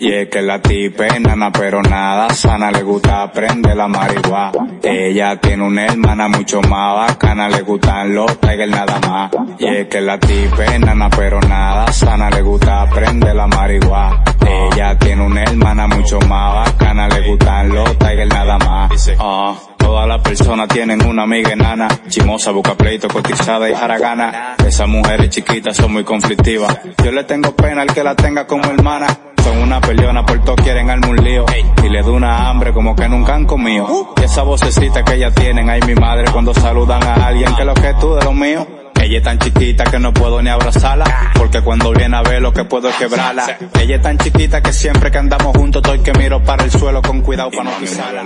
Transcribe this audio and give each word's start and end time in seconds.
Y 0.00 0.12
es 0.12 0.28
que 0.28 0.42
la 0.42 0.62
tipa 0.62 1.06
es 1.06 1.20
nana 1.20 1.50
pero 1.50 1.82
nada 1.82 2.30
sana, 2.30 2.70
le 2.70 2.82
gusta 2.82 3.24
aprender 3.24 3.76
la 3.76 3.88
marihuana. 3.88 4.78
Ella 4.80 5.40
tiene 5.40 5.64
una 5.64 5.86
hermana 5.86 6.28
mucho 6.28 6.60
más 6.62 7.08
bacana, 7.08 7.48
le 7.48 7.62
gustan 7.62 8.14
los 8.14 8.38
tigers 8.38 8.70
nada 8.70 9.00
más. 9.00 9.30
Y 9.58 9.66
es 9.66 9.88
que 9.88 10.00
la 10.00 10.18
tipa 10.20 10.64
es 10.66 10.78
nana 10.78 11.10
pero 11.10 11.40
nada 11.40 11.90
sana, 11.92 12.30
le 12.30 12.42
gusta 12.42 12.82
aprender 12.82 13.34
la 13.34 13.48
marihuana. 13.48 14.22
Ella 14.46 14.96
tiene 14.98 15.26
una 15.26 15.42
hermana 15.42 15.88
mucho 15.88 16.20
más 16.20 16.54
bacana, 16.54 17.08
le 17.08 17.28
gustan 17.28 17.68
los 17.70 17.98
tigers 17.98 18.32
nada 18.32 18.58
más. 18.58 19.10
Ah, 19.18 19.54
todas 19.76 20.06
las 20.06 20.20
personas 20.22 20.68
tienen 20.68 21.04
una 21.04 21.24
amiga 21.24 21.52
enana, 21.52 21.88
chimosa, 22.08 22.52
busca 22.52 22.76
pleito, 22.76 23.08
cotizada 23.08 23.68
y 23.68 23.74
jaragana. 23.74 24.54
Esas 24.64 24.86
mujeres 24.86 25.30
chiquitas 25.30 25.76
son 25.76 25.92
muy 25.92 26.04
conflictivas. 26.04 26.78
Yo 27.02 27.10
le 27.10 27.24
tengo 27.24 27.50
pena 27.56 27.82
al 27.82 27.92
que 27.92 28.04
la 28.04 28.14
tenga 28.14 28.46
como 28.46 28.64
hermana. 28.70 29.08
Son 29.48 29.62
una 29.62 29.80
peleona, 29.80 30.26
por 30.26 30.38
todo 30.44 30.56
quieren 30.56 30.90
armar 30.90 31.08
un 31.08 31.24
lío. 31.24 31.46
Y 31.82 31.88
le 31.88 32.02
da 32.02 32.10
una 32.10 32.50
hambre 32.50 32.70
como 32.74 32.94
que 32.94 33.08
nunca 33.08 33.34
han 33.34 33.46
comido. 33.46 34.12
Y 34.20 34.24
esa 34.24 34.42
vocecita 34.42 35.02
que 35.02 35.14
ellas 35.14 35.34
tienen, 35.34 35.70
ay 35.70 35.80
mi 35.86 35.94
madre, 35.94 36.30
cuando 36.30 36.52
saludan 36.52 37.02
a 37.02 37.14
alguien, 37.26 37.54
que 37.56 37.64
lo 37.64 37.72
que 37.72 37.94
tú 37.98 38.14
de 38.14 38.24
lo 38.24 38.34
mío. 38.34 38.66
Ella 39.00 39.18
es 39.18 39.22
tan 39.22 39.38
chiquita 39.38 39.84
que 39.84 39.98
no 39.98 40.12
puedo 40.12 40.42
ni 40.42 40.50
abrazarla, 40.50 41.32
porque 41.34 41.60
cuando 41.62 41.92
viene 41.92 42.16
a 42.16 42.22
ver 42.22 42.42
lo 42.42 42.52
que 42.52 42.64
puedo 42.64 42.88
es 42.88 42.96
quebrarla. 42.96 43.58
Ella 43.80 43.96
es 43.96 44.02
tan 44.02 44.18
chiquita 44.18 44.60
que 44.60 44.72
siempre 44.72 45.10
que 45.10 45.18
andamos 45.18 45.56
juntos 45.56 45.82
estoy 45.84 46.00
que 46.00 46.12
miro 46.18 46.42
para 46.42 46.64
el 46.64 46.70
suelo 46.70 47.00
con 47.02 47.22
cuidado 47.22 47.50
para 47.50 47.64
no 47.64 47.78
pisarla. 47.78 48.24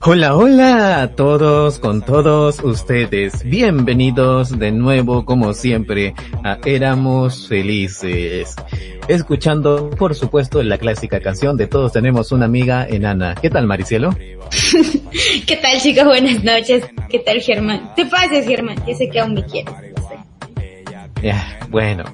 Hola, 0.00 0.36
hola 0.36 1.02
a 1.02 1.08
todos, 1.14 1.78
con 1.78 2.02
todos 2.02 2.60
ustedes. 2.64 3.44
Bienvenidos 3.44 4.58
de 4.58 4.72
nuevo, 4.72 5.24
como 5.24 5.52
siempre, 5.52 6.14
a 6.42 6.58
Éramos 6.64 7.48
Felices. 7.48 8.56
Escuchando, 9.08 9.90
por 9.90 10.14
supuesto, 10.14 10.62
la 10.62 10.78
clásica 10.78 11.20
canción 11.20 11.56
de 11.56 11.66
Todos 11.66 11.92
tenemos 11.92 12.32
una 12.32 12.46
amiga 12.46 12.86
enana. 12.88 13.34
¿Qué 13.40 13.50
tal, 13.50 13.66
Maricielo? 13.66 14.10
¿Qué 15.46 15.56
tal, 15.56 15.80
chicos? 15.80 16.04
Buenas 16.04 16.42
noches. 16.44 16.84
¿Qué 17.08 17.18
tal, 17.18 17.40
Germán? 17.40 17.94
Te 17.94 18.06
pases, 18.06 18.46
Germán. 18.46 18.76
Yo 18.86 18.94
sé 18.94 19.08
que 19.08 19.20
aún 19.20 19.34
me 19.34 19.44
quieres. 19.44 19.71
Ya, 21.22 21.60
bueno. 21.70 22.04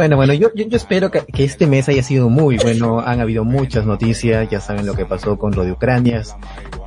Bueno, 0.00 0.16
bueno, 0.16 0.32
yo, 0.32 0.48
yo, 0.54 0.66
yo 0.66 0.78
espero 0.78 1.10
que, 1.10 1.20
que, 1.26 1.44
este 1.44 1.66
mes 1.66 1.86
haya 1.90 2.02
sido 2.02 2.30
muy 2.30 2.56
bueno. 2.56 3.00
Han 3.00 3.20
habido 3.20 3.44
muchas 3.44 3.84
noticias, 3.84 4.48
ya 4.48 4.58
saben 4.58 4.86
lo 4.86 4.94
que 4.94 5.04
pasó 5.04 5.36
con 5.38 5.52
lo 5.54 5.62
de 5.62 5.72
Ucrania, 5.72 6.22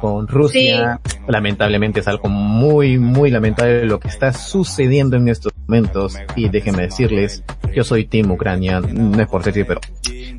con 0.01 0.27
Rusia. 0.27 0.99
Sí. 1.05 1.17
Lamentablemente 1.27 1.99
es 1.99 2.07
algo 2.07 2.27
muy, 2.27 2.97
muy 2.97 3.29
lamentable 3.29 3.85
lo 3.85 3.99
que 3.99 4.07
está 4.07 4.33
sucediendo 4.33 5.15
en 5.15 5.27
estos 5.27 5.53
momentos. 5.67 6.17
Y 6.35 6.49
déjenme 6.49 6.83
decirles, 6.83 7.43
yo 7.71 7.83
soy 7.83 8.05
Team 8.05 8.31
Ucrania, 8.31 8.79
no 8.79 9.21
es 9.21 9.27
por 9.27 9.43
decir, 9.43 9.67
pero 9.67 9.79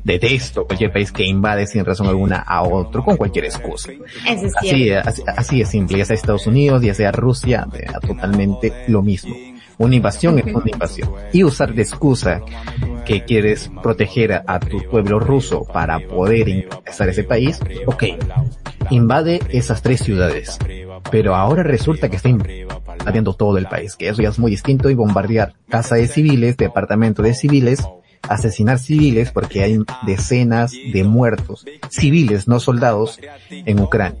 detesto 0.03 0.67
cualquier 0.67 0.91
país 0.91 1.13
que 1.13 1.23
invade 1.23 1.67
sin 1.67 1.85
razón 1.85 2.07
alguna 2.07 2.39
a 2.39 2.61
otro 2.63 3.05
con 3.05 3.15
cualquier 3.15 3.45
excusa. 3.45 3.89
Así 5.37 5.61
es 5.61 5.69
simple, 5.69 5.97
ya 5.99 6.03
sea 6.05 6.15
Estados 6.15 6.45
Unidos, 6.45 6.83
ya 6.83 6.93
sea 6.93 7.13
Rusia, 7.13 7.65
totalmente 8.05 8.73
lo 8.87 9.01
mismo. 9.01 9.33
Una 9.77 9.95
invasión 9.95 10.39
es 10.39 10.45
una 10.45 10.71
invasión. 10.71 11.09
Y 11.33 11.43
usar 11.43 11.73
de 11.73 11.81
excusa 11.81 12.41
que 13.05 13.23
quieres 13.23 13.69
proteger 13.83 14.43
a, 14.45 14.59
tu 14.59 14.81
pueblo 14.89 15.19
ruso 15.19 15.63
para 15.63 15.99
poder 15.99 16.49
ingresar 16.49 17.07
a 17.07 17.11
ese 17.11 17.23
país, 17.23 17.59
ok, 17.85 18.03
invade 18.89 19.41
esas 19.49 19.81
tres 19.81 20.01
ciudades. 20.01 20.57
Pero 21.11 21.35
ahora 21.35 21.63
resulta 21.63 22.09
que 22.09 22.15
está 22.15 22.29
invadiendo 22.29 23.33
todo 23.33 23.57
el 23.57 23.67
país, 23.67 23.95
que 23.95 24.09
eso 24.09 24.21
ya 24.21 24.29
es 24.29 24.39
muy 24.39 24.51
distinto 24.51 24.89
y 24.89 24.95
bombardear 24.95 25.53
casa 25.69 25.95
de 25.95 26.07
civiles, 26.07 26.57
departamento 26.57 27.21
de 27.21 27.33
civiles, 27.33 27.87
asesinar 28.29 28.79
civiles 28.79 29.31
porque 29.31 29.63
hay 29.63 29.79
decenas 30.05 30.71
de 30.71 31.03
muertos, 31.03 31.65
civiles, 31.89 32.47
no 32.47 32.59
soldados, 32.59 33.19
en 33.49 33.79
Ucrania. 33.79 34.19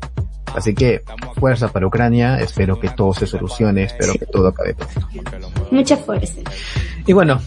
Así 0.55 0.73
que 0.73 1.01
fuerza 1.37 1.67
para 1.67 1.85
Ucrania, 1.85 2.39
espero 2.39 2.79
que 2.79 2.89
todo 2.89 3.13
se 3.13 3.27
solucione, 3.27 3.83
espero 3.83 4.13
que 4.13 4.25
todo 4.25 4.47
acabe 4.47 4.73
pronto. 4.73 5.51
Mucha 5.69 5.97
fuerza. 5.97 6.41
Y 7.05 7.11
bueno, 7.11 7.41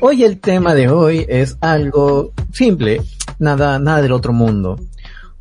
hoy 0.00 0.24
el 0.24 0.40
tema 0.40 0.74
de 0.74 0.88
hoy 0.88 1.24
es 1.28 1.56
algo 1.60 2.32
simple, 2.52 3.00
nada, 3.38 3.78
nada 3.78 4.02
del 4.02 4.12
otro 4.12 4.32
mundo. 4.32 4.76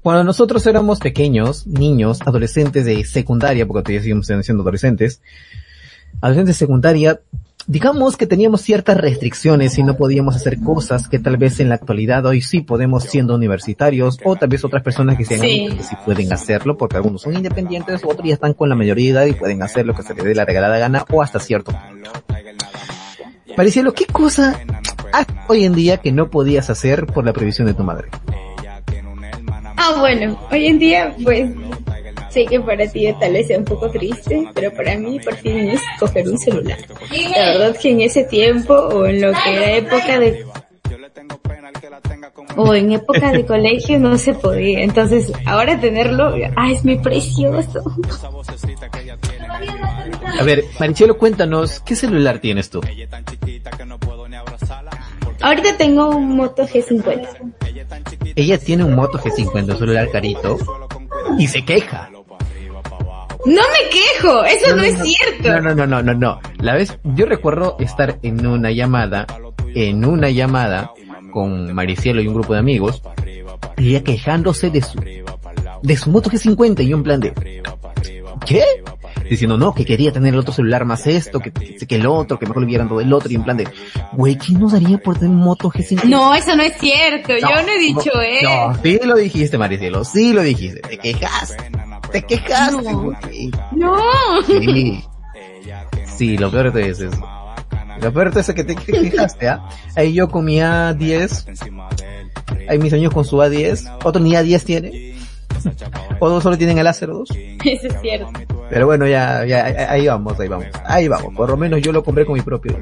Cuando 0.01 0.23
nosotros 0.23 0.65
éramos 0.67 0.99
pequeños, 0.99 1.65
niños, 1.65 2.21
adolescentes 2.21 2.85
de 2.85 3.03
secundaria, 3.03 3.65
porque 3.65 3.81
todavía 3.83 4.01
seguimos 4.01 4.27
siendo 4.27 4.61
adolescentes, 4.61 5.21
adolescentes 6.21 6.55
de 6.55 6.59
secundaria, 6.59 7.19
digamos 7.67 8.15
que 8.15 8.25
teníamos 8.25 8.61
ciertas 8.61 8.95
restricciones 8.97 9.77
y 9.77 9.83
no 9.83 9.97
podíamos 9.97 10.37
hacer 10.37 10.59
cosas 10.61 11.09
que 11.09 11.19
tal 11.19 11.35
vez 11.35 11.59
en 11.59 11.67
la 11.67 11.75
actualidad 11.75 12.25
hoy 12.25 12.41
sí 12.41 12.61
podemos 12.61 13.03
siendo 13.03 13.35
universitarios 13.35 14.17
o 14.23 14.37
tal 14.37 14.47
vez 14.47 14.63
otras 14.63 14.81
personas 14.83 15.17
que 15.17 15.25
sean 15.25 15.41
Sí. 15.41 15.69
que 15.75 15.83
sí 15.83 15.95
pueden 16.05 16.31
hacerlo 16.31 16.77
porque 16.77 16.95
algunos 16.95 17.21
son 17.21 17.35
independientes, 17.35 18.03
otros 18.05 18.25
ya 18.25 18.33
están 18.35 18.53
con 18.53 18.69
la 18.69 18.75
mayoría 18.75 19.05
de 19.05 19.19
edad 19.19 19.25
y 19.25 19.33
pueden 19.33 19.61
hacer 19.61 19.85
lo 19.85 19.93
que 19.93 20.03
se 20.03 20.13
les 20.13 20.23
dé 20.23 20.33
la 20.33 20.45
regalada 20.45 20.77
gana 20.77 21.05
o 21.11 21.21
hasta 21.21 21.39
cierto 21.39 21.73
punto. 21.73 22.11
¿qué 23.93 24.05
cosa 24.05 24.59
hay 25.11 25.25
hoy 25.47 25.65
en 25.65 25.73
día 25.73 25.97
que 25.97 26.11
no 26.11 26.29
podías 26.29 26.69
hacer 26.69 27.05
por 27.07 27.25
la 27.25 27.33
prohibición 27.33 27.67
de 27.67 27.73
tu 27.73 27.83
madre? 27.83 28.07
Ah, 29.75 29.95
bueno, 29.99 30.39
hoy 30.51 30.67
en 30.67 30.79
día, 30.79 31.15
pues, 31.23 31.49
sé 32.29 32.45
que 32.45 32.59
para 32.59 32.87
ti 32.87 33.07
tal 33.19 33.33
vez 33.33 33.47
sea 33.47 33.57
un 33.57 33.65
poco 33.65 33.89
triste, 33.89 34.47
pero 34.53 34.73
para 34.73 34.97
mí 34.97 35.19
por 35.19 35.35
fin 35.35 35.69
es 35.69 35.81
coger 35.99 36.27
un 36.27 36.37
celular. 36.37 36.77
La 37.35 37.45
verdad 37.51 37.77
que 37.77 37.91
en 37.91 38.01
ese 38.01 38.23
tiempo, 38.25 38.73
o 38.73 39.05
en 39.05 39.21
lo 39.21 39.31
que 39.31 39.55
era 39.55 39.71
época 39.77 40.19
de 40.19 40.45
o 42.55 42.73
en 42.73 42.91
época 42.91 43.31
de 43.31 43.45
colegio 43.45 43.99
no 43.99 44.17
se 44.17 44.33
podía. 44.33 44.81
Entonces, 44.81 45.31
ahora 45.45 45.79
tenerlo, 45.79 46.33
ah, 46.55 46.71
es 46.71 46.83
muy 46.83 46.97
precioso. 46.97 47.83
A 50.39 50.43
ver, 50.43 50.63
Marichelo, 50.79 51.17
cuéntanos, 51.17 51.79
¿qué 51.81 51.95
celular 51.95 52.39
tienes 52.39 52.69
tú? 52.69 52.81
Ahorita 55.41 55.77
tengo 55.77 56.09
un 56.09 56.35
Moto 56.35 56.67
G50. 56.67 57.53
Ella 58.35 58.57
tiene 58.57 58.83
un 58.83 58.95
Moto 58.95 59.19
G50, 59.19 59.71
un 59.71 59.77
celular 59.77 60.09
carito, 60.11 60.57
y 61.37 61.47
se 61.47 61.63
queja. 61.63 62.09
No 63.47 63.61
me 63.61 63.89
quejo, 63.89 64.43
eso 64.43 64.75
no, 64.75 64.83
es 64.83 65.01
cierto. 65.01 65.49
No, 65.49 65.61
no, 65.61 65.73
no, 65.73 65.87
no, 65.87 66.03
no, 66.03 66.13
no. 66.13 66.39
La 66.59 66.75
vez, 66.75 66.99
yo 67.03 67.25
recuerdo 67.25 67.77
estar 67.79 68.19
en 68.21 68.45
una 68.45 68.71
llamada, 68.71 69.25
en 69.73 70.03
una 70.03 70.29
llamada 70.29 70.91
con 71.31 71.73
Maricielo 71.73 72.21
y 72.21 72.27
un 72.27 72.33
grupo 72.33 72.53
de 72.53 72.59
amigos, 72.59 73.01
y 73.77 73.91
ella 73.91 74.03
quejándose 74.03 74.69
de 74.69 74.81
su, 74.81 74.99
de 75.81 75.97
su 75.97 76.09
Moto 76.09 76.29
G50 76.29 76.83
y 76.83 76.89
yo 76.89 76.97
en 76.97 77.03
plan 77.03 77.21
de, 77.21 77.33
¿qué? 78.45 78.63
Diciendo, 79.29 79.57
no, 79.57 79.73
que 79.73 79.85
quería 79.85 80.11
tener 80.11 80.33
el 80.33 80.39
otro 80.39 80.53
celular 80.53 80.83
más 80.83 81.07
esto, 81.07 81.39
que, 81.39 81.51
el 81.87 82.05
otro, 82.05 82.37
que 82.39 82.45
mejor 82.45 82.63
le 82.63 82.67
hubieran 82.67 82.87
dado 82.87 82.99
el 82.99 83.13
otro, 83.13 83.31
y 83.31 83.35
en 83.35 83.43
plan 83.43 83.55
de, 83.55 83.67
güey, 84.11 84.35
¿quién 84.37 84.59
nos 84.59 84.73
daría 84.73 84.97
por 84.97 85.19
tener 85.19 85.31
un 85.31 85.41
Moto 85.41 85.69
G50? 85.69 86.03
No, 86.03 86.35
eso 86.35 86.53
no 86.55 86.63
es 86.63 86.77
cierto, 86.77 87.33
yo 87.37 87.61
no 87.61 87.69
he 87.69 87.79
dicho 87.79 88.11
eso. 88.21 88.49
No, 88.49 88.75
sí 88.81 88.99
lo 89.03 89.15
dijiste, 89.15 89.57
Maricielo, 89.57 90.03
sí 90.03 90.33
lo 90.33 90.41
dijiste, 90.41 90.81
te 90.81 90.97
quejaste, 90.97 91.71
te 92.21 92.27
quejaste, 92.27 92.93
No. 92.93 93.13
No. 93.71 93.97
Sí. 94.45 95.03
Sí, 96.17 96.37
lo 96.37 96.49
peor 96.51 96.71
de 96.73 96.89
eso 96.89 97.07
es 97.07 97.13
eso. 97.13 97.27
Lo 98.01 98.13
peor 98.13 98.33
de 98.33 98.41
eso 98.41 98.51
es 98.51 98.55
que 98.55 98.63
te 98.63 98.75
te 98.75 98.91
quejaste, 99.09 99.47
¿ah? 99.47 99.67
Ahí 99.95 100.13
yo 100.13 100.29
con 100.29 100.45
mi 100.45 100.57
A10, 100.57 101.71
ahí 102.69 102.77
mis 102.79 102.93
años 102.93 103.13
con 103.13 103.25
su 103.25 103.37
A10, 103.37 103.99
otro 104.03 104.21
ni 104.21 104.31
A10 104.31 104.63
tiene. 104.63 105.17
O 106.19 106.41
solo 106.41 106.57
tienen 106.57 106.77
el 106.77 106.87
A02. 106.87 107.25
Eso 107.65 107.87
es 107.87 108.01
cierto. 108.01 108.31
Pero 108.69 108.85
bueno, 108.85 109.07
ya, 109.07 109.45
ya, 109.45 109.65
ahí 109.89 110.07
vamos, 110.07 110.39
ahí 110.39 110.47
vamos. 110.47 110.67
Ahí 110.85 111.07
vamos. 111.07 111.33
Por 111.35 111.49
lo 111.49 111.57
menos 111.57 111.81
yo 111.81 111.91
lo 111.91 112.03
compré 112.03 112.25
con 112.25 112.35
mi 112.35 112.41
propio. 112.41 112.77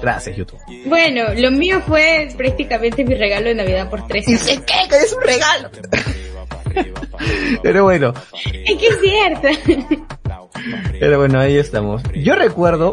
Gracias, 0.00 0.36
YouTube. 0.36 0.60
Bueno, 0.86 1.22
lo 1.36 1.50
mío 1.50 1.80
fue 1.86 2.28
prácticamente 2.36 3.04
mi 3.04 3.14
regalo 3.14 3.48
de 3.48 3.54
Navidad 3.54 3.90
por 3.90 4.06
tres 4.06 4.28
años. 4.28 4.42
¿Qué? 4.46 4.62
¿Qué 4.88 4.96
es 4.96 5.12
un 5.12 5.22
regalo? 5.22 5.70
Pero 7.62 7.84
bueno, 7.84 8.12
Es 8.44 8.78
que 8.78 8.86
es 8.86 9.00
cierto. 9.00 9.48
pero 11.00 11.18
bueno, 11.18 11.38
ahí 11.38 11.56
estamos. 11.56 12.02
Yo 12.14 12.34
recuerdo 12.34 12.92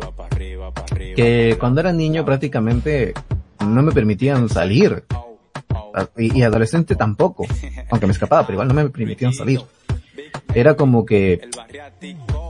que 1.15 1.57
cuando 1.59 1.81
era 1.81 1.91
niño 1.91 2.25
prácticamente 2.25 3.13
no 3.59 3.81
me 3.81 3.91
permitían 3.91 4.49
salir. 4.49 5.03
Y, 6.17 6.39
y 6.39 6.43
adolescente 6.43 6.95
tampoco. 6.95 7.45
Aunque 7.89 8.07
me 8.07 8.13
escapaba, 8.13 8.43
pero 8.43 8.55
igual 8.55 8.67
no 8.67 8.73
me 8.73 8.89
permitían 8.89 9.33
salir. 9.33 9.61
Era 10.53 10.75
como 10.75 11.05
que 11.05 11.41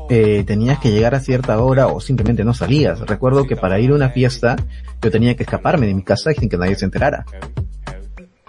eh, 0.09 0.43
tenías 0.45 0.79
que 0.79 0.91
llegar 0.91 1.15
a 1.15 1.19
cierta 1.19 1.59
hora 1.61 1.87
o 1.87 1.99
simplemente 2.01 2.43
no 2.43 2.53
salías. 2.53 2.99
Recuerdo 3.01 3.47
que 3.47 3.55
para 3.55 3.79
ir 3.79 3.91
a 3.91 3.95
una 3.95 4.09
fiesta 4.09 4.55
yo 5.01 5.11
tenía 5.11 5.35
que 5.35 5.43
escaparme 5.43 5.87
de 5.87 5.93
mi 5.93 6.03
casa 6.03 6.31
sin 6.33 6.49
que 6.49 6.57
nadie 6.57 6.75
se 6.75 6.85
enterara. 6.85 7.25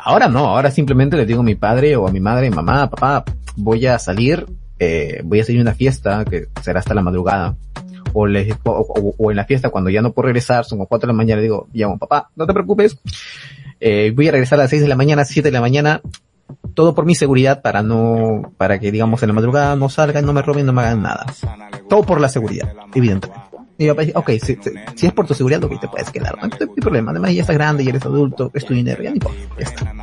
Ahora 0.04 0.28
no, 0.28 0.40
ahora 0.46 0.70
simplemente 0.70 1.16
le 1.16 1.24
digo 1.24 1.40
a 1.40 1.44
mi 1.44 1.54
padre 1.54 1.96
o 1.96 2.06
a 2.06 2.12
mi 2.12 2.20
madre, 2.20 2.50
mamá, 2.50 2.90
papá, 2.90 3.24
voy 3.56 3.86
a 3.86 3.98
salir, 3.98 4.46
eh, 4.78 5.22
voy 5.24 5.40
a 5.40 5.44
salir 5.44 5.60
a 5.60 5.62
una 5.62 5.74
fiesta 5.74 6.26
que 6.26 6.48
será 6.62 6.80
hasta 6.80 6.92
la 6.92 7.00
madrugada. 7.00 7.56
o, 8.12 8.26
le, 8.26 8.54
o, 8.64 9.30
en 9.30 9.36
la 9.36 9.46
fiesta 9.46 9.70
cuando 9.70 9.88
ya 9.88 10.02
no 10.02 10.12
puedo 10.12 10.26
regresar, 10.26 10.66
son 10.66 10.78
las 10.78 10.88
4 10.88 11.06
de 11.06 11.12
la 11.12 11.16
mañana, 11.16 11.36
le 11.36 11.44
digo, 11.44 11.68
llamo 11.72 11.98
papá, 11.98 12.28
no 12.36 12.46
te 12.46 12.52
preocupes, 12.52 12.98
eh, 13.80 14.12
voy 14.14 14.28
a 14.28 14.32
regresar 14.32 14.60
a 14.60 14.64
las 14.64 14.70
6 14.70 14.82
de 14.82 14.88
la 14.88 14.96
mañana, 14.96 15.24
7 15.24 15.48
de 15.48 15.52
la 15.52 15.62
mañana, 15.62 16.02
todo 16.74 16.94
por 16.94 17.06
mi 17.06 17.14
seguridad 17.14 17.62
para 17.62 17.82
no, 17.82 18.52
para 18.58 18.78
que 18.78 18.92
digamos 18.92 19.22
en 19.22 19.28
la 19.28 19.34
madrugada 19.34 19.74
no 19.74 19.88
salgan, 19.88 20.26
no 20.26 20.34
me 20.34 20.42
roben, 20.42 20.66
no 20.66 20.74
me 20.74 20.82
hagan 20.82 21.02
nada. 21.02 21.24
Todo 21.88 22.02
por 22.02 22.20
la 22.20 22.28
seguridad, 22.28 22.70
evidentemente. 22.94 23.53
Y 23.76 23.88
papá 23.88 24.02
dice, 24.02 24.12
ok, 24.16 24.30
si, 24.40 24.58
si, 24.94 25.06
es 25.06 25.12
por 25.12 25.26
tu 25.26 25.34
seguridad, 25.34 25.62
ok, 25.64 25.80
te 25.80 25.88
puedes 25.88 26.10
quedar, 26.10 26.36
no 26.36 26.44
hay 26.44 26.80
problema. 26.80 27.10
Además 27.10 27.34
ya 27.34 27.40
estás 27.40 27.56
grande, 27.56 27.84
ya 27.84 27.90
eres 27.90 28.04
adulto, 28.04 28.50
es 28.54 28.64
tu 28.64 28.74
dinero, 28.74 29.02
ya 29.02 29.10
ni 29.10 29.16
importa, 29.16 29.38
ya 29.58 29.64
está. 29.64 29.94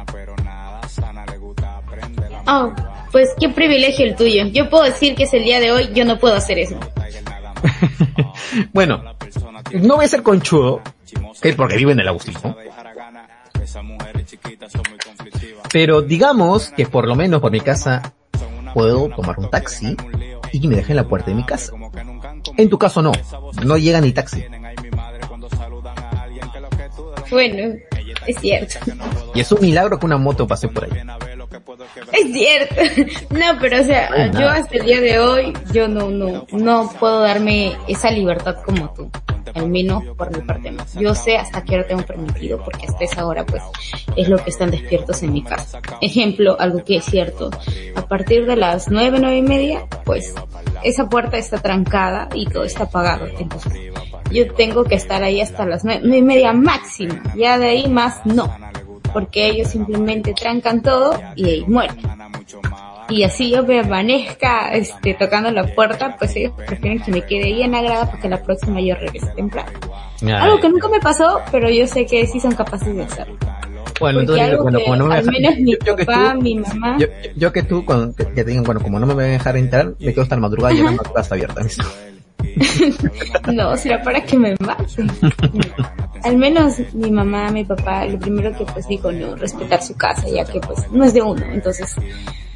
Oh, 2.48 2.74
pues 3.12 3.30
qué 3.40 3.50
privilegio 3.50 4.06
el 4.06 4.16
tuyo. 4.16 4.46
Yo 4.48 4.70
puedo 4.70 4.84
decir 4.84 5.16
que 5.16 5.24
es 5.24 5.34
el 5.34 5.44
día 5.44 5.60
de 5.60 5.72
hoy, 5.72 5.90
yo 5.94 6.04
no 6.06 6.20
puedo 6.20 6.36
hacer 6.36 6.60
eso. 6.60 6.78
bueno, 8.74 9.04
no 9.74 9.96
voy 9.96 10.06
a 10.06 10.08
ser 10.08 10.24
conchudo, 10.24 10.82
porque 11.56 11.78
vivo 11.78 11.92
en 11.92 12.00
el 12.00 12.08
Agustín, 12.08 12.36
Pero 15.72 16.02
digamos 16.02 16.70
que 16.72 16.86
por 16.86 17.08
lo 17.08 17.16
menos 17.16 17.40
por 17.42 17.52
mi 17.52 17.62
casa 17.62 18.14
puedo 18.74 19.10
tomar 19.10 19.40
un 19.40 19.50
taxi 19.50 19.96
y 20.52 20.60
que 20.60 20.68
me 20.68 20.76
dejen 20.76 20.96
la 20.96 21.08
puerta 21.08 21.28
de 21.28 21.36
mi 21.36 21.46
casa. 21.46 21.72
En 22.58 22.70
tu 22.70 22.78
caso 22.78 23.02
no, 23.02 23.12
no 23.64 23.78
llega 23.78 24.02
ni 24.02 24.12
taxi. 24.12 24.44
Bueno, 27.30 27.76
es 28.28 28.38
cierto. 28.40 28.80
Y 29.34 29.40
es 29.40 29.52
un 29.52 29.62
milagro 29.62 29.98
que 29.98 30.06
una 30.06 30.18
moto 30.18 30.46
pase 30.46 30.68
por 30.68 30.84
ahí. 30.84 30.92
Es 32.12 32.34
cierto. 32.34 32.76
No, 33.30 33.58
pero 33.60 33.82
o 33.82 33.84
sea, 33.84 34.32
yo 34.32 34.50
hasta 34.50 34.78
el 34.78 34.86
día 34.86 35.00
de 35.00 35.20
hoy, 35.20 35.54
yo 35.72 35.88
no, 35.88 36.10
no, 36.10 36.46
no 36.52 36.94
puedo 37.00 37.22
darme 37.22 37.74
esa 37.88 38.12
libertad 38.12 38.58
como 38.66 38.94
tú. 38.94 39.10
Al 39.54 39.70
menos 39.70 40.04
por 40.18 40.36
mi 40.36 40.44
parte 40.44 40.72
no. 40.72 40.84
Yo 41.00 41.16
sé 41.16 41.38
hasta 41.38 41.64
qué 41.64 41.76
hora 41.76 41.88
tengo 41.88 42.04
permitido, 42.04 42.64
porque 42.64 42.86
hasta 42.88 43.04
esa 43.04 43.26
hora 43.26 43.46
pues 43.46 43.64
es 44.16 44.30
lo 44.30 44.38
que 44.38 44.50
están 44.50 44.72
despiertos 44.72 45.22
en 45.24 45.34
mi 45.34 45.44
casa. 45.44 45.82
Ejemplo, 46.02 46.60
algo 46.60 46.84
que 46.84 46.98
es 46.98 47.06
cierto. 47.06 47.50
A 47.96 48.08
partir 48.08 48.46
de 48.46 48.56
las 48.56 48.90
nueve, 48.90 49.18
nueve 49.20 49.38
y 49.38 49.42
media, 49.42 49.88
pues 50.06 50.34
esa 50.84 51.10
puerta 51.10 51.38
está 51.38 51.60
trancada 51.60 52.30
y 52.34 52.46
todo 52.46 52.64
está 52.64 52.84
apagado. 52.84 53.28
Entonces, 53.40 53.74
yo 54.32 54.54
tengo 54.54 54.84
que 54.84 54.96
estar 54.96 55.24
ahí 55.24 55.42
hasta 55.42 55.66
las 55.66 55.84
nueve, 55.84 56.02
nueve 56.04 56.18
y 56.20 56.24
media 56.24 56.54
máximo. 56.54 57.16
Ya 57.36 57.58
de 57.58 57.70
ahí 57.70 57.88
más 57.88 58.26
no 58.26 58.50
porque 59.14 59.48
ellos 59.48 59.70
simplemente 59.70 60.34
trancan 60.34 60.82
todo 60.82 61.20
y 61.36 61.46
ahí 61.46 61.66
mueren. 61.68 62.00
Y 63.12 63.24
así 63.24 63.52
yo 63.52 63.64
me 63.64 63.82
amanezca 63.82 64.74
este, 64.74 65.14
tocando 65.16 65.52
la 65.52 65.66
puerta, 65.76 66.16
pues 66.18 66.34
ellos 66.36 66.54
prefieren 66.66 67.02
que 67.02 67.12
me 67.12 67.22
quede 67.24 67.46
ahí 67.46 67.62
en 67.62 67.72
la 67.72 67.82
grada 67.82 68.10
porque 68.10 68.30
la 68.30 68.42
próxima 68.42 68.80
yo 68.80 68.96
regrese 68.96 69.28
temprano. 69.36 69.72
Algo 70.30 70.60
que 70.60 70.70
nunca 70.70 70.88
me 70.88 71.00
pasó, 71.00 71.42
pero 71.52 71.70
yo 71.70 71.86
sé 71.88 72.06
que 72.06 72.26
sí 72.26 72.40
son 72.40 72.56
capaces 72.56 72.96
de 72.96 73.04
hacerlo. 73.04 73.38
Bueno, 74.00 74.22
entonces, 74.22 74.58
bueno, 74.58 74.80
como 74.80 74.96
no 74.96 75.06
me 75.08 75.16
al 75.16 75.26
menos 75.26 75.58
mi 75.60 75.76
papá, 75.76 76.34
mi 76.34 76.56
mamá. 76.56 76.98
Yo, 77.36 77.52
que 77.52 77.64
tú, 77.64 77.86
cuando, 77.86 78.16
que, 78.16 78.44
digan, 78.44 78.64
bueno, 78.64 78.82
como 78.82 78.98
no 78.98 79.06
me 79.06 79.14
voy 79.14 79.26
a 79.26 79.28
dejar 79.28 79.58
entrar, 79.58 79.94
me 80.00 80.12
quedo 80.12 80.24
hasta 80.24 80.36
la 80.36 80.42
madrugada 80.42 80.74
y 80.74 80.82
la 80.82 80.92
madrugada 80.92 81.22
está 81.22 81.36
abierta. 81.36 81.62
no, 83.54 83.78
será 83.78 84.02
para 84.02 84.22
que 84.22 84.38
me 84.38 84.56
maten. 84.60 85.12
Al 86.24 86.38
menos 86.38 86.80
mi 86.94 87.12
mamá, 87.12 87.52
mi 87.52 87.64
papá, 87.66 88.06
lo 88.06 88.18
primero 88.18 88.56
que 88.58 88.66
pues 88.66 88.88
dijo, 88.88 89.12
no, 89.12 89.36
respetar 89.36 89.84
su 89.84 89.96
casa, 89.96 90.28
ya 90.28 90.46
que 90.46 90.60
pues 90.60 90.92
no 90.92 91.04
es 91.04 91.14
de 91.14 91.22
uno. 91.22 91.44
Entonces, 91.52 91.96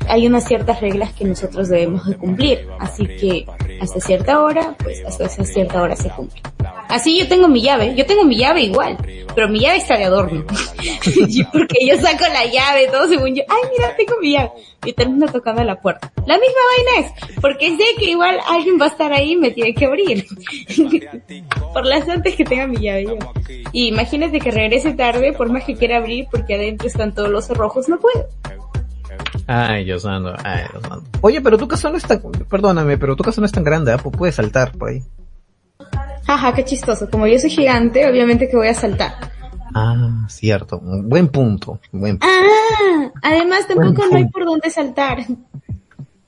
hay 0.07 0.27
unas 0.27 0.47
ciertas 0.47 0.81
reglas 0.81 1.13
que 1.13 1.25
nosotros 1.25 1.69
debemos 1.69 2.05
de 2.07 2.17
cumplir. 2.17 2.67
Así 2.79 3.05
que 3.05 3.45
hasta 3.81 3.99
cierta 3.99 4.41
hora, 4.41 4.75
pues 4.83 5.03
hasta 5.05 5.25
esa 5.25 5.43
cierta 5.43 5.81
hora 5.81 5.95
se 5.95 6.09
cumple. 6.09 6.41
Así 6.87 7.17
yo 7.17 7.27
tengo 7.27 7.47
mi 7.47 7.61
llave, 7.61 7.95
yo 7.95 8.05
tengo 8.05 8.23
mi 8.23 8.37
llave 8.37 8.61
igual, 8.61 8.97
pero 9.33 9.49
mi 9.49 9.59
llave 9.59 9.77
está 9.77 9.97
de 9.97 10.05
adorno. 10.05 10.45
Porque 11.51 11.87
yo 11.87 11.95
saco 11.97 12.25
la 12.31 12.45
llave, 12.45 12.87
todo 12.91 13.07
según 13.07 13.35
yo, 13.35 13.43
ay 13.47 13.69
mira, 13.71 13.95
tengo 13.95 14.19
mi 14.21 14.31
llave. 14.31 14.51
Y 14.85 14.93
termino 14.93 15.25
tocando 15.27 15.63
la 15.63 15.81
puerta. 15.81 16.11
La 16.27 16.37
misma 16.37 16.59
vaina 16.77 17.07
es, 17.07 17.41
porque 17.41 17.75
sé 17.75 17.83
que 17.97 18.11
igual 18.11 18.39
alguien 18.47 18.79
va 18.79 18.85
a 18.85 18.89
estar 18.89 19.11
ahí 19.11 19.31
y 19.31 19.35
me 19.35 19.49
tiene 19.49 19.73
que 19.73 19.85
abrir. 19.85 20.27
por 21.73 21.85
las 21.87 22.07
antes 22.07 22.35
que 22.35 22.45
tenga 22.45 22.67
mi 22.67 22.77
llave 22.77 23.05
yo. 23.05 23.17
Y 23.71 23.87
imagínate 23.87 24.39
que 24.39 24.51
regrese 24.51 24.93
tarde, 24.93 25.33
por 25.33 25.49
más 25.51 25.63
que 25.63 25.75
quiera 25.75 25.97
abrir, 25.97 26.27
porque 26.29 26.53
adentro 26.53 26.87
están 26.87 27.15
todos 27.15 27.29
los 27.29 27.45
cerrojos, 27.45 27.89
no 27.89 27.99
puedo. 27.99 28.27
Ay, 29.47 29.85
Dios 29.85 30.01
santo, 30.01 30.33
ay, 30.43 30.63
Dios 30.71 30.83
santo. 30.83 31.05
Oye, 31.21 31.41
pero 31.41 31.57
tu 31.57 31.67
casa 31.67 31.89
no 31.89 31.97
es 31.97 32.03
tan, 32.03 32.21
perdóname, 32.49 32.97
pero 32.97 33.15
tu 33.15 33.23
casa 33.23 33.41
no 33.41 33.45
es 33.45 33.51
tan 33.51 33.63
grande, 33.63 33.93
¿eh? 33.93 33.97
puedes 33.97 34.35
saltar 34.35 34.71
por 34.71 34.89
ahí. 34.89 35.03
Ajá, 36.27 36.53
qué 36.53 36.65
chistoso. 36.65 37.09
Como 37.09 37.27
yo 37.27 37.37
soy 37.37 37.51
gigante, 37.51 38.09
obviamente 38.09 38.49
que 38.49 38.57
voy 38.57 38.67
a 38.67 38.73
saltar. 38.73 39.13
Ah, 39.75 40.25
cierto. 40.29 40.79
Buen 40.81 41.27
punto. 41.27 41.79
Buen 41.91 42.17
punto. 42.17 42.25
Ah, 42.27 43.11
además 43.21 43.67
tampoco 43.67 44.07
no 44.09 44.17
hay 44.17 44.27
por 44.29 44.45
dónde 44.45 44.69
saltar. 44.69 45.19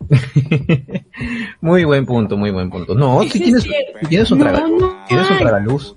muy 1.62 1.84
buen 1.84 2.06
punto, 2.06 2.38
muy 2.38 2.52
buen 2.52 2.69
punto. 2.69 2.94
No, 2.94 3.22
si 3.24 3.40
tienes, 3.40 3.64
si 3.64 4.08
tienes 4.08 4.31
un 4.31 4.40
tienes 5.08 5.31
un 5.31 5.38
tragaluz, 5.38 5.96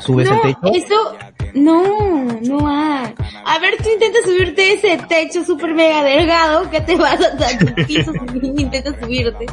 subes 0.00 0.30
el 0.30 0.40
techo. 0.40 0.72
Eso, 0.74 0.94
no, 1.54 2.24
no 2.42 2.68
hay. 2.68 3.14
A 3.44 3.58
ver, 3.58 3.76
tú 3.82 3.88
intentas 3.90 4.24
subirte 4.24 4.74
ese 4.74 4.98
techo 5.08 5.44
super 5.44 5.74
mega 5.74 6.02
delgado 6.02 6.70
que 6.70 6.80
te 6.80 6.96
vas 6.96 7.18
a 7.20 7.58
tu 7.58 7.74
piso 7.86 8.12
intentas 8.42 8.94
subirte. 9.00 9.46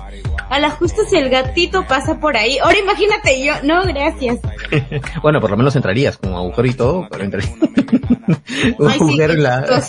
A 0.50 0.60
la 0.60 0.70
justo 0.72 1.04
si 1.10 1.16
el 1.18 1.30
gatito 1.30 1.86
pasa 1.88 2.20
por 2.20 2.38
ahí. 2.38 2.58
Ahora 2.60 2.78
imagínate 2.78 3.44
yo, 3.44 3.54
no, 3.64 3.84
gracias. 3.84 4.40
bueno, 5.22 5.40
por 5.42 5.50
lo 5.50 5.58
menos 5.58 5.76
entrarías 5.76 6.18
como 6.18 6.38
agujero 6.38 6.68
y 6.68 6.74
todo, 6.74 7.08
pero 7.10 7.24
entrarías. 7.24 7.54
Un 8.80 8.90
Ay, 8.90 9.00
sí, 9.00 9.18
la... 9.38 9.82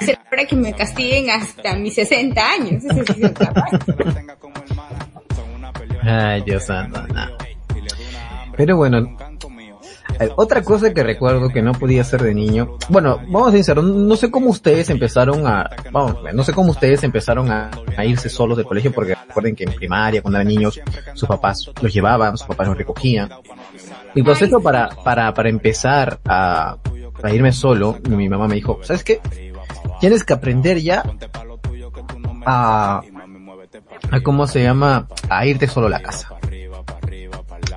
Será 0.00 0.24
para 0.30 0.44
que 0.44 0.56
me 0.56 0.72
castiguen 0.72 1.30
hasta 1.30 1.74
mis 1.74 1.94
60 1.94 2.40
años. 2.40 2.84
Ay, 6.02 6.42
Dios 6.42 6.64
santo, 6.64 7.02
Pero 8.56 8.76
bueno, 8.76 9.16
otra 10.36 10.62
cosa 10.62 10.92
que 10.92 11.02
recuerdo 11.02 11.48
que 11.48 11.62
no 11.62 11.72
podía 11.72 12.02
hacer 12.02 12.22
de 12.22 12.34
niño, 12.34 12.76
bueno, 12.88 13.18
vamos 13.28 13.48
a 13.48 13.56
decir, 13.56 13.76
no 13.76 14.16
sé 14.16 14.30
cómo 14.30 14.50
ustedes 14.50 14.90
empezaron 14.90 15.46
a, 15.46 15.68
vamos, 15.90 16.18
no 16.32 16.44
sé 16.44 16.52
cómo 16.52 16.70
ustedes 16.70 17.02
empezaron 17.04 17.50
a, 17.50 17.70
irse 18.04 18.28
solos 18.28 18.56
del 18.56 18.66
colegio, 18.66 18.92
porque 18.92 19.14
recuerden 19.14 19.54
que 19.54 19.64
en 19.64 19.72
primaria, 19.72 20.22
cuando 20.22 20.38
eran 20.38 20.48
niños, 20.48 20.80
sus 21.14 21.28
papás 21.28 21.70
los 21.80 21.92
llevaban, 21.92 22.36
sus 22.36 22.46
papás 22.46 22.68
los 22.68 22.76
recogían. 22.76 23.30
Mi 24.14 24.22
proceso 24.22 24.60
para, 24.60 24.88
para, 24.88 25.32
para 25.34 25.48
empezar 25.48 26.20
a, 26.24 26.76
a 27.22 27.30
irme 27.32 27.52
solo, 27.52 27.98
mi 28.08 28.28
mamá 28.28 28.46
me 28.48 28.56
dijo, 28.56 28.80
¿sabes 28.82 29.02
qué? 29.04 29.20
Tienes 30.00 30.24
que 30.24 30.34
aprender 30.34 30.80
ya 30.80 31.02
a, 32.46 33.02
a 34.10 34.20
cómo 34.22 34.46
se 34.46 34.62
llama, 34.62 35.08
a 35.28 35.46
irte 35.46 35.66
solo 35.66 35.86
a 35.86 35.90
la 35.90 36.00
casa. 36.00 36.28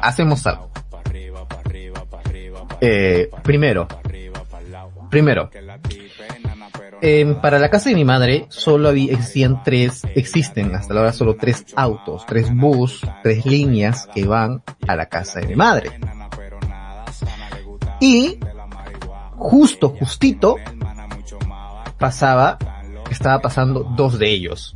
Hacemos 0.02 0.46
algo 0.46 0.70
eh, 2.82 3.30
primero, 3.44 3.88
primero, 5.10 5.50
eh, 7.02 7.36
para 7.42 7.60
la 7.60 7.70
casa 7.70 7.90
de 7.90 7.96
mi 7.96 8.06
madre 8.06 8.46
solo 8.50 8.90
había, 8.90 9.14
existían 9.14 9.64
tres, 9.64 10.04
existen 10.16 10.74
hasta 10.76 10.94
ahora 10.94 11.14
solo 11.14 11.36
tres 11.36 11.66
autos, 11.76 12.26
tres 12.26 12.54
bus, 12.54 13.02
tres 13.24 13.46
líneas 13.46 14.08
que 14.14 14.26
van 14.26 14.64
a 14.88 14.96
la 14.96 15.08
casa 15.08 15.40
de 15.40 15.48
mi 15.48 15.56
madre. 15.56 15.92
Y 18.00 18.40
justo, 19.36 19.90
justito, 19.90 20.56
pasaba, 21.98 22.58
estaba 23.10 23.42
pasando 23.42 23.84
dos 23.84 24.20
de 24.20 24.30
ellos. 24.30 24.76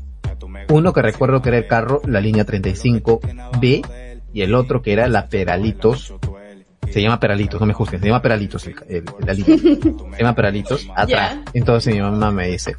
Uno 0.70 0.94
que 0.94 1.02
recuerdo 1.02 1.42
que 1.42 1.50
era 1.50 1.58
el 1.58 1.68
carro, 1.68 2.02
la 2.06 2.22
línea 2.22 2.46
35B, 2.46 3.86
y 4.34 4.42
el 4.42 4.56
otro 4.56 4.82
que 4.82 4.94
era 4.94 5.08
la 5.08 5.28
Peralitos 5.28 6.14
se 6.92 7.02
llama 7.02 7.20
Peralitos, 7.20 7.60
no 7.60 7.68
me 7.68 7.74
juzguen, 7.74 8.02
se 8.02 8.08
llama 8.08 8.22
Peralitos 8.22 8.68
el, 8.68 8.76
el, 8.88 9.06
la 9.26 9.34
línea. 9.34 9.58
Se 9.58 10.18
llama 10.20 10.36
Peralitos, 10.36 10.88
atrás. 10.96 11.38
Entonces 11.54 11.94
mi 11.94 12.02
mamá 12.02 12.32
me 12.32 12.48
dice, 12.48 12.76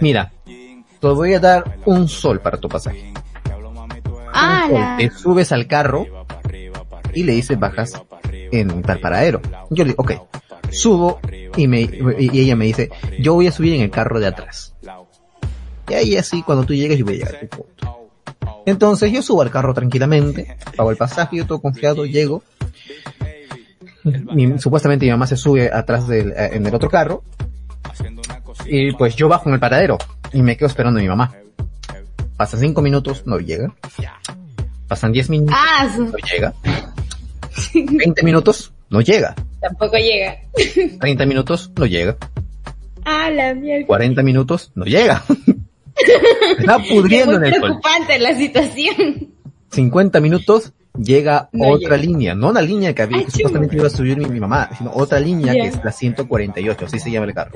mira, 0.00 0.32
te 0.44 1.06
voy 1.08 1.34
a 1.34 1.40
dar 1.40 1.78
un 1.84 2.08
sol 2.08 2.40
para 2.40 2.58
tu 2.58 2.68
pasaje. 2.68 3.12
Ah, 4.32 4.96
te 4.98 5.10
subes 5.10 5.52
al 5.52 5.66
carro 5.66 6.06
y 7.14 7.22
le 7.22 7.32
dices 7.32 7.58
bajas 7.58 8.02
en 8.30 8.82
tal 8.82 9.00
paradero. 9.00 9.40
Yo 9.70 9.84
le 9.84 9.90
digo, 9.90 10.02
ok, 10.02 10.12
subo 10.70 11.20
y 11.56 11.66
me, 11.66 11.82
y 12.18 12.40
ella 12.40 12.56
me 12.56 12.66
dice, 12.66 12.90
yo 13.18 13.34
voy 13.34 13.46
a 13.46 13.52
subir 13.52 13.74
en 13.74 13.82
el 13.82 13.90
carro 13.90 14.20
de 14.20 14.26
atrás. 14.26 14.74
Y 15.88 15.94
ahí 15.94 16.16
así, 16.16 16.42
cuando 16.42 16.64
tú 16.64 16.74
llegues, 16.74 16.98
yo 16.98 17.04
voy 17.04 17.14
a 17.14 17.16
llegar 17.18 17.36
a 17.36 17.40
tu 17.40 17.48
punto. 17.48 18.10
Entonces 18.66 19.12
yo 19.12 19.22
subo 19.22 19.42
al 19.42 19.50
carro 19.50 19.72
tranquilamente, 19.72 20.56
pago 20.76 20.90
el 20.90 20.96
pasaje, 20.96 21.36
yo 21.36 21.46
todo 21.46 21.60
confiado, 21.60 22.04
llego, 22.04 22.42
supuestamente 24.58 25.04
mi 25.06 25.10
mamá 25.12 25.26
se 25.26 25.36
sube 25.36 25.70
atrás 25.72 26.06
del, 26.08 26.30
eh, 26.32 26.50
en 26.52 26.66
el 26.66 26.74
otro 26.74 26.88
carro. 26.90 27.22
Y 28.66 28.92
pues 28.92 29.14
yo 29.16 29.28
bajo 29.28 29.48
en 29.48 29.54
el 29.54 29.60
paradero 29.60 29.98
y 30.32 30.42
me 30.42 30.56
quedo 30.56 30.66
esperando 30.68 30.98
a 30.98 31.02
mi 31.02 31.08
mamá. 31.08 31.32
Pasa 32.36 32.56
cinco 32.58 32.82
minutos, 32.82 33.22
no 33.26 33.38
llega. 33.38 33.74
Pasan 34.88 35.10
10 35.12 35.30
minutos, 35.30 35.56
Ah, 35.58 35.88
no 35.98 36.12
llega. 36.32 36.54
20 37.74 38.22
minutos, 38.22 38.72
no 38.90 39.00
llega. 39.00 39.34
tampoco 39.60 39.96
llega. 39.96 40.36
30 41.00 41.26
minutos, 41.26 41.72
no 41.76 41.86
llega. 41.86 42.16
Ah, 43.04 43.30
la 43.30 43.54
mierda. 43.54 43.86
40 43.86 44.22
minutos, 44.22 44.70
no 44.74 44.84
llega. 44.84 45.24
Está 46.58 46.78
pudriendo 46.78 47.34
en 47.34 47.40
Muy 47.40 47.48
el 47.48 47.54
sol. 47.54 47.62
preocupante 47.62 48.18
la 48.18 48.34
situación. 48.34 49.28
50 49.70 50.20
minutos, 50.20 50.72
llega 50.96 51.48
No 51.52 51.68
otra 51.68 51.96
llega. 51.96 51.96
línea. 51.96 52.34
No 52.34 52.52
la 52.52 52.60
línea 52.62 52.94
que 52.94 53.02
había, 53.02 53.18
Ay, 53.18 53.24
que 53.26 53.30
supuestamente 53.32 53.76
iba 53.76 53.86
a 53.86 53.90
subir 53.90 54.16
mi, 54.16 54.26
mi 54.26 54.40
mamá, 54.40 54.68
sino 54.76 54.90
otra 54.94 55.20
línea 55.20 55.52
que 55.52 55.66
es 55.68 55.84
la 55.84 55.92
148, 55.92 56.84
así 56.86 56.98
se 56.98 57.10
llama 57.10 57.26
el 57.26 57.34
carro. 57.34 57.52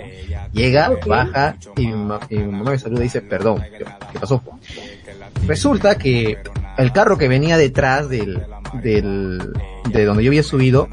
Llega, 0.52 0.92
baja, 1.06 1.56
y 1.76 1.86
mi, 1.86 1.92
ma- 1.94 2.20
y 2.28 2.36
mi 2.36 2.52
mamá 2.52 2.70
me 2.72 2.78
saluda 2.78 3.00
y 3.00 3.04
dice, 3.04 3.20
perdón, 3.22 3.62
¿qué, 3.76 3.84
qué 4.12 4.18
pasó? 4.20 4.42
Resulta 5.46 5.96
que 5.96 6.38
el 6.78 6.92
carro 6.92 7.16
que 7.18 7.28
venía 7.28 7.56
detrás 7.56 8.08
del, 8.08 8.42
del, 8.82 9.52
de 9.90 10.04
donde 10.04 10.24
yo 10.24 10.30
había 10.30 10.42
subido, 10.42 10.88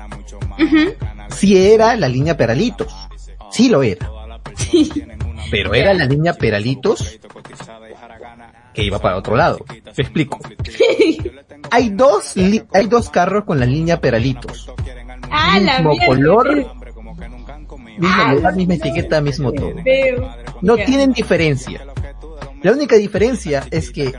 Ujú. 0.60 0.94
sí 1.30 1.58
era 1.58 1.96
la 1.96 2.08
línea 2.08 2.36
Peralitos. 2.38 2.94
Sí 3.52 3.70
lo 3.70 3.84
era. 3.84 4.10
Pero 5.50 5.74
era 5.74 5.94
la 5.94 6.06
línea 6.06 6.34
Peralitos 6.34 7.18
que 8.78 8.84
iba 8.84 9.00
para 9.00 9.18
otro 9.18 9.36
lado. 9.36 9.58
Te 9.96 10.04
explico. 10.04 10.38
Hay 11.72 11.90
dos, 11.90 12.36
li- 12.38 12.64
hay 12.72 12.86
dos 12.86 13.10
carros 13.10 13.44
con 13.44 13.60
la 13.60 13.66
línea 13.66 14.00
Peralitos. 14.00 14.72
Ah, 15.32 15.60
Mismo 15.60 15.98
color, 16.06 16.56
mismo 16.56 16.78
Ah, 18.04 18.34
lugar, 18.36 18.56
misma 18.56 18.76
no. 18.76 18.80
etiqueta, 18.86 19.20
mismo 19.20 19.52
todo. 19.52 19.72
Veo. 19.84 20.30
No 20.62 20.76
tienen 20.78 21.12
diferencia. 21.12 21.84
La 22.62 22.72
única 22.72 22.96
diferencia 22.96 23.66
es 23.72 23.90
que 23.92 24.14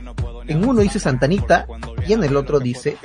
en 0.47 0.67
uno 0.67 0.81
dice 0.81 0.99
Santanita 0.99 1.65
y 2.05 2.13
en 2.13 2.23
el 2.25 2.35
otro 2.35 2.59
dice... 2.59 2.97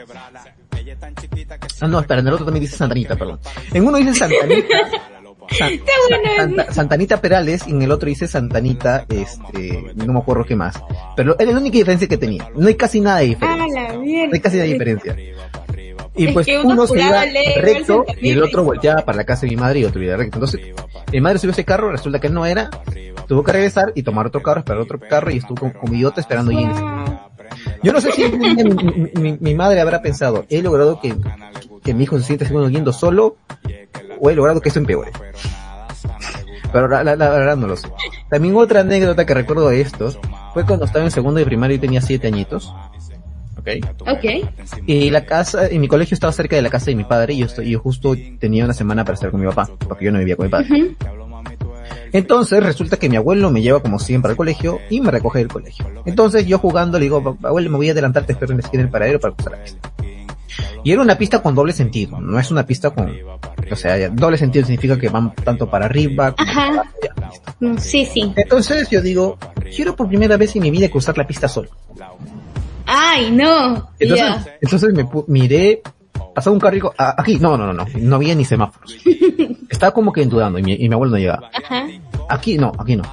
Ah, 1.80 1.86
no, 1.86 2.00
espera, 2.00 2.20
en 2.20 2.26
el 2.26 2.34
otro 2.34 2.44
también 2.46 2.62
dice 2.64 2.76
Santanita, 2.76 3.14
perdón. 3.16 3.38
En 3.72 3.86
uno 3.86 3.96
dice 3.98 4.14
Santanita... 4.14 4.68
San- 5.50 5.80
Santa-. 6.36 6.72
Santanita 6.72 7.20
Perales 7.20 7.64
y 7.66 7.70
en 7.72 7.82
el 7.82 7.90
otro 7.92 8.08
dice 8.08 8.26
Santanita, 8.28 9.04
este, 9.08 9.92
no 9.94 10.12
me 10.12 10.18
acuerdo 10.20 10.44
qué 10.44 10.56
más. 10.56 10.80
Pero 11.16 11.36
era 11.38 11.52
la 11.52 11.58
única 11.58 11.76
diferencia 11.78 12.08
que 12.08 12.16
tenía. 12.18 12.48
No 12.56 12.68
hay 12.68 12.74
casi 12.74 13.00
nada 13.00 13.18
de 13.18 13.24
Ah, 13.40 13.64
diferencia. 13.64 13.92
No 14.26 14.32
hay 14.32 14.40
casi 14.40 14.56
nada 14.56 14.66
de 14.66 14.72
diferencia. 14.72 15.16
Y 16.16 16.26
Es 16.28 16.32
pues 16.32 16.46
que 16.46 16.58
uno 16.58 16.74
uno 16.74 16.86
se 16.86 17.00
iba 17.00 17.24
recto 17.56 18.06
y 18.20 18.30
el 18.30 18.42
otro 18.42 18.62
volteaba 18.62 19.02
para 19.04 19.16
la 19.16 19.24
casa 19.24 19.42
de 19.42 19.48
mi 19.48 19.56
madre 19.56 19.80
y 19.80 19.84
otro 19.84 20.00
iba 20.02 20.16
recto. 20.16 20.36
Entonces, 20.36 20.60
mi 21.12 21.20
madre 21.20 21.38
subió 21.40 21.50
ese 21.52 21.64
carro, 21.64 21.90
resulta 21.90 22.20
que 22.20 22.28
no 22.28 22.46
era, 22.46 22.70
tuvo 23.26 23.42
que 23.42 23.50
regresar 23.52 23.90
y 23.96 24.02
tomar 24.04 24.26
otro 24.26 24.40
carro, 24.40 24.60
esperar 24.60 24.80
otro 24.80 25.00
carro 25.00 25.30
y 25.32 25.38
estuvo 25.38 25.56
como, 25.58 25.72
como 25.72 25.92
idiota 25.94 26.20
esperando 26.20 26.52
Ah, 26.54 27.28
yo 27.82 27.92
no 27.92 28.00
sé 28.00 28.12
si 28.12 28.22
un 28.24 28.38
día 28.38 28.54
mi, 28.54 28.62
mi- 28.64 29.10
mi- 29.20 29.38
mi 29.40 29.54
madre 29.54 29.80
habrá 29.80 30.02
pensado, 30.02 30.44
he 30.48 30.62
logrado 30.62 31.00
que, 31.00 31.14
que 31.84 31.94
mi 31.94 32.04
hijo 32.04 32.18
se 32.18 32.24
sienta 32.24 32.46
segundo 32.46 32.68
yendo 32.70 32.92
solo, 32.92 33.36
o 34.20 34.30
he 34.30 34.34
logrado 34.34 34.60
que 34.60 34.68
esto 34.70 34.80
empeore. 34.80 35.12
Pero 36.72 36.88
la, 36.88 37.04
la- 37.04 37.14
la 37.16 37.28
verdad 37.30 37.56
no 37.56 37.66
lo 37.68 37.76
sé. 37.76 37.88
También 38.28 38.56
otra 38.56 38.80
anécdota 38.80 39.24
que 39.24 39.34
recuerdo 39.34 39.68
de 39.68 39.80
estos, 39.80 40.18
fue 40.52 40.64
cuando 40.64 40.86
estaba 40.86 41.04
en 41.04 41.10
segundo 41.10 41.38
de 41.38 41.44
primaria 41.46 41.76
y 41.76 41.78
tenía 41.78 42.00
siete 42.00 42.26
añitos. 42.26 42.74
¿Ok? 43.58 43.68
Ok. 44.00 44.24
Y 44.86 45.10
la 45.10 45.24
casa, 45.24 45.70
y 45.72 45.78
mi 45.78 45.88
colegio 45.88 46.14
estaba 46.14 46.32
cerca 46.32 46.56
de 46.56 46.62
la 46.62 46.70
casa 46.70 46.86
de 46.86 46.96
mi 46.96 47.04
padre 47.04 47.34
y 47.34 47.38
yo, 47.38 47.46
estoy, 47.46 47.70
yo 47.70 47.78
justo 47.78 48.14
tenía 48.40 48.64
una 48.64 48.74
semana 48.74 49.04
para 49.04 49.14
estar 49.14 49.30
con 49.30 49.40
mi 49.40 49.46
papá, 49.46 49.68
porque 49.88 50.04
yo 50.06 50.12
no 50.12 50.18
vivía 50.18 50.36
con 50.36 50.46
mi 50.46 50.50
padre. 50.50 50.66
Entonces 52.12 52.62
resulta 52.62 52.96
que 52.96 53.08
mi 53.08 53.16
abuelo 53.16 53.50
me 53.50 53.60
lleva 53.62 53.80
como 53.80 53.98
siempre 53.98 54.30
al 54.32 54.36
colegio 54.36 54.80
y 54.90 55.00
me 55.00 55.10
recoge 55.10 55.40
del 55.40 55.48
colegio. 55.48 55.86
Entonces 56.04 56.46
yo 56.46 56.58
jugando 56.58 56.98
le 56.98 57.04
digo, 57.04 57.38
abuelo 57.42 57.70
me 57.70 57.76
voy 57.76 57.88
a 57.88 57.92
adelantar, 57.92 58.24
te 58.24 58.32
espero 58.32 58.52
en 58.52 58.58
la 58.58 58.64
esquina 58.64 58.82
del 58.82 58.90
paradero 58.92 59.18
para 59.20 59.34
cruzar 59.34 59.52
la 59.52 59.62
pista. 59.64 59.90
Y 60.84 60.92
era 60.92 61.00
una 61.02 61.16
pista 61.16 61.40
con 61.42 61.54
doble 61.54 61.72
sentido, 61.72 62.20
no 62.20 62.38
es 62.38 62.50
una 62.50 62.64
pista 62.66 62.90
con, 62.90 63.10
o 63.70 63.76
sea, 63.76 64.08
doble 64.10 64.36
sentido 64.38 64.66
significa 64.66 64.98
que 64.98 65.08
van 65.08 65.34
tanto 65.34 65.68
para 65.68 65.86
arriba 65.86 66.32
como 66.32 66.50
Ajá. 66.50 66.84
para 67.16 67.28
listo. 67.30 67.54
Mm, 67.60 67.76
Sí, 67.78 68.04
sí. 68.04 68.32
Entonces 68.36 68.88
yo 68.90 69.00
digo, 69.00 69.38
quiero 69.74 69.96
por 69.96 70.08
primera 70.08 70.36
vez 70.36 70.54
en 70.56 70.62
mi 70.62 70.70
vida 70.70 70.88
cruzar 70.90 71.16
la 71.18 71.26
pista 71.26 71.48
solo. 71.48 71.70
Ay, 72.86 73.30
no. 73.30 73.90
Entonces, 73.98 74.52
entonces 74.60 74.92
me 74.94 75.08
miré, 75.26 75.80
pasaba 76.34 76.52
un 76.52 76.60
carro 76.60 76.92
"Ah, 76.98 77.14
aquí, 77.16 77.38
no, 77.38 77.56
no, 77.56 77.66
no, 77.66 77.72
no, 77.72 77.86
no 77.98 78.16
había 78.16 78.34
ni 78.34 78.44
semáforos. 78.44 78.94
Estaba 79.70 79.92
como 79.94 80.12
que 80.12 80.24
dudando 80.26 80.58
y 80.58 80.62
mi, 80.62 80.74
y 80.74 80.88
mi 80.88 80.94
abuelo 80.94 81.12
no 81.12 81.18
llegaba. 81.18 81.50
Ajá. 81.54 81.86
Aquí 82.28 82.58
no, 82.58 82.72
aquí 82.78 82.96
no. 82.96 83.04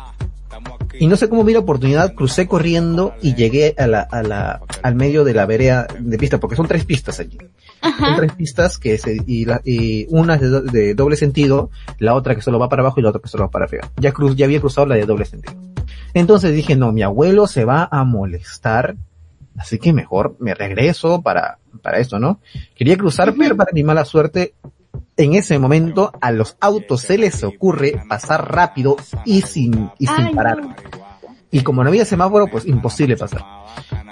Y 0.99 1.07
no 1.07 1.15
sé 1.15 1.29
cómo 1.29 1.43
vi 1.43 1.53
la 1.53 1.59
oportunidad, 1.59 2.13
crucé 2.13 2.47
corriendo 2.47 3.15
y 3.21 3.33
llegué 3.33 3.73
a 3.77 3.87
la, 3.87 4.01
a 4.01 4.21
la, 4.21 4.61
al 4.83 4.93
medio 4.95 5.23
de 5.23 5.33
la 5.33 5.45
vereda 5.47 5.87
de 5.97 6.17
pista, 6.17 6.37
porque 6.39 6.55
son 6.55 6.67
tres 6.67 6.85
pistas 6.85 7.19
allí. 7.19 7.37
Son 7.81 8.15
tres 8.15 8.33
pistas 8.33 8.77
que 8.77 8.97
se, 8.97 9.17
y, 9.25 9.45
la, 9.45 9.61
y 9.65 10.05
una 10.09 10.35
es 10.35 10.41
de, 10.41 10.47
do- 10.49 10.61
de 10.61 10.93
doble 10.95 11.15
sentido, 11.15 11.69
la 11.99 12.13
otra 12.13 12.35
que 12.35 12.41
solo 12.41 12.59
va 12.59 12.69
para 12.69 12.81
abajo 12.83 12.99
y 12.99 13.03
la 13.03 13.09
otra 13.09 13.21
que 13.21 13.27
solo 13.27 13.45
va 13.45 13.51
para 13.51 13.65
arriba. 13.65 13.89
Ya 13.97 14.11
cruz, 14.11 14.35
ya 14.35 14.45
había 14.45 14.59
cruzado 14.59 14.87
la 14.87 14.95
de 14.95 15.05
doble 15.05 15.25
sentido. 15.25 15.59
Entonces 16.13 16.53
dije, 16.53 16.75
no, 16.75 16.91
mi 16.91 17.03
abuelo 17.03 17.47
se 17.47 17.65
va 17.65 17.87
a 17.91 18.03
molestar, 18.03 18.95
así 19.57 19.79
que 19.79 19.93
mejor 19.93 20.35
me 20.39 20.53
regreso 20.53 21.21
para, 21.21 21.57
para 21.81 21.99
esto, 21.99 22.19
¿no? 22.19 22.39
Quería 22.75 22.97
cruzar, 22.97 23.33
pero 23.37 23.55
para 23.55 23.71
mi 23.73 23.83
mala 23.83 24.05
suerte, 24.05 24.53
en 25.17 25.33
ese 25.33 25.57
momento 25.59 26.11
a 26.21 26.31
los 26.31 26.57
autos 26.59 27.01
se 27.01 27.17
les 27.17 27.43
ocurre 27.43 28.01
pasar 28.09 28.51
rápido 28.53 28.95
y 29.25 29.41
sin, 29.41 29.89
y 29.99 30.07
sin 30.07 30.25
Ay, 30.27 30.35
parar. 30.35 30.61
no. 30.61 30.75
Y 31.51 31.61
como 31.63 31.83
no 31.83 31.89
había 31.89 32.05
semáforo, 32.05 32.47
pues 32.47 32.65
imposible 32.65 33.17
pasar. 33.17 33.43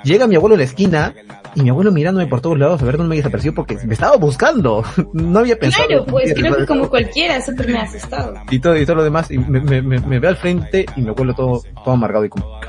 Llega 0.04 0.28
mi 0.28 0.36
abuelo 0.36 0.56
a 0.56 0.58
la 0.58 0.64
esquina 0.66 1.14
y 1.56 1.62
mi 1.62 1.70
abuelo 1.70 1.92
mirándome 1.92 2.28
por 2.28 2.42
todos 2.42 2.58
lados 2.58 2.82
a 2.82 2.86
ver 2.86 2.98
dónde 2.98 3.10
me 3.10 3.16
desapareció 3.18 3.54
porque 3.54 3.78
me 3.86 3.94
estaba 3.94 4.16
buscando. 4.18 4.84
No 5.14 5.40
había 5.40 5.58
pensado. 5.58 5.88
Claro, 5.88 6.06
pues 6.06 6.34
creo 6.34 6.56
que 6.58 6.66
como 6.66 6.90
cualquiera, 6.90 7.42
súper 7.42 7.68
me 7.70 7.80
ha 7.80 7.84
asustado. 7.84 8.34
y 8.50 8.60
todo, 8.60 8.78
y 8.78 8.86
todo 8.86 8.98
lo 8.98 9.04
demás, 9.04 9.30
y 9.32 9.38
me, 9.38 9.60
me, 9.60 9.82
me, 9.82 10.00
me 10.00 10.20
ve 10.20 10.28
al 10.28 10.38
frente 10.38 10.86
y 10.96 11.02
me 11.02 11.10
abuelo 11.10 11.34
todo, 11.34 11.64
todo 11.84 11.94
amargado 11.94 12.26
y 12.26 12.30
como, 12.30 12.60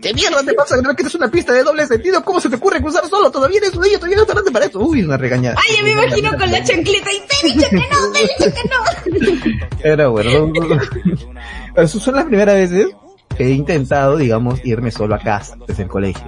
¿qué 0.00 0.14
mierda 0.14 0.42
te 0.42 0.54
pasa? 0.54 0.80
¿No 0.80 0.94
que 0.94 1.02
es 1.02 1.14
una 1.14 1.28
pista 1.28 1.52
de 1.52 1.62
doble 1.62 1.86
sentido? 1.86 2.22
¿Cómo 2.24 2.40
se 2.40 2.48
te 2.48 2.56
ocurre 2.56 2.80
cruzar 2.80 3.06
solo? 3.06 3.30
Todavía 3.30 3.58
eres 3.58 3.74
un 3.74 3.82
niño, 3.82 3.96
todavía 3.96 4.18
no 4.18 4.26
grande 4.26 4.50
para 4.50 4.66
eso. 4.66 4.78
Uy, 4.80 5.02
una 5.02 5.16
regañada. 5.16 5.56
Ay, 5.68 5.82
me 5.82 5.92
imagino 5.92 6.30
con 6.38 6.50
la 6.50 6.62
chancleta 6.62 7.10
y 7.12 7.20
te 7.26 7.46
he 7.46 7.52
dicho 7.52 7.68
que 7.70 7.76
no, 7.76 8.12
te 8.12 8.18
he 8.18 8.22
dicho 8.22 8.56
que 8.56 9.50
no. 9.50 9.68
Era 9.82 10.08
bueno. 10.08 10.52
Esas 11.76 12.02
son 12.02 12.14
las 12.14 12.24
primeras 12.24 12.54
veces 12.54 12.88
he 13.38 13.50
intentado, 13.50 14.16
digamos, 14.16 14.64
irme 14.64 14.90
solo 14.90 15.14
a 15.14 15.18
casa 15.18 15.56
desde 15.66 15.84
el 15.84 15.88
colegio. 15.88 16.24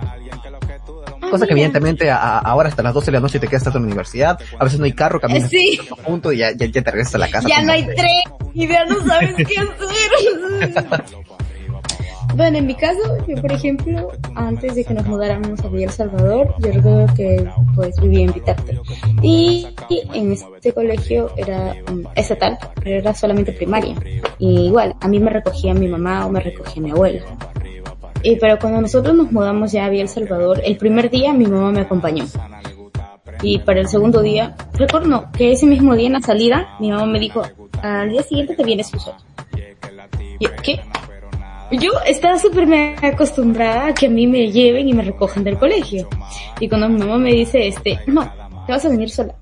Cosa 1.31 1.47
que 1.47 1.53
evidentemente 1.53 2.11
a- 2.11 2.17
a- 2.17 2.38
ahora 2.38 2.71
hasta 2.71 2.83
las 2.83 2.95
12 2.95 3.07
de 3.07 3.12
la 3.12 3.21
noche 3.21 3.38
te 3.38 3.49
quedas 3.49 3.67
hasta 3.67 3.79
la 3.79 3.85
universidad, 3.85 4.38
a 4.59 4.65
veces 4.65 4.79
no 4.79 4.87
hay 4.87 4.93
carro, 4.93 5.21
caminas 5.21 5.50
Sí. 5.50 5.79
punto 6.07 6.33
y 6.33 6.38
ya, 6.38 6.53
ya, 6.53 6.67
ya 6.67 6.83
te 6.83 6.91
regresas 6.91 7.17
a 7.17 7.19
la 7.19 7.29
casa. 7.29 7.47
Ya 7.49 7.61
no 7.62 7.73
hay 7.73 7.85
tren 7.85 8.23
y 8.55 8.67
ya 8.67 8.85
no 8.87 9.07
sabes 9.07 9.35
qué 9.37 9.45
hacer. 9.45 10.75
Bueno, 12.35 12.58
en 12.58 12.66
mi 12.66 12.75
caso, 12.75 13.00
yo 13.26 13.37
por 13.37 13.52
ejemplo, 13.52 14.12
antes 14.35 14.75
de 14.75 14.85
que 14.85 14.94
nos 14.94 15.06
mudáramos 15.06 15.61
a 15.64 15.68
Villa 15.68 15.87
El 15.87 15.90
Salvador, 15.90 16.54
yo 16.58 16.73
recuerdo 16.73 17.14
que 17.14 17.49
pues 17.75 18.00
vivía 18.00 18.25
en 18.25 18.32
Vitarte. 18.32 18.78
Y, 19.23 19.66
y 19.88 20.02
en 20.14 20.32
este 20.32 20.73
colegio 20.73 21.30
era 21.37 21.75
um, 21.90 22.04
estatal, 22.14 22.58
pero 22.82 22.97
era 22.97 23.14
solamente 23.14 23.52
primaria. 23.52 23.94
Y 24.38 24.66
igual, 24.66 24.94
a 25.00 25.08
mí 25.08 25.18
me 25.18 25.30
recogía 25.30 25.75
mi 25.75 25.88
mamá 25.88 26.26
o 26.26 26.30
me 26.30 26.40
recogía 26.40 26.82
mi 26.82 26.90
abuela. 26.90 27.23
Y 28.23 28.37
pero 28.37 28.58
cuando 28.58 28.80
nosotros 28.80 29.14
nos 29.14 29.32
mudamos 29.32 29.73
ya 29.73 29.87
a 29.87 29.88
Villa 29.88 30.02
El 30.02 30.08
Salvador, 30.08 30.61
el 30.64 30.76
primer 30.76 31.11
día 31.11 31.32
mi 31.32 31.47
mamá 31.47 31.73
me 31.73 31.80
acompañó. 31.80 32.25
Y 33.42 33.58
para 33.61 33.80
el 33.80 33.88
segundo 33.88 34.23
día, 34.23 34.56
recuerdo 34.75 35.28
que 35.37 35.52
ese 35.52 35.66
mismo 35.66 35.94
día 35.94 36.08
en 36.08 36.14
la 36.14 36.20
salida, 36.20 36.76
mi 36.80 36.90
mamá 36.90 37.06
me 37.06 37.20
dijo, 37.20 37.42
al 37.82 38.11
día 38.11 38.23
siguiente 38.23 38.56
te 38.56 38.64
vienes 38.64 38.88
solo. 38.88 39.16
¿qué? 40.62 40.80
Yo 41.70 41.90
estaba 42.06 42.38
súper 42.38 42.66
acostumbrada 43.02 43.88
a 43.88 43.94
que 43.94 44.06
a 44.06 44.10
mí 44.10 44.26
me 44.26 44.50
lleven 44.50 44.88
y 44.88 44.94
me 44.94 45.02
recojan 45.02 45.44
del 45.44 45.58
colegio. 45.58 46.08
Y 46.60 46.68
cuando 46.68 46.88
mi 46.88 46.98
mamá 46.98 47.18
me 47.18 47.32
dice, 47.32 47.68
este, 47.68 47.98
no, 48.06 48.25
te 48.66 48.72
vas 48.72 48.84
a 48.84 48.88
venir 48.88 49.10
sola. 49.10 49.34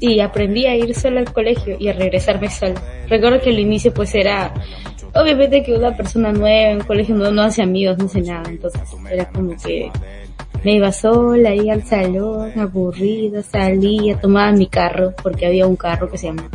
Y 0.00 0.18
aprendí 0.20 0.66
a 0.66 0.74
ir 0.74 0.94
sola 0.94 1.20
al 1.20 1.32
colegio 1.32 1.76
y 1.78 1.88
a 1.88 1.92
regresarme 1.92 2.50
sola. 2.50 2.82
Recuerdo 3.08 3.40
que 3.40 3.50
al 3.50 3.60
inicio 3.60 3.94
pues 3.94 4.12
era, 4.14 4.52
obviamente 5.14 5.62
que 5.62 5.74
una 5.74 5.96
persona 5.96 6.32
nueva 6.32 6.72
en 6.72 6.80
colegio 6.80 7.14
no, 7.14 7.30
no 7.30 7.42
hace 7.42 7.62
amigos, 7.62 7.96
no 7.98 8.06
hace 8.06 8.20
nada. 8.20 8.50
Entonces 8.50 8.82
era 9.08 9.28
como 9.30 9.54
que 9.56 9.92
me 10.64 10.74
iba 10.74 10.90
sola, 10.90 11.54
iba 11.54 11.74
al 11.74 11.84
salón, 11.84 12.58
aburrida, 12.58 13.40
salía, 13.42 14.18
tomaba 14.18 14.50
mi 14.50 14.66
carro, 14.66 15.14
porque 15.22 15.46
había 15.46 15.66
un 15.66 15.76
carro 15.76 16.10
que 16.10 16.18
se 16.18 16.26
llama 16.26 16.50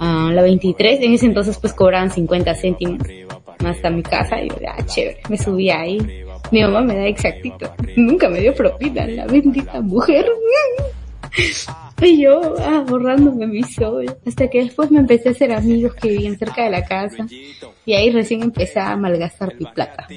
ah, 0.00 0.30
la 0.32 0.42
23, 0.42 1.00
en 1.02 1.14
ese 1.14 1.26
entonces 1.26 1.56
pues 1.58 1.72
cobraban 1.72 2.10
50 2.10 2.54
céntimos 2.56 3.06
hasta 3.70 3.90
mi 3.90 4.02
casa, 4.02 4.40
y 4.40 4.48
yo, 4.48 4.56
ah, 4.68 4.84
chévere, 4.84 5.20
me 5.28 5.38
subía 5.38 5.80
ahí. 5.80 5.98
Mi 6.50 6.62
mamá 6.62 6.82
me 6.82 6.94
da 6.94 7.06
exactito, 7.06 7.72
nunca 7.96 8.28
me 8.28 8.40
dio 8.40 8.54
propina, 8.54 9.06
la 9.06 9.26
bendita 9.26 9.80
mujer. 9.80 10.26
Y 12.04 12.20
yo, 12.20 12.56
ah, 12.58 12.84
borrándome 12.86 13.46
mi 13.46 13.62
sol. 13.62 14.06
Hasta 14.26 14.48
que 14.48 14.64
después 14.64 14.90
me 14.90 14.98
empecé 14.98 15.28
a 15.28 15.32
hacer 15.32 15.52
amigos 15.52 15.94
que 15.94 16.08
vivían 16.08 16.36
cerca 16.36 16.64
de 16.64 16.70
la 16.70 16.84
casa. 16.84 17.26
Y 17.86 17.94
ahí 17.94 18.10
recién 18.10 18.42
empecé 18.42 18.80
a 18.80 18.96
malgastar 18.96 19.54
mi 19.54 19.66
plata. 19.66 20.08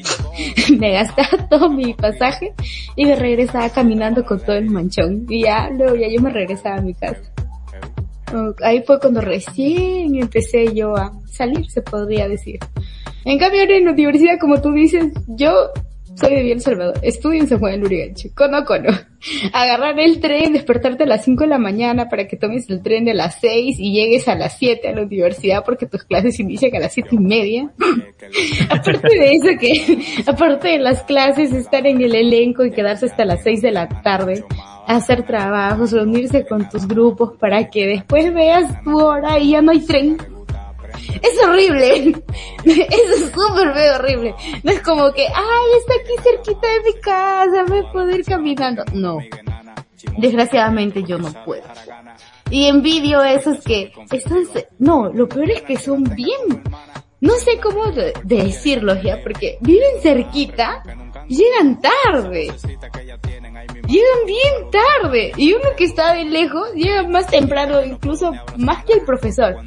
me 0.79 0.91
gastaba 0.93 1.47
todo 1.47 1.69
mi 1.69 1.93
pasaje 1.93 2.53
y 2.95 3.05
me 3.05 3.15
regresaba 3.15 3.69
caminando 3.69 4.25
con 4.25 4.39
todo 4.39 4.55
el 4.55 4.69
manchón. 4.69 5.27
Y 5.29 5.43
ya, 5.43 5.69
luego 5.69 5.95
ya 5.95 6.07
yo 6.07 6.21
me 6.21 6.31
regresaba 6.31 6.77
a 6.77 6.81
mi 6.81 6.95
casa. 6.95 7.21
Ahí 8.63 8.83
fue 8.85 8.99
cuando 8.99 9.21
recién 9.21 10.15
empecé 10.15 10.73
yo 10.73 10.95
a 10.95 11.13
salir, 11.27 11.69
se 11.69 11.83
podría 11.83 12.27
decir. 12.27 12.59
En 13.25 13.39
cambio 13.39 13.62
ahora 13.62 13.75
en 13.75 13.86
la 13.86 13.91
universidad, 13.91 14.38
como 14.39 14.62
tú 14.62 14.72
dices, 14.72 15.12
yo 15.27 15.72
soy 16.15 16.36
de 16.36 16.44
Bien 16.44 16.62
Salvador, 16.62 16.98
estudio 17.01 17.41
en 17.41 17.48
San 17.48 17.60
Juan 17.60 17.74
del 17.74 17.82
Lurigancho, 17.82 18.29
cono 18.36 18.63
cono. 18.63 18.89
Agarrar 19.53 20.00
el 20.00 20.20
tren, 20.20 20.53
despertarte 20.53 21.03
a 21.03 21.08
las 21.08 21.25
5 21.25 21.44
de 21.44 21.50
la 21.50 21.58
mañana 21.58 22.08
para 22.08 22.27
que 22.27 22.38
tomes 22.38 22.70
el 22.70 22.84
tren 22.84 23.03
de 23.03 23.15
las 23.15 23.39
6 23.41 23.77
y 23.79 23.94
llegues 23.94 24.27
a 24.27 24.36
las 24.36 24.58
7 24.60 24.88
a 24.88 24.94
la 24.94 25.01
universidad 25.01 25.65
porque 25.65 25.88
tus 25.88 26.03
clases 26.03 26.39
inician 26.39 26.75
a 26.75 26.79
las 26.79 26.94
siete 26.94 27.10
y 27.13 27.17
media. 27.17 27.72
aparte 28.70 29.10
de 29.10 29.32
eso 29.32 29.48
que, 29.60 30.05
aparte 30.25 30.67
de 30.70 30.79
las 30.79 31.03
clases, 31.03 31.51
estar 31.51 31.86
en 31.88 32.01
el 32.01 32.15
elenco 32.15 32.63
y 32.63 32.72
quedarse 32.72 33.08
hasta 33.08 33.25
las 33.25 33.41
6 33.44 33.63
de 33.63 33.72
la 33.72 33.89
tarde, 34.03 34.44
hacer 34.88 35.24
trabajos, 35.24 35.91
reunirse 35.91 36.46
con 36.46 36.70
tus 36.70 36.88
grupos 36.88 37.34
para 37.39 37.70
que 37.70 37.88
después 37.88 38.32
veas 38.34 38.84
tu 38.84 39.00
hora 39.00 39.39
y 39.39 39.51
ya 39.51 39.62
no 39.63 39.72
hay 39.72 39.79
tren 39.79 40.17
es 41.21 41.43
horrible. 41.43 42.15
Es 42.65 43.31
súper 43.31 43.73
feo, 43.73 43.95
horrible. 43.95 44.35
No 44.63 44.71
es 44.71 44.81
como 44.81 45.11
que, 45.13 45.27
ay, 45.27 45.77
está 45.77 45.93
aquí 45.93 46.13
cerquita 46.23 46.67
de 46.67 46.79
mi 46.83 46.99
casa, 46.99 47.63
me 47.69 47.83
puedo 47.91 48.09
ir 48.09 48.25
caminando. 48.25 48.83
No. 48.93 49.19
Desgraciadamente 50.17 51.03
yo 51.03 51.17
no 51.17 51.31
puedo. 51.45 51.63
Y 52.49 52.65
envidio 52.67 53.23
esos 53.23 53.63
que 53.63 53.91
están, 54.11 54.43
no, 54.79 55.09
lo 55.09 55.27
peor 55.27 55.51
es 55.51 55.61
que 55.63 55.77
son 55.77 56.03
bien, 56.03 56.63
no 57.21 57.33
sé 57.35 57.59
cómo 57.59 57.85
decirlo 58.23 59.01
ya, 59.01 59.21
porque 59.23 59.57
viven 59.61 60.01
cerquita, 60.01 60.83
llegan 61.27 61.81
tarde. 61.81 62.51
Llegan 63.87 64.25
bien 64.25 64.71
tarde. 64.71 65.31
Y 65.37 65.53
uno 65.53 65.69
que 65.77 65.85
está 65.85 66.13
de 66.13 66.25
lejos 66.25 66.73
llega 66.73 67.03
más 67.07 67.27
temprano, 67.27 67.83
incluso 67.83 68.31
más 68.57 68.83
que 68.85 68.93
el 68.93 69.01
profesor. 69.01 69.57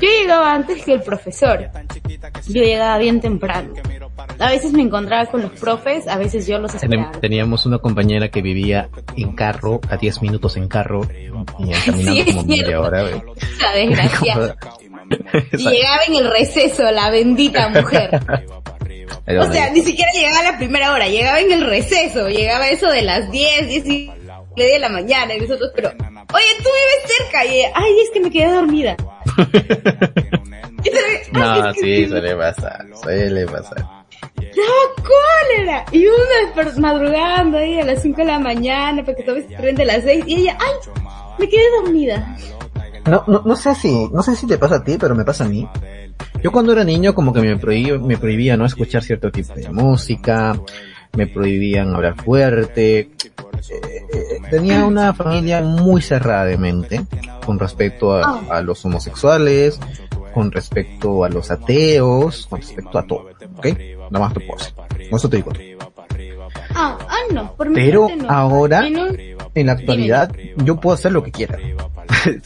Yo 0.00 0.08
llegaba 0.08 0.54
antes 0.54 0.84
que 0.84 0.94
el 0.94 1.02
profesor. 1.02 1.70
Yo 2.46 2.62
llegaba 2.62 2.98
bien 2.98 3.20
temprano. 3.20 3.74
A 4.38 4.50
veces 4.50 4.72
me 4.72 4.82
encontraba 4.82 5.26
con 5.26 5.42
los 5.42 5.52
profes, 5.52 6.06
a 6.06 6.16
veces 6.16 6.46
yo 6.46 6.58
los 6.58 6.74
esperaba. 6.74 7.12
Teníamos 7.20 7.66
una 7.66 7.78
compañera 7.78 8.28
que 8.28 8.42
vivía 8.42 8.88
en 9.16 9.34
carro, 9.34 9.80
a 9.88 9.96
10 9.96 10.22
minutos 10.22 10.56
en 10.56 10.68
carro, 10.68 11.02
y 11.58 11.70
caminando 11.84 12.24
como 12.26 12.44
media 12.44 12.80
hora. 12.80 13.04
Y 15.52 15.56
llegaba 15.56 16.02
en 16.06 16.14
el 16.16 16.30
receso, 16.30 16.82
la 16.90 17.08
bendita 17.08 17.70
mujer. 17.70 18.10
o 19.40 19.52
sea, 19.52 19.70
ni 19.70 19.80
siquiera 19.80 20.10
llegaba 20.12 20.40
a 20.40 20.52
la 20.52 20.58
primera 20.58 20.92
hora, 20.92 21.08
llegaba 21.08 21.40
en 21.40 21.50
el 21.50 21.64
receso, 21.64 22.28
llegaba 22.28 22.68
eso 22.68 22.88
de 22.90 23.00
las 23.00 23.30
10, 23.30 23.68
10 23.68 23.86
y 23.86 24.10
media 24.58 24.74
de 24.74 24.80
la 24.80 24.88
mañana, 24.88 25.34
y 25.34 25.40
nosotros, 25.40 25.70
pero, 25.74 25.88
oye, 25.88 26.46
tú 26.58 26.68
vives 26.68 27.16
cerca, 27.16 27.44
y, 27.46 27.62
ay, 27.74 28.00
es 28.02 28.10
que 28.10 28.20
me 28.20 28.30
quedé 28.30 28.52
dormida. 28.52 28.96
no, 31.32 31.72
sí, 31.74 32.06
suele 32.06 32.36
pasar, 32.36 32.86
suele 33.00 33.46
pasar. 33.46 33.98
¡No, 34.58 35.04
cólera! 35.04 35.84
Y 35.92 36.06
uno 36.06 36.78
madrugando 36.78 37.58
ahí 37.58 37.80
a 37.80 37.84
las 37.84 38.02
5 38.02 38.16
de 38.18 38.24
la 38.24 38.38
mañana 38.38 39.04
para 39.04 39.16
que 39.16 39.22
tomes 39.22 39.44
el 39.50 39.56
tren 39.56 39.76
de 39.76 39.84
las 39.84 40.02
6 40.04 40.24
y 40.26 40.40
ella, 40.40 40.58
¡ay! 40.60 40.72
Me 41.38 41.48
quedé 41.48 41.62
dormida. 41.82 42.36
No, 43.06 43.24
no, 43.26 43.42
no 43.44 43.56
sé 43.56 43.74
si, 43.74 44.08
no 44.08 44.22
sé 44.22 44.36
si 44.36 44.46
te 44.46 44.58
pasa 44.58 44.76
a 44.76 44.84
ti, 44.84 44.96
pero 44.98 45.14
me 45.14 45.24
pasa 45.24 45.44
a 45.44 45.48
mí. 45.48 45.66
Yo 46.42 46.52
cuando 46.52 46.72
era 46.72 46.84
niño 46.84 47.14
como 47.14 47.32
que 47.32 47.40
me 47.40 47.56
prohibía, 47.56 47.98
me 47.98 48.18
prohibía 48.18 48.56
no 48.56 48.66
escuchar 48.66 49.02
cierto 49.02 49.30
tipo 49.30 49.54
de 49.54 49.68
música, 49.70 50.58
me 51.16 51.26
prohibían 51.26 51.94
hablar 51.94 52.16
fuerte. 52.22 52.98
Eh, 52.98 53.10
eh, 53.70 54.40
tenía 54.50 54.84
una 54.84 55.12
familia 55.12 55.60
muy 55.62 56.00
cerrada 56.00 56.44
de 56.44 56.56
mente 56.56 57.04
con 57.44 57.58
respecto 57.58 58.14
a, 58.14 58.62
los 58.62 58.84
homosexuales, 58.84 59.80
con 60.32 60.52
respecto 60.52 61.24
a 61.24 61.28
los 61.28 61.50
ateos, 61.50 62.46
con 62.46 62.60
respecto 62.60 62.98
a 62.98 63.02
todo, 63.06 63.28
¿ok? 63.56 63.66
Nada 64.10 64.26
más 64.26 64.34
te 64.34 64.40
puedo 64.40 65.16
Eso 65.16 65.28
te 65.28 65.36
digo. 65.38 65.52
Ah, 66.74 66.98
ah, 67.08 67.32
no, 67.32 67.54
por 67.54 67.72
Pero 67.72 68.08
ahora, 68.28 68.86
en 69.54 69.66
la 69.66 69.72
actualidad, 69.72 70.32
yo 70.56 70.76
puedo 70.76 70.94
hacer 70.94 71.12
lo 71.12 71.22
que 71.22 71.32
quiera. 71.32 71.58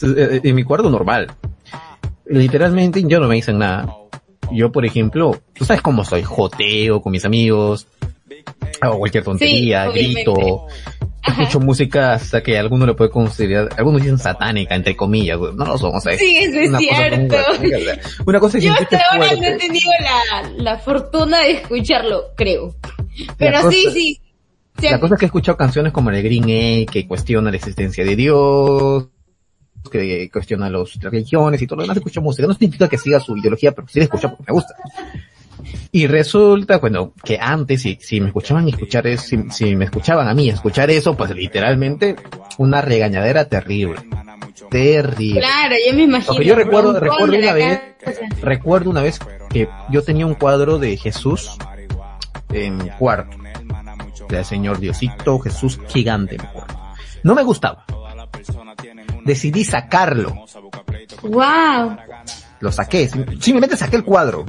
en 0.01 0.55
mi 0.55 0.63
cuarto 0.63 0.89
normal. 0.89 1.27
Literalmente 2.25 3.03
yo 3.03 3.19
no 3.19 3.27
me 3.27 3.35
dicen 3.35 3.59
nada. 3.59 3.93
Yo, 4.51 4.71
por 4.71 4.85
ejemplo, 4.85 5.37
tú 5.53 5.65
sabes 5.65 5.81
cómo 5.81 6.03
soy, 6.03 6.23
joteo 6.23 7.01
con 7.01 7.11
mis 7.11 7.25
amigos, 7.25 7.87
hago 8.81 8.99
cualquier 8.99 9.23
tontería, 9.23 9.89
grito, 9.89 10.67
escucho 11.25 11.59
música 11.59 12.13
hasta 12.13 12.41
que 12.41 12.57
alguno 12.57 12.85
le 12.85 12.93
puede 12.93 13.09
considerar, 13.09 13.69
algunos 13.77 14.01
dicen 14.01 14.17
satánica, 14.17 14.75
entre 14.75 14.95
comillas, 14.95 15.39
no 15.39 15.65
lo 15.65 15.77
somos, 15.77 16.03
¿sabes? 16.03 16.19
Sí, 16.19 16.37
eso 16.37 16.59
es 16.59 16.69
una 16.69 16.79
cierto. 16.79 17.35
Cosa 17.35 17.99
una 18.25 18.39
cosa 18.39 18.59
Yo 18.59 18.73
hasta 18.73 19.01
ahora 19.11 19.35
no 19.35 19.43
he 19.43 19.57
tenido 19.57 19.91
la, 20.01 20.49
la 20.57 20.77
fortuna 20.79 21.39
de 21.39 21.51
escucharlo, 21.51 22.31
creo. 22.35 22.75
Pero 23.37 23.71
sí, 23.71 23.87
sí. 23.93 24.19
La 24.81 24.99
cosa 24.99 25.15
es 25.15 25.19
que 25.19 25.25
he 25.25 25.27
escuchado 25.27 25.57
canciones 25.57 25.93
como 25.93 26.09
el 26.09 26.21
Green 26.23 26.85
que 26.85 27.07
cuestiona 27.07 27.51
la 27.51 27.57
existencia 27.57 28.03
de 28.03 28.15
Dios, 28.15 29.07
que 29.91 30.29
cuestiona 30.31 30.69
las 30.69 30.99
religiones 30.99 31.61
y 31.61 31.67
todo 31.67 31.77
lo 31.77 31.83
demás, 31.83 31.97
escucho 31.97 32.21
música. 32.21 32.47
No 32.47 32.53
significa 32.53 32.87
que 32.87 32.97
siga 32.97 33.19
su 33.19 33.37
ideología, 33.37 33.71
pero 33.71 33.87
sí 33.87 33.99
la 33.99 34.05
escucho 34.05 34.29
porque 34.29 34.43
me 34.47 34.53
gusta. 34.53 34.75
Y 35.91 36.07
resulta, 36.07 36.79
bueno, 36.79 37.13
que 37.23 37.37
antes, 37.39 37.81
si, 37.81 37.97
si 38.01 38.19
me 38.19 38.27
escuchaban 38.27 38.67
escuchar 38.67 39.05
eso, 39.07 39.23
si, 39.23 39.49
si, 39.51 39.75
me 39.75 39.85
escuchaban 39.85 40.27
a 40.27 40.33
mí 40.33 40.49
escuchar 40.49 40.89
eso, 40.89 41.15
pues 41.15 41.31
literalmente 41.31 42.15
una 42.57 42.81
regañadera 42.81 43.45
terrible. 43.45 44.01
Terrible. 44.69 45.41
Claro, 45.41 45.75
yo 45.87 45.95
me 45.95 46.03
imagino. 46.03 46.41
yo 46.41 46.55
recuerdo, 46.55 46.99
recuerdo 46.99 47.37
una 47.37 47.53
vez, 47.53 47.81
recuerdo 48.41 48.89
una 48.89 49.01
vez 49.01 49.19
que 49.49 49.67
yo 49.89 50.01
tenía 50.03 50.25
un 50.25 50.35
cuadro 50.35 50.79
de 50.79 50.97
Jesús 50.97 51.51
en 52.51 52.77
mi 52.77 52.89
cuarto. 52.89 53.37
Del 54.29 54.45
Señor 54.45 54.79
Diosito, 54.79 55.37
Jesús 55.39 55.79
gigante 55.89 56.35
en 56.35 56.41
mi 56.41 56.47
cuarto. 56.47 56.79
No 57.23 57.35
me 57.35 57.43
gustaba. 57.43 57.85
Decidí 59.25 59.63
sacarlo. 59.63 60.45
Wow. 61.21 61.97
Lo 62.59 62.71
saqué, 62.71 63.09
simplemente 63.39 63.77
saqué 63.77 63.97
el 63.97 64.03
cuadro 64.03 64.45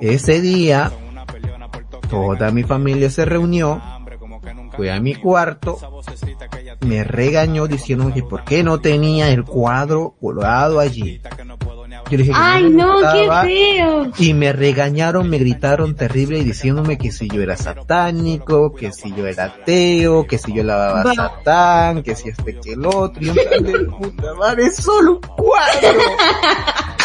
ese 0.00 0.40
día, 0.40 0.90
toda 2.08 2.50
mi 2.50 2.62
familia 2.62 3.10
se 3.10 3.24
reunió, 3.24 3.80
fue 4.76 4.90
a 4.90 5.00
mi 5.00 5.14
cuarto, 5.14 5.78
me 6.80 7.04
regañó 7.04 7.66
diciendo 7.66 8.10
que 8.14 8.22
por 8.22 8.44
qué 8.44 8.62
no 8.62 8.80
tenía 8.80 9.30
el 9.30 9.44
cuadro 9.44 10.16
colgado 10.20 10.80
allí. 10.80 11.20
Yo 12.10 12.16
le 12.16 12.24
dije 12.24 12.32
Ay, 12.34 12.70
no, 12.70 12.96
qué 13.12 13.28
feo. 13.44 14.10
Y 14.18 14.34
me 14.34 14.52
regañaron, 14.52 15.30
me 15.30 15.38
gritaron 15.38 15.94
terrible 15.94 16.40
y 16.40 16.44
diciéndome 16.44 16.98
que 16.98 17.12
si 17.12 17.28
yo 17.28 17.40
era 17.40 17.56
satánico, 17.56 18.74
que 18.74 18.90
si 18.92 19.14
yo 19.14 19.28
era 19.28 19.44
ateo, 19.44 20.26
que 20.26 20.38
si 20.38 20.52
yo 20.52 20.64
lavaba 20.64 21.14
satán, 21.14 22.02
que 22.02 22.16
si 22.16 22.30
este 22.30 22.58
que 22.58 22.72
el 22.72 22.84
otro. 22.84 23.22
Y 23.22 23.26
yo 23.26 23.34
me 23.62 23.78
puta 23.84 24.34
madre, 24.34 24.64
es 24.64 24.76
solo 24.76 25.12
un 25.12 25.20
cuadro. 25.20 26.00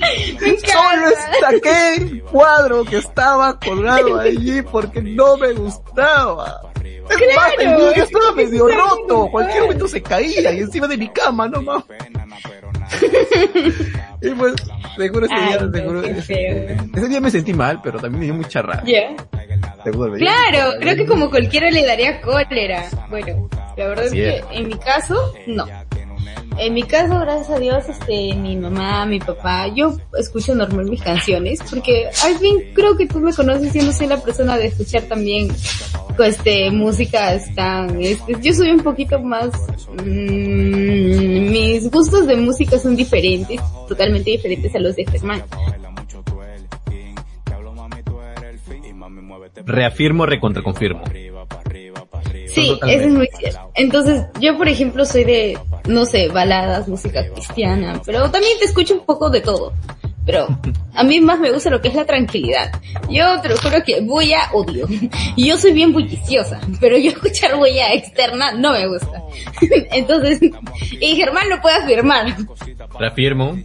Solo 0.40 1.10
saqué 1.40 1.94
el 1.96 2.22
cuadro 2.22 2.84
que 2.84 2.98
estaba 2.98 3.58
colgado 3.58 4.18
allí 4.18 4.62
porque 4.62 5.02
no 5.02 5.36
me 5.36 5.52
gustaba. 5.52 6.62
Claro, 7.08 7.94
yo 7.94 8.04
estaba 8.04 8.32
medio 8.32 8.68
roto, 8.68 9.28
cualquier 9.30 9.62
momento 9.62 9.88
se 9.88 10.00
caía 10.00 10.52
y 10.52 10.58
encima 10.60 10.86
de 10.86 10.96
mi 10.96 11.08
cama, 11.08 11.48
no 11.48 11.60
más. 11.60 11.84
y 14.22 14.30
pues, 14.30 14.54
seguro 14.96 15.26
ese 15.26 15.34
día, 15.34 15.58
seguro, 15.72 16.02
ese, 16.04 17.08
día 17.08 17.20
me 17.20 17.30
sentí 17.30 17.52
mal, 17.52 17.80
pero 17.82 17.98
también 17.98 18.20
me 18.20 18.26
dio 18.26 18.34
mucha 18.34 18.62
rabia. 18.62 19.16
claro, 19.84 20.72
creo 20.80 20.96
que 20.96 21.06
como 21.06 21.30
cualquiera 21.30 21.70
le 21.70 21.84
daría 21.84 22.20
cólera. 22.20 22.88
Bueno, 23.08 23.48
la 23.76 23.88
verdad 23.88 24.06
es 24.06 24.12
que 24.12 24.44
en 24.52 24.68
mi 24.68 24.78
caso, 24.78 25.34
no. 25.46 25.66
En 26.62 26.74
mi 26.74 26.82
caso, 26.82 27.18
gracias 27.18 27.48
a 27.48 27.58
Dios, 27.58 27.88
este, 27.88 28.34
mi 28.34 28.54
mamá, 28.54 29.06
mi 29.06 29.18
papá, 29.18 29.68
yo 29.68 29.96
escucho 30.18 30.54
normal 30.54 30.90
mis 30.90 31.00
canciones, 31.00 31.58
porque 31.70 32.10
al 32.22 32.36
fin 32.36 32.58
creo 32.74 32.98
que 32.98 33.06
tú 33.06 33.18
me 33.18 33.32
conoces 33.32 33.74
y 33.74 33.78
no 33.78 33.90
soy 33.94 34.08
la 34.08 34.18
persona 34.22 34.58
de 34.58 34.66
escuchar 34.66 35.04
también, 35.04 35.48
este, 36.22 36.70
músicas 36.70 37.54
tan, 37.54 37.98
este, 38.02 38.36
yo 38.42 38.52
soy 38.52 38.72
un 38.72 38.80
poquito 38.80 39.18
más, 39.20 39.48
mmm, 40.04 41.50
mis 41.50 41.90
gustos 41.90 42.26
de 42.26 42.36
música 42.36 42.78
son 42.78 42.94
diferentes, 42.94 43.58
totalmente 43.88 44.30
diferentes 44.30 44.74
a 44.74 44.80
los 44.80 44.94
de 44.96 45.06
Germán. 45.06 45.42
Reafirmo, 49.64 50.26
recontraconfirmo. 50.26 51.04
Sí, 52.48 52.78
eso 52.82 53.04
es 53.04 53.12
muy 53.12 53.28
cierto. 53.38 53.70
Entonces, 53.74 54.26
yo 54.40 54.56
por 54.56 54.68
ejemplo 54.68 55.04
soy 55.04 55.24
de, 55.24 55.58
no 55.86 56.04
sé, 56.04 56.28
baladas, 56.28 56.88
música 56.88 57.24
cristiana, 57.32 58.00
pero 58.04 58.30
también 58.30 58.58
te 58.58 58.64
escucho 58.64 58.94
un 58.94 59.06
poco 59.06 59.30
de 59.30 59.40
todo. 59.40 59.72
Pero 60.26 60.46
a 60.94 61.02
mí 61.02 61.20
más 61.20 61.40
me 61.40 61.50
gusta 61.50 61.70
lo 61.70 61.80
que 61.80 61.88
es 61.88 61.94
la 61.94 62.04
tranquilidad. 62.04 62.70
Yo 63.08 63.40
te 63.40 63.48
lo 63.48 63.56
juro 63.56 63.82
que 63.84 64.00
bulla 64.00 64.50
odio. 64.52 64.86
Y 65.34 65.48
yo 65.48 65.58
soy 65.58 65.72
bien 65.72 65.92
bulliciosa, 65.92 66.60
pero 66.78 66.98
yo 66.98 67.10
escuchar 67.12 67.56
bulla 67.56 67.92
externa 67.94 68.52
no 68.52 68.72
me 68.72 68.86
gusta. 68.86 69.22
Entonces, 69.92 70.40
y 71.00 71.16
Germán 71.16 71.48
lo 71.48 71.60
puede 71.60 71.76
afirmar. 71.76 72.36
Reafirmo. 72.98 73.56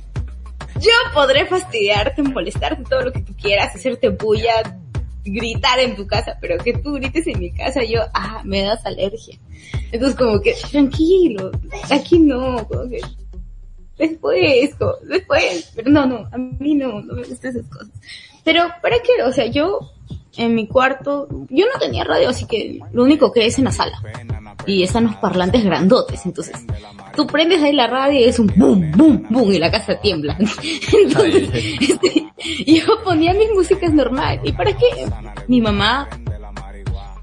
Yo 0.76 0.92
podré 1.14 1.46
fastidiarte, 1.46 2.22
molestarte 2.22 2.84
todo 2.84 3.02
lo 3.02 3.14
que 3.14 3.22
tú 3.22 3.34
quieras, 3.36 3.74
hacerte 3.76 4.10
bulla, 4.10 4.78
gritar 5.26 5.80
en 5.80 5.96
tu 5.96 6.06
casa, 6.06 6.38
pero 6.40 6.58
que 6.64 6.74
tú 6.74 6.94
grites 6.94 7.26
en 7.28 7.40
mi 7.40 7.52
casa, 7.52 7.84
yo, 7.84 8.02
ah, 8.14 8.42
me 8.46 8.62
das 8.62 8.86
alergia. 8.86 9.38
Entonces 9.92 10.18
como 10.18 10.40
que, 10.40 10.54
tranquilo, 10.72 11.52
aquí 11.90 12.20
no, 12.20 12.66
como 12.68 12.88
que, 12.90 13.02
después, 13.98 14.76
después, 15.04 15.72
pero 15.76 15.90
no, 15.90 16.06
no, 16.06 16.30
a 16.32 16.38
mí 16.38 16.76
no, 16.76 17.02
no 17.02 17.16
me 17.16 17.24
gustan 17.24 17.52
esas 17.52 17.68
cosas. 17.70 17.90
Pero, 18.44 18.62
¿para 18.82 18.98
qué? 19.00 19.24
O 19.24 19.34
sea, 19.34 19.48
yo, 19.48 19.92
en 20.38 20.56
mi 20.56 20.68
cuarto, 20.68 21.28
yo 21.50 21.66
no 21.66 21.80
tenía 21.80 22.04
radio, 22.04 22.30
así 22.30 22.46
que 22.46 22.80
lo 22.92 23.04
único 23.04 23.32
que 23.32 23.46
es 23.46 23.58
en 23.58 23.66
la 23.66 23.72
sala. 23.72 24.00
Y 24.66 24.84
están 24.84 25.06
los 25.06 25.16
parlantes 25.18 25.64
grandotes, 25.64 26.26
entonces, 26.26 26.56
tú 27.16 27.28
prendes 27.28 27.62
ahí 27.62 27.74
la 27.74 27.88
radio 27.88 28.20
y 28.20 28.24
es 28.24 28.40
un 28.40 28.48
boom, 28.56 28.92
boom, 28.96 29.26
boom, 29.30 29.52
y 29.52 29.60
la 29.60 29.72
casa 29.72 30.00
tiembla. 30.00 30.38
Entonces, 30.94 31.50
este, 31.82 32.26
yo 32.66 32.84
ponía 33.04 33.34
mis 33.34 33.52
músicas 33.54 33.94
normal. 33.94 34.40
¿Y 34.44 34.52
para 34.54 34.76
qué? 34.76 35.08
Mi 35.48 35.62
mamá, 35.62 36.08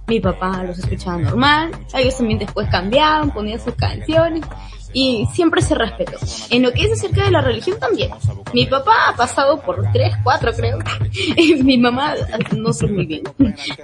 mi 0.07 0.21
papá 0.21 0.63
los 0.65 0.79
escuchaba 0.79 1.19
normal, 1.19 1.71
ellos 1.95 2.17
también 2.17 2.39
después 2.39 2.69
cambiaban, 2.71 3.31
ponían 3.31 3.61
sus 3.61 3.75
canciones 3.75 4.45
y 4.93 5.27
siempre 5.33 5.63
se 5.63 5.75
respetó. 5.75 6.19
En 6.51 6.63
lo 6.63 6.73
que 6.73 6.83
es 6.85 6.93
acerca 6.93 7.25
de 7.25 7.31
la 7.31 7.41
religión 7.41 7.79
también. 7.79 8.11
Mi 8.53 8.67
papá 8.67 9.09
ha 9.09 9.17
pasado 9.17 9.61
por 9.61 9.83
tres, 9.93 10.15
cuatro 10.23 10.53
creo. 10.53 10.79
Mi 11.65 11.79
mamá 11.79 12.15
no 12.57 12.73
sé 12.73 12.87
muy 12.87 13.07
bien. 13.07 13.23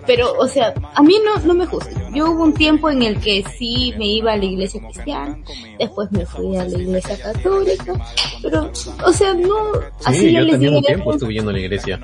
Pero, 0.06 0.34
o 0.38 0.46
sea, 0.46 0.74
a 0.94 1.02
mí 1.02 1.16
no, 1.24 1.40
no 1.46 1.54
me 1.54 1.66
gusta. 1.66 1.90
Yo 2.12 2.30
hubo 2.30 2.44
un 2.44 2.54
tiempo 2.54 2.90
en 2.90 3.02
el 3.02 3.18
que 3.20 3.42
sí 3.56 3.94
me 3.98 4.06
iba 4.06 4.32
a 4.32 4.36
la 4.36 4.44
iglesia 4.44 4.80
cristiana, 4.80 5.38
después 5.78 6.10
me 6.12 6.26
fui 6.26 6.56
a 6.56 6.64
la 6.64 6.78
iglesia 6.78 7.18
católica, 7.18 7.94
pero, 8.42 8.70
o 9.04 9.12
sea, 9.12 9.34
no, 9.34 9.72
así 10.04 10.20
sí, 10.20 10.32
yo, 10.32 10.40
les 10.40 10.52
también 10.52 10.74
un 10.74 10.82
tiempo 10.82 11.12
estuve 11.12 11.34
yendo 11.34 11.50
a 11.50 11.52
la 11.54 11.60
iglesia. 11.60 12.00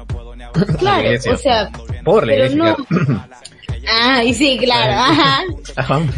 Claro, 0.79 1.03
la 1.03 1.03
iglesia. 1.03 1.33
o 1.33 1.37
sea, 1.37 1.71
Por 2.05 2.27
la 2.27 2.33
pero 2.33 2.47
iglesia. 2.47 2.77
no. 2.89 3.25
Ah, 3.89 4.25
y 4.25 4.35
sí, 4.35 4.59
claro, 4.59 4.93
ajá. 4.93 5.43
Ajá. 5.77 6.01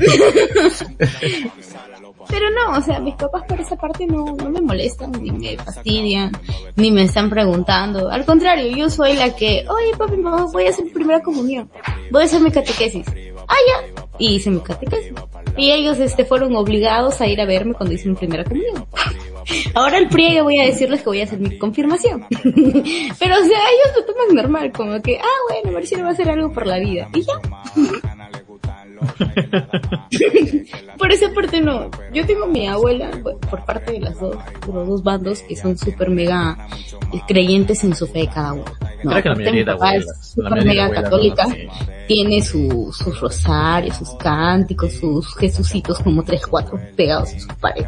Pero 2.28 2.50
no, 2.50 2.76
o 2.78 2.82
sea, 2.82 2.98
mis 2.98 3.14
papás 3.14 3.44
por 3.46 3.60
esa 3.60 3.76
parte 3.76 4.04
no, 4.06 4.24
no 4.36 4.50
me 4.50 4.60
molestan, 4.60 5.12
ni 5.12 5.30
me 5.30 5.56
fastidian, 5.56 6.32
ni 6.74 6.90
me 6.90 7.04
están 7.04 7.30
preguntando. 7.30 8.10
Al 8.10 8.24
contrario, 8.24 8.76
yo 8.76 8.90
soy 8.90 9.14
la 9.14 9.34
que, 9.34 9.64
oye 9.68 9.96
papi, 9.96 10.16
mamá, 10.16 10.46
voy 10.52 10.66
a 10.66 10.70
hacer 10.70 10.84
mi 10.86 10.90
primera 10.90 11.22
comunión. 11.22 11.70
Voy 12.10 12.22
a 12.22 12.24
hacer 12.24 12.40
mi 12.40 12.50
catequesis. 12.50 13.06
Ah, 13.48 13.56
ya. 13.68 14.04
Y 14.18 14.36
hice 14.36 14.50
mi 14.50 14.60
catequesis. 14.60 15.12
Y 15.56 15.72
ellos, 15.72 15.98
este, 15.98 16.24
fueron 16.24 16.54
obligados 16.56 17.20
a 17.20 17.26
ir 17.26 17.40
a 17.40 17.46
verme 17.46 17.74
cuando 17.74 17.94
hice 17.94 18.08
mi 18.08 18.14
primera 18.14 18.44
comunión. 18.44 18.86
Ahora 19.74 19.98
el 19.98 20.08
pliegue 20.08 20.42
voy 20.42 20.58
a 20.58 20.64
decirles 20.64 21.00
que 21.00 21.06
voy 21.06 21.20
a 21.20 21.24
hacer 21.24 21.38
mi 21.38 21.56
confirmación. 21.58 22.26
Pero, 22.30 22.42
o 22.42 23.44
sea, 23.44 23.60
ellos 23.70 23.96
lo 23.96 24.04
toman 24.04 24.34
normal, 24.34 24.72
como 24.72 25.00
que, 25.00 25.18
ah, 25.18 25.38
bueno, 25.50 25.72
Marcelo 25.72 26.02
va 26.02 26.10
a 26.10 26.12
hacer 26.12 26.28
algo 26.28 26.52
por 26.52 26.66
la 26.66 26.78
vida. 26.78 27.08
Y 27.14 27.22
ya. 27.22 27.34
Por 30.98 31.12
esa 31.12 31.32
parte 31.32 31.60
no. 31.60 31.90
Yo 32.12 32.24
tengo 32.26 32.46
mi 32.46 32.66
abuela, 32.66 33.10
bueno, 33.22 33.38
por 33.50 33.64
parte 33.64 33.92
de 33.92 34.00
las 34.00 34.18
dos, 34.18 34.36
de 34.66 34.72
los 34.72 34.88
dos 34.88 35.02
bandos 35.02 35.42
que 35.42 35.54
son 35.56 35.76
súper 35.76 36.10
mega 36.10 36.56
creyentes 37.28 37.84
en 37.84 37.94
su 37.94 38.06
fe 38.06 38.20
de 38.20 38.28
cada 38.28 38.54
uno. 38.54 38.64
No, 39.04 39.10
Creo 39.10 39.22
que 39.22 39.28
la 39.28 39.34
mayoría 39.34 39.60
mi 39.60 39.64
de 39.64 39.70
abuelas, 39.70 40.34
de 40.36 40.64
mega 40.64 40.90
católica, 40.90 41.46
tiene 42.08 42.42
su, 42.42 42.92
sus 42.96 43.20
rosarios, 43.20 43.96
sus 43.96 44.10
cánticos, 44.14 44.94
sus 44.94 45.34
jesucitos 45.36 45.98
como 46.00 46.22
tres, 46.22 46.46
cuatro 46.46 46.80
pegados 46.96 47.32
en 47.32 47.40
su 47.40 47.48
pared. 47.48 47.84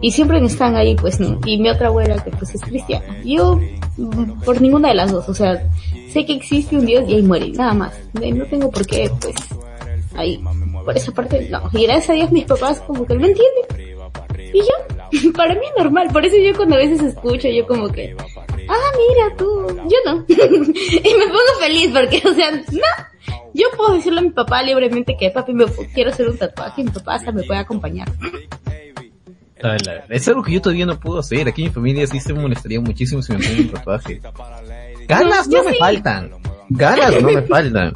Y 0.00 0.10
siempre 0.10 0.44
están 0.44 0.76
ahí, 0.76 0.96
pues 0.96 1.20
no. 1.20 1.38
Y 1.44 1.58
mi 1.58 1.68
otra 1.68 1.88
abuela 1.88 2.22
que 2.22 2.30
pues 2.30 2.54
es 2.54 2.62
cristiana. 2.62 3.04
Yo, 3.24 3.60
mm, 3.96 4.40
por 4.44 4.60
ninguna 4.60 4.88
de 4.88 4.94
las 4.94 5.12
dos, 5.12 5.28
o 5.28 5.34
sea, 5.34 5.62
sé 6.10 6.24
que 6.24 6.32
existe 6.34 6.76
un 6.76 6.86
Dios 6.86 7.04
y 7.08 7.14
ahí 7.14 7.22
muere, 7.22 7.50
nada 7.50 7.74
más. 7.74 7.92
No 8.14 8.44
tengo 8.46 8.70
por 8.70 8.86
qué, 8.86 9.10
pues, 9.20 9.34
ahí, 10.14 10.42
por 10.84 10.96
esa 10.96 11.12
parte, 11.12 11.48
no. 11.50 11.68
Y 11.72 11.84
gracias 11.84 12.10
a 12.10 12.12
Dios 12.14 12.30
mis 12.30 12.44
papás 12.44 12.80
como 12.86 13.06
que 13.06 13.14
lo 13.14 13.26
entienden. 13.26 13.98
Y 14.52 14.58
yo, 14.58 15.32
para 15.36 15.54
mí 15.54 15.60
es 15.66 15.82
normal, 15.82 16.08
por 16.12 16.24
eso 16.24 16.36
yo 16.36 16.56
cuando 16.56 16.76
a 16.76 16.78
veces 16.78 17.00
escucho, 17.00 17.48
yo 17.48 17.66
como 17.66 17.88
que, 17.88 18.16
ah, 18.18 18.90
mira 18.98 19.36
tú, 19.36 19.66
yo 19.88 19.96
no. 20.06 20.24
y 20.28 21.14
me 21.14 21.26
pongo 21.26 21.60
feliz 21.60 21.90
porque, 21.92 22.22
o 22.28 22.34
sea, 22.34 22.50
no. 22.52 23.36
Yo 23.52 23.66
puedo 23.76 23.94
decirle 23.94 24.20
a 24.20 24.22
mi 24.22 24.30
papá 24.30 24.62
libremente 24.62 25.16
que, 25.18 25.30
papi, 25.30 25.52
me 25.52 25.64
quiero 25.94 26.10
hacer 26.10 26.28
un 26.28 26.38
tatuaje 26.38 26.82
y 26.82 26.84
mi 26.84 26.90
papá 26.90 27.14
hasta 27.16 27.32
me 27.32 27.42
puede 27.42 27.58
acompañar. 27.60 28.08
Es 30.08 30.26
algo 30.28 30.42
que 30.42 30.52
yo 30.52 30.62
todavía 30.62 30.86
no 30.86 30.98
puedo 30.98 31.18
hacer. 31.18 31.48
Aquí 31.48 31.62
en 31.62 31.68
mi 31.68 31.74
familia 31.74 32.06
sí 32.06 32.18
se 32.20 32.32
molestaría 32.32 32.80
muchísimo 32.80 33.20
si 33.22 33.32
me 33.32 33.38
ponen 33.40 33.60
un 33.60 33.68
tatuaje. 33.70 34.20
Ganas 35.06 35.48
No, 35.48 35.64
me 35.64 35.72
sí. 35.72 35.78
faltan. 35.78 36.30
Ganas 36.70 37.20
no 37.20 37.28
me 37.30 37.42
faltan. 37.42 37.92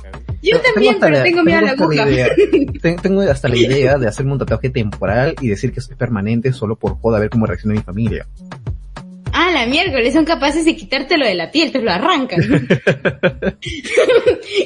Yo 0.53 0.61
también, 0.61 0.97
pero 1.01 1.23
tengo 1.23 1.43
miedo 1.43 1.59
a 1.59 1.63
la 1.63 1.71
aguja. 1.73 2.05
tengo 3.03 3.21
hasta 3.23 3.49
la 3.49 3.57
idea 3.57 3.99
de 3.99 4.07
hacerme 4.07 4.33
un 4.33 4.39
tatuaje 4.39 4.71
temporal 4.71 5.35
y 5.41 5.49
decir 5.49 5.73
que 5.73 5.81
es 5.81 5.89
permanente 5.89 6.53
solo 6.53 6.77
por 6.77 6.99
joda 7.01 7.19
a 7.19 7.21
ver 7.21 7.31
cómo 7.31 7.47
reacciona 7.47 7.75
mi 7.75 7.83
familia. 7.83 8.27
Ah, 9.37 9.51
la 9.53 9.67
miércoles, 9.67 10.15
son 10.15 10.25
capaces 10.25 10.65
de 10.65 10.77
quitártelo 10.77 11.27
de 11.27 11.35
la 11.35 11.51
piel, 11.51 11.73
te 11.73 11.81
lo 11.83 11.91
arrancan. 11.91 12.41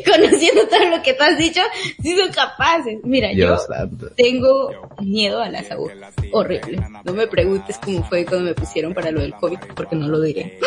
Conociendo 0.05 0.69
todo 0.69 0.91
lo 0.91 1.03
que 1.03 1.15
tú 1.15 1.23
has 1.23 1.39
dicho, 1.39 1.61
sí 2.03 2.15
son 2.17 2.29
capaces. 2.31 2.99
Mira, 3.03 3.31
Dios 3.31 3.63
yo 3.67 3.75
santo. 3.75 4.11
tengo 4.15 4.71
miedo 5.01 5.41
a 5.41 5.49
las 5.49 5.71
agujas. 5.71 6.13
Horrible. 6.33 6.79
No 7.05 7.15
me 7.15 7.27
preguntes 7.27 7.79
cómo 7.83 8.05
fue 8.05 8.27
cuando 8.27 8.45
me 8.47 8.55
pusieron 8.55 8.93
para 8.93 9.11
lo 9.11 9.21
del 9.23 9.33
COVID, 9.35 9.59
porque 9.75 9.97
no 9.97 10.07
lo 10.09 10.21
diré. 10.21 10.59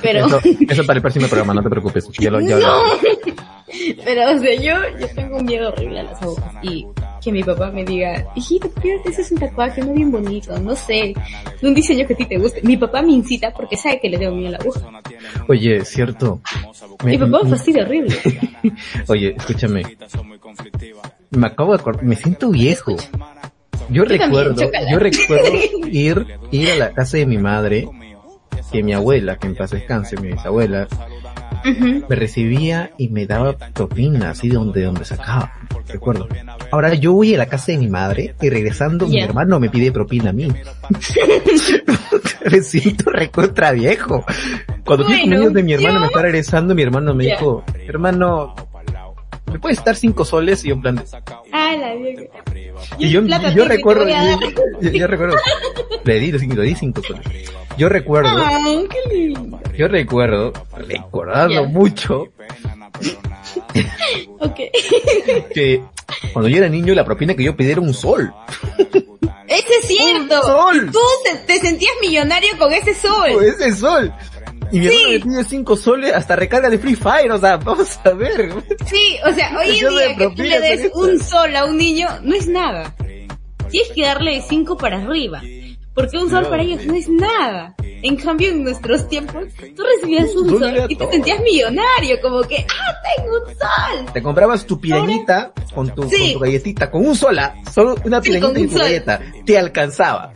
Pero, 0.00 0.26
Eso, 0.26 0.40
eso 0.68 0.86
para 0.86 0.98
el 0.98 1.02
próximo 1.02 1.26
programa, 1.26 1.52
no 1.54 1.62
te 1.62 1.70
preocupes. 1.70 2.08
Ya 2.20 2.30
lo, 2.30 2.40
ya 2.40 2.56
lo- 2.56 2.66
no. 2.66 2.82
Pero, 4.04 4.34
o 4.34 4.38
sea, 4.38 4.54
yo, 4.54 4.98
yo 4.98 5.08
tengo 5.14 5.38
un 5.38 5.44
miedo 5.44 5.68
horrible 5.68 6.00
a 6.00 6.02
las 6.04 6.22
agujas. 6.22 6.54
Y 6.62 6.86
que 7.22 7.32
mi 7.32 7.42
papá 7.42 7.70
me 7.70 7.84
diga, 7.84 8.26
hijito, 8.34 8.70
¿por 8.70 8.82
qué 8.82 8.98
te 9.02 9.10
haces 9.10 9.30
un 9.30 9.38
tatuaje? 9.38 9.82
No 9.82 9.92
bien 9.92 10.10
bonito, 10.10 10.58
no 10.58 10.74
sé. 10.74 11.14
Un 11.62 11.74
diseño 11.74 12.06
que 12.06 12.14
a 12.14 12.16
ti 12.16 12.24
te 12.26 12.38
guste. 12.38 12.62
Mi 12.62 12.76
papá 12.76 13.02
me 13.02 13.12
incita 13.12 13.52
porque 13.52 13.76
sabe 13.76 14.00
que 14.00 14.08
le 14.08 14.18
tengo 14.18 14.34
miedo 14.34 14.48
a 14.48 14.52
la 14.52 14.58
aguja. 14.58 14.80
Oye, 15.48 15.84
cierto. 15.84 16.40
Mi 17.04 17.18
papá 17.18 17.42
me 17.44 17.50
fastidia 17.50 17.82
horrible. 17.82 18.16
Oye, 19.08 19.34
escúchame. 19.36 19.82
Me 21.30 21.46
acabo 21.46 21.72
de 21.72 21.80
acordar, 21.80 22.04
me 22.04 22.16
siento 22.16 22.50
viejo. 22.50 22.96
Yo 23.88 24.04
recuerdo, 24.04 24.70
yo 24.90 24.98
recuerdo 24.98 25.48
ir, 25.90 26.26
ir 26.50 26.70
a 26.70 26.76
la 26.76 26.92
casa 26.92 27.16
de 27.16 27.26
mi 27.26 27.38
madre, 27.38 27.88
que 28.70 28.82
mi 28.82 28.92
abuela, 28.92 29.36
que 29.36 29.48
en 29.48 29.56
paz 29.56 29.70
descanse, 29.70 30.16
mi 30.16 30.28
bisabuela, 30.32 30.86
Me 31.64 32.16
recibía 32.16 32.90
y 32.98 33.08
me 33.08 33.26
daba 33.26 33.54
propina, 33.74 34.30
así 34.30 34.48
de 34.48 34.54
donde, 34.54 34.80
de 34.80 34.86
donde 34.86 35.04
sacaba. 35.04 35.52
Recuerdo. 35.88 36.28
Ahora 36.72 36.94
yo 36.94 37.12
voy 37.12 37.34
a 37.34 37.38
la 37.38 37.46
casa 37.46 37.72
de 37.72 37.78
mi 37.78 37.88
madre 37.88 38.34
y 38.40 38.48
regresando 38.48 39.06
mi 39.06 39.20
hermano 39.20 39.58
me 39.60 39.68
pide 39.70 39.92
propina 39.92 40.30
a 40.30 40.32
mí. 40.32 40.48
me 42.50 42.60
siento 42.62 43.10
recontra 43.10 43.72
viejo. 43.72 44.24
Cuando 44.84 45.04
fui 45.04 45.14
Bueno, 45.14 45.20
cumpleaños 45.22 45.52
de 45.54 45.62
mi 45.62 45.72
hermano 45.74 45.94
yo- 45.94 46.00
me 46.00 46.06
está 46.06 46.22
regresando, 46.22 46.74
mi 46.74 46.82
hermano 46.82 47.14
me 47.14 47.24
dijo, 47.24 47.64
hermano, 47.86 48.54
¿me 49.52 49.58
puedes 49.58 49.82
dar 49.84 49.96
cinco 49.96 50.24
soles? 50.24 50.64
Y 50.64 50.68
yo 50.68 50.74
en 50.74 50.82
plan, 50.82 51.04
Ah, 51.52 51.74
la 51.78 51.94
mierda. 51.94 52.22
Y 52.98 53.10
yo, 53.10 53.24
plata 53.24 53.52
yo 53.52 53.64
recuerdo, 53.64 54.04
voy 54.04 54.12
a 54.12 54.24
dar. 54.24 54.38
yo, 54.80 54.90
yo 54.90 55.06
recuerdo, 55.06 55.36
le 56.04 56.20
di, 56.20 56.32
le 56.32 56.62
di 56.62 56.74
cinco 56.74 57.02
soles. 57.02 57.24
Yo 57.76 57.88
recuerdo, 57.88 58.30
qué 58.88 59.14
lindo. 59.14 59.60
yo 59.76 59.88
recuerdo, 59.88 60.52
recordando 60.76 61.62
Ya. 61.62 61.68
mucho, 61.68 62.24
Ok. 64.40 64.58
que 65.54 65.82
cuando 66.32 66.48
yo 66.48 66.58
era 66.58 66.68
niño 66.68 66.94
la 66.94 67.04
propina 67.04 67.34
que 67.34 67.44
yo 67.44 67.56
pedí 67.56 67.70
era 67.72 67.80
un 67.80 67.94
sol. 67.94 68.32
Ese 69.46 69.72
es 69.82 69.86
cierto. 69.86 70.42
sol. 70.42 70.90
Tú 70.92 70.98
te, 71.24 71.34
te 71.46 71.60
sentías 71.60 71.92
millonario 72.00 72.50
con 72.58 72.72
ese 72.72 72.94
sol. 72.94 73.30
Pues 73.32 73.58
ese 73.60 73.74
sol. 73.76 74.12
Y 74.72 74.80
mi 74.80 74.86
hermano 74.86 75.08
me 75.10 75.20
pide 75.20 75.44
cinco 75.44 75.76
soles 75.76 76.12
hasta 76.12 76.36
recarga 76.36 76.70
de 76.70 76.78
Free 76.78 76.96
Fire, 76.96 77.30
o 77.32 77.38
sea, 77.38 77.56
vamos 77.56 77.98
a 78.04 78.10
ver. 78.10 78.52
Sí, 78.86 79.16
o 79.24 79.32
sea, 79.32 79.56
hoy 79.58 79.78
en 79.78 79.88
día 79.88 80.16
que 80.16 80.28
tú 80.30 80.42
le 80.42 80.60
des 80.60 80.90
un 80.94 81.18
sol 81.18 81.54
a 81.56 81.64
un 81.64 81.76
niño 81.76 82.08
no 82.22 82.34
es 82.34 82.46
nada. 82.46 82.94
Tienes 83.70 83.92
que 83.94 84.02
darle 84.02 84.34
de 84.34 84.42
cinco 84.42 84.76
para 84.76 84.98
arriba. 85.02 85.42
Porque 85.94 86.18
un 86.18 86.30
sol 86.30 86.46
para 86.48 86.62
ellos 86.62 86.84
no 86.86 86.94
es 86.94 87.08
nada. 87.08 87.74
En 87.78 88.16
cambio, 88.16 88.48
en 88.48 88.62
nuestros 88.62 89.08
tiempos, 89.08 89.44
tú 89.76 89.82
recibías 89.82 90.34
un 90.34 90.58
sol 90.58 90.86
y 90.88 90.96
te 90.96 91.10
sentías 91.10 91.40
millonario, 91.40 92.20
como 92.22 92.42
que, 92.42 92.64
ah, 92.68 92.94
tengo 93.16 93.36
un 93.36 93.46
sol. 93.46 94.12
Te 94.12 94.22
comprabas 94.22 94.64
tu 94.64 94.80
pirañita 94.80 95.52
con 95.74 95.88
tu, 95.94 96.02
con 96.02 96.10
tu 96.10 96.38
galletita, 96.38 96.90
con 96.90 97.06
un 97.06 97.14
sola, 97.14 97.56
solo 97.70 97.96
una 98.04 98.20
pirañita 98.20 98.60
y 98.60 98.66
tu 98.68 98.78
galleta, 98.78 99.20
te 99.44 99.58
alcanzaba. 99.58 100.32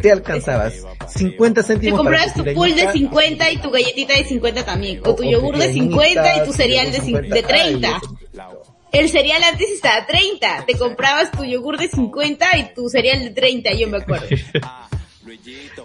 Te 0.00 0.10
alcanzabas. 0.10 0.74
50 1.08 1.62
céntimos. 1.62 1.98
Te 1.98 2.02
comprabas 2.04 2.34
tu 2.34 2.44
pool 2.54 2.74
de 2.74 2.90
50 2.92 3.50
y 3.50 3.56
tu 3.58 3.70
galletita 3.70 4.14
de 4.14 4.24
50 4.24 4.64
también. 4.64 5.00
O, 5.04 5.14
tu 5.14 5.24
yogur 5.24 5.56
de 5.56 5.72
50 5.72 6.36
y 6.36 6.46
tu 6.46 6.52
cereal 6.52 6.92
de, 6.92 6.98
de 7.00 7.42
30. 7.42 8.00
El 8.92 9.08
cereal 9.08 9.42
antes 9.44 9.70
estaba 9.70 9.96
a 9.96 10.06
30. 10.06 10.64
Te 10.66 10.76
comprabas 10.76 11.30
tu 11.30 11.44
yogur 11.44 11.78
de 11.78 11.88
50 11.88 12.58
y 12.58 12.74
tu 12.74 12.88
cereal 12.88 13.20
de 13.20 13.30
30, 13.30 13.72
yo 13.74 13.88
me 13.88 13.98
acuerdo. 13.98 14.26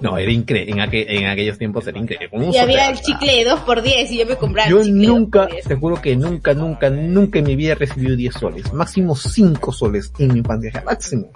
No, 0.02 0.18
era 0.18 0.32
increíble, 0.32 0.72
en, 0.72 0.80
aquel, 0.80 1.06
en 1.10 1.28
aquellos 1.28 1.58
tiempos 1.58 1.88
era 1.88 1.98
increíble. 1.98 2.30
y 2.54 2.58
había 2.58 2.90
el 2.90 3.00
chicle 3.00 3.36
de 3.38 3.46
2 3.46 3.60
por 3.62 3.82
10 3.82 4.12
y 4.12 4.18
yo 4.18 4.26
me 4.26 4.36
compraba 4.36 4.70
Yo 4.70 4.84
nunca, 4.84 5.48
te 5.48 5.76
juro 5.76 6.02
que 6.02 6.16
nunca, 6.16 6.54
nunca, 6.54 6.90
nunca 6.90 7.40
en 7.40 7.46
mi 7.46 7.56
vida 7.56 7.74
he 7.74 7.76
recibido 7.76 8.16
10 8.16 8.34
soles. 8.34 8.74
Máximo 8.74 9.16
5 9.16 9.72
soles 9.72 10.12
en 10.20 10.34
mi 10.34 10.42
bandeja. 10.42 10.82
Máximo. 10.84 11.32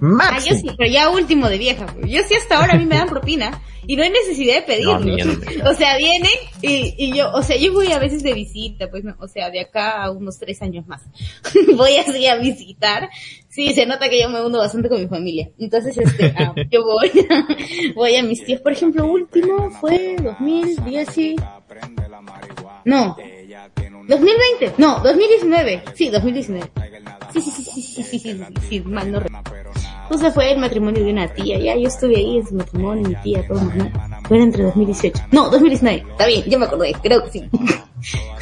Máximo. 0.00 0.20
Ah, 0.20 0.38
yo 0.38 0.56
sí, 0.56 0.70
pero 0.76 0.90
ya 0.90 1.10
último 1.10 1.48
de 1.48 1.58
vieja. 1.58 1.86
Yo 2.04 2.20
sí 2.26 2.34
hasta 2.34 2.58
ahora 2.58 2.74
a 2.74 2.76
mí 2.76 2.84
me 2.84 2.96
dan 2.96 3.08
propina 3.14 3.60
y 3.86 3.96
no 3.96 4.02
hay 4.02 4.10
necesidad 4.10 4.56
de 4.56 4.62
pedirlo. 4.62 4.98
No, 4.98 5.14
o 5.70 5.74
sea, 5.74 5.96
vienen 5.96 6.30
y, 6.62 6.94
y 6.98 7.16
yo, 7.16 7.30
o 7.32 7.42
sea, 7.42 7.56
yo 7.56 7.72
voy 7.72 7.92
a 7.92 7.98
veces 7.98 8.22
de 8.22 8.32
visita, 8.34 8.90
pues, 8.90 9.04
o 9.18 9.28
sea, 9.28 9.50
de 9.50 9.60
acá 9.60 10.02
a 10.02 10.10
unos 10.10 10.38
tres 10.38 10.62
años 10.62 10.86
más. 10.86 11.02
voy 11.76 11.96
así 11.96 12.26
a 12.26 12.36
visitar. 12.36 13.10
Sí, 13.54 13.72
se 13.72 13.86
nota 13.86 14.08
que 14.08 14.20
yo 14.20 14.28
me 14.28 14.44
hundo 14.44 14.58
bastante 14.58 14.88
con 14.88 15.00
mi 15.00 15.06
familia. 15.06 15.48
Entonces, 15.60 15.96
este, 15.96 16.34
ah, 16.36 16.52
yo 16.72 16.82
voy, 16.82 17.08
voy 17.94 18.16
a 18.16 18.22
mis 18.24 18.44
tíos. 18.44 18.60
Por 18.60 18.72
ejemplo, 18.72 19.06
último 19.06 19.70
fue 19.70 20.16
2010 20.20 21.18
y... 21.18 21.36
No. 22.84 23.16
2020. 24.08 24.72
No, 24.76 24.98
2019. 24.98 25.84
Sí, 25.94 26.10
2019. 26.10 26.70
Sí, 27.32 27.40
sí, 27.40 27.50
sí, 27.52 27.62
sí, 27.62 27.82
sí, 27.82 28.02
sí, 28.02 28.18
sí, 28.18 28.44
sí, 28.68 28.80
mal 28.80 29.12
no 29.12 29.20
recuerdo. 29.20 29.70
Entonces 30.02 30.34
fue 30.34 30.50
el 30.50 30.58
matrimonio 30.58 31.04
de 31.04 31.12
una 31.12 31.32
tía. 31.32 31.56
Ya 31.56 31.76
yo 31.76 31.86
estuve 31.86 32.16
ahí 32.16 32.38
en 32.38 32.46
su 32.48 32.56
matrimonio, 32.56 33.08
mi 33.08 33.14
tía, 33.22 33.46
todo 33.46 33.60
mal. 33.60 33.92
Fue 34.26 34.38
entre 34.38 34.64
2018. 34.64 35.26
No, 35.30 35.48
2019. 35.48 36.04
Está 36.10 36.26
bien, 36.26 36.42
yo 36.48 36.58
me 36.58 36.66
acordé. 36.66 36.92
Creo 37.00 37.22
que 37.22 37.30
sí. 37.30 37.48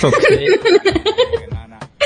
Okay. 0.03 0.46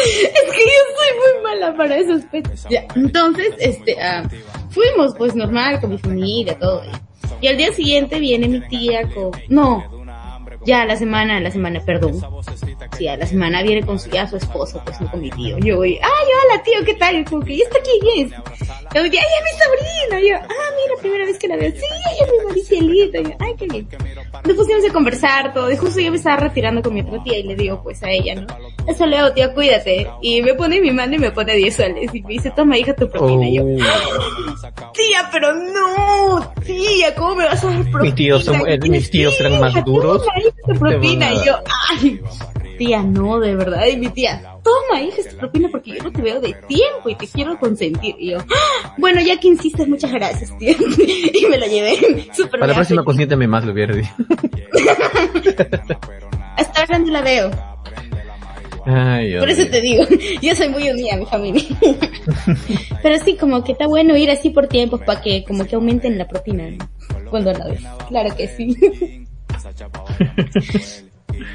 es 0.04 0.52
que 0.52 0.64
yo 0.64 0.80
soy 0.96 1.34
muy 1.34 1.42
mala 1.42 1.76
para 1.76 1.96
esos 1.96 2.22
pechos. 2.24 2.66
Ya, 2.70 2.86
entonces, 2.94 3.54
este, 3.58 3.94
uh, 3.94 4.28
fuimos 4.70 5.14
pues 5.16 5.34
normal 5.34 5.80
con 5.80 5.90
mi 5.90 5.98
familia, 5.98 6.58
todo. 6.58 6.82
Y 7.40 7.48
al 7.48 7.56
día 7.56 7.72
siguiente 7.72 8.18
viene 8.18 8.48
mi 8.48 8.60
tía 8.68 9.08
con, 9.10 9.30
no, 9.48 9.95
ya 10.66 10.84
la 10.84 10.96
semana, 10.96 11.40
la 11.40 11.50
semana, 11.50 11.80
perdón. 11.80 12.20
Sí, 12.98 13.06
a 13.08 13.16
la 13.16 13.26
semana 13.26 13.62
viene 13.62 13.86
con 13.86 13.98
su, 13.98 14.10
ya 14.10 14.26
su 14.26 14.36
esposo, 14.36 14.82
pues 14.84 15.00
no 15.00 15.10
con 15.10 15.20
mi 15.20 15.30
tío. 15.30 15.56
Yo 15.58 15.76
voy, 15.76 15.94
ay, 15.94 16.00
hola 16.02 16.62
tío, 16.62 16.84
¿qué 16.84 16.94
tal? 16.94 17.24
Como 17.24 17.44
que, 17.44 17.54
¿y 17.54 17.62
está 17.62 17.78
aquí 17.78 17.90
quién 18.00 18.26
es? 18.26 18.32
Yo 18.32 19.02
ay, 19.02 19.08
es 19.08 19.12
mi 19.12 20.10
sobrina. 20.10 20.28
Yo, 20.28 20.36
ah, 20.36 20.70
mira, 20.76 21.00
primera 21.00 21.24
vez 21.24 21.38
que 21.38 21.48
la 21.48 21.56
veo. 21.56 21.70
Sí, 21.70 21.82
ella 21.82 22.26
es 22.26 22.32
mi 22.32 22.46
Maricielita. 22.46 23.20
Yo, 23.20 23.36
ay, 23.38 23.54
qué 23.56 23.66
bien. 23.66 23.88
Nos 24.44 24.56
pusimos 24.56 24.84
a 24.88 24.92
conversar 24.92 25.54
todo. 25.54 25.70
Y 25.70 25.76
justo 25.76 26.00
yo 26.00 26.10
me 26.10 26.16
estaba 26.16 26.36
retirando 26.36 26.82
con 26.82 26.94
mi 26.94 27.00
otra 27.00 27.22
tía 27.22 27.38
y 27.38 27.42
le 27.44 27.54
digo, 27.54 27.82
pues, 27.82 28.02
a 28.02 28.10
ella, 28.10 28.34
¿no? 28.34 28.46
Eso 28.88 29.06
leo, 29.06 29.32
tía, 29.32 29.52
cuídate. 29.54 30.08
Y 30.22 30.42
me 30.42 30.54
pone 30.54 30.80
mi 30.80 30.90
mano 30.90 31.14
y 31.14 31.18
me 31.18 31.30
pone 31.30 31.54
10 31.54 31.76
soles. 31.76 32.14
Y 32.14 32.22
me 32.22 32.28
dice, 32.30 32.50
toma, 32.56 32.78
hija, 32.78 32.94
tu 32.94 33.08
propina. 33.08 33.46
Y 33.48 33.56
yo, 33.56 33.64
oh. 33.64 34.92
tía, 34.92 35.28
pero 35.30 35.52
no, 35.52 36.52
tía, 36.64 37.14
¿cómo 37.14 37.36
me 37.36 37.44
vas 37.44 37.62
a 37.62 37.66
dar 37.66 37.82
propina? 37.82 38.02
Mis 38.02 38.14
tíos, 38.14 38.44
son, 38.44 38.68
eh, 38.68 38.78
mis 38.78 39.10
tíos 39.10 39.38
eran 39.40 39.60
más 39.60 39.84
duros 39.84 40.22
tu 40.64 40.78
propina. 40.78 41.32
Y 41.34 41.44
yo, 41.44 41.54
ay, 41.90 42.20
tía, 42.78 43.02
no, 43.02 43.40
de 43.40 43.56
verdad. 43.56 43.86
Y 43.86 43.96
mi 43.96 44.08
tía, 44.08 44.40
toma, 44.62 45.00
hija, 45.02 45.22
tu 45.30 45.36
propina 45.36 45.68
porque 45.70 45.92
yo 45.96 46.02
no 46.02 46.12
te 46.12 46.22
veo 46.22 46.40
de 46.40 46.54
tiempo 46.68 47.08
y 47.08 47.14
te 47.14 47.26
quiero 47.26 47.58
consentir. 47.58 48.14
Y 48.18 48.30
yo, 48.30 48.38
ah, 48.38 48.94
bueno, 48.98 49.20
ya 49.20 49.38
que 49.38 49.48
insistes, 49.48 49.88
muchas 49.88 50.12
gracias, 50.12 50.56
tía. 50.58 50.76
y 51.34 51.46
me 51.46 51.58
la 51.58 51.66
llevé 51.66 52.28
súper 52.32 52.60
Para 52.60 52.68
la 52.68 52.74
próxima 52.74 53.04
consiénteme 53.04 53.46
más, 53.46 53.64
lo 53.64 53.72
hubiera 53.72 53.94
Hasta 56.56 56.80
ahora 56.80 56.98
no 56.98 57.10
la 57.10 57.22
veo. 57.22 57.50
Ay, 58.88 59.36
Por 59.36 59.50
eso 59.50 59.66
te 59.66 59.80
digo, 59.80 60.04
yo 60.42 60.54
soy 60.54 60.68
muy 60.68 60.88
unida 60.88 61.14
a 61.14 61.16
mi 61.16 61.26
familia. 61.26 61.64
Pero 63.02 63.24
sí, 63.24 63.36
como 63.36 63.64
que 63.64 63.72
está 63.72 63.88
bueno 63.88 64.16
ir 64.16 64.30
así 64.30 64.50
por 64.50 64.68
tiempos 64.68 65.02
para 65.02 65.20
que 65.20 65.44
como 65.44 65.66
que 65.66 65.74
aumenten 65.74 66.16
la 66.16 66.28
propina 66.28 66.68
cuando 67.28 67.52
la 67.52 67.66
ves. 67.66 67.80
Claro 68.08 68.36
que 68.36 68.46
sí. 68.46 69.25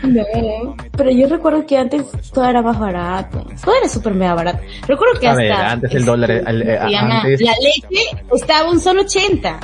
No, 0.03 0.75
pero 0.95 1.11
yo 1.11 1.27
recuerdo 1.27 1.65
que 1.65 1.77
antes 1.77 2.05
todo 2.31 2.45
era 2.45 2.61
más 2.61 2.79
barato. 2.79 3.45
Todo 3.63 3.75
era 3.79 3.89
súper 3.89 4.13
mega 4.13 4.35
barato. 4.35 4.59
Recuerdo 4.87 5.19
que 5.19 5.27
hasta... 5.27 5.71
antes 5.71 5.95
el 5.95 6.05
dólar... 6.05 6.31
Eh, 6.31 6.43
La 6.43 7.53
leche 7.59 8.23
estaba 8.31 8.69
un 8.69 8.79
solo 8.79 9.01
80. 9.01 9.59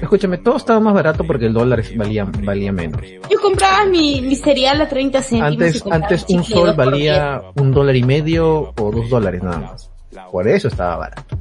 Escúchame, 0.00 0.38
todo 0.38 0.56
estaba 0.56 0.80
más 0.80 0.94
barato 0.94 1.24
porque 1.24 1.44
el 1.46 1.52
dólar 1.52 1.82
valía, 1.96 2.24
valía 2.24 2.72
menos. 2.72 3.02
Yo 3.30 3.38
compraba 3.40 3.84
mi, 3.84 4.22
mi 4.22 4.34
cereal 4.34 4.80
a 4.80 4.88
30 4.88 5.20
céntimos. 5.22 5.52
Antes, 5.52 5.84
antes 5.90 6.24
un 6.30 6.42
sol 6.42 6.72
valía 6.74 7.42
un 7.56 7.70
dólar 7.70 7.94
y 7.94 8.02
medio 8.02 8.72
o 8.78 8.90
dos 8.90 9.10
dólares 9.10 9.42
nada 9.42 9.58
más. 9.58 9.90
Por 10.32 10.48
eso 10.48 10.68
estaba 10.68 10.96
barato. 10.96 11.36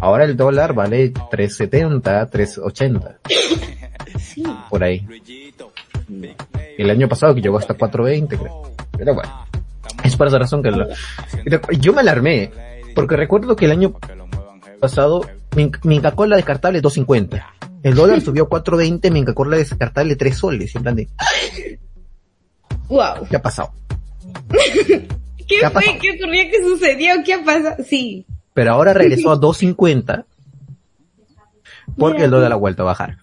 Ahora 0.00 0.24
el 0.24 0.36
dólar 0.36 0.74
vale 0.74 1.12
3.70, 1.12 2.30
3.80. 2.30 3.16
Sí. 4.18 4.42
Por 4.70 4.82
ahí. 4.82 5.06
El 6.78 6.90
año 6.90 7.08
pasado 7.08 7.34
que 7.34 7.40
llegó 7.40 7.58
hasta 7.58 7.76
4.20 7.76 8.38
creo. 8.38 8.72
Pero 8.96 9.14
bueno. 9.14 9.46
Es 10.04 10.16
por 10.16 10.28
esa 10.28 10.38
razón 10.38 10.62
que 10.62 10.72
yo 11.78 11.92
me 11.92 12.00
alarmé. 12.00 12.50
Porque 12.94 13.16
recuerdo 13.16 13.56
que 13.56 13.66
el 13.66 13.72
año 13.72 13.94
pasado 14.80 15.22
mi, 15.56 15.70
mi 15.84 15.96
Inca-Cola 15.96 16.36
descartable 16.36 16.82
2.50. 16.82 17.44
El 17.82 17.94
dólar 17.94 18.20
subió 18.20 18.44
a 18.44 18.48
4.20, 18.48 19.10
mi 19.10 19.20
Inca-Cola 19.20 19.56
descartable 19.56 20.16
3 20.16 20.36
soles. 20.36 20.74
En 20.74 20.82
plan 20.82 20.96
de... 20.96 21.08
Wow. 22.88 23.26
¿Qué 23.28 23.36
ha 23.36 23.42
pasado? 23.42 23.70
¿Qué, 24.48 25.70
fue? 25.70 25.98
¿Qué 26.00 26.12
ocurrió? 26.12 26.42
¿Qué 26.50 26.62
sucedió? 26.62 27.12
¿Qué 27.22 27.34
ha 27.34 27.44
pasado? 27.44 27.84
Sí. 27.86 28.24
Pero 28.54 28.72
ahora 28.72 28.94
regresó 28.94 29.30
a 29.30 29.36
2.50 29.40 30.24
porque 31.98 32.24
el 32.24 32.30
dólar 32.30 32.52
ha 32.52 32.56
vuelto 32.56 32.82
a 32.82 32.86
bajar. 32.86 33.18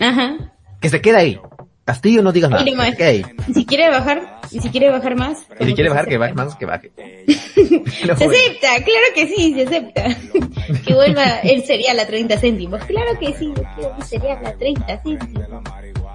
Ajá. 0.00 0.52
Que 0.80 0.88
se 0.88 1.00
queda 1.00 1.18
ahí. 1.18 1.38
Castillo 1.84 2.22
no 2.22 2.32
digas 2.32 2.50
nada. 2.50 2.64
Que 2.64 3.24
Si 3.52 3.66
quiere 3.66 3.90
bajar, 3.90 4.40
y 4.50 4.60
si 4.60 4.68
quiere 4.70 4.90
bajar 4.90 5.16
más. 5.16 5.46
Y 5.58 5.64
si 5.64 5.74
quiere 5.74 5.90
bajar, 5.90 6.06
que 6.06 6.18
baje 6.18 6.34
más, 6.34 6.54
que 6.54 6.66
baje. 6.66 6.92
se 7.26 8.12
acepta, 8.12 8.84
claro 8.84 9.06
que 9.14 9.26
sí, 9.26 9.54
se 9.54 9.62
acepta. 9.62 10.04
que 10.86 10.94
vuelva 10.94 11.40
el 11.42 11.64
cereal 11.64 11.98
a 11.98 12.06
30 12.06 12.38
céntimos. 12.38 12.84
Claro 12.84 13.18
que 13.18 13.32
sí, 13.34 13.52
yo 13.56 13.62
quiero 13.74 13.94
mi 13.96 14.02
cereal 14.02 14.46
a 14.46 14.52
30 14.52 15.02
céntimos. 15.02 15.48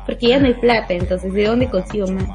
Porque 0.05 0.27
ya 0.27 0.39
no 0.39 0.47
hay 0.47 0.53
plata, 0.53 0.93
entonces 0.93 1.33
¿de 1.33 1.43
dónde 1.45 1.69
consigo 1.69 2.07
más? 2.07 2.29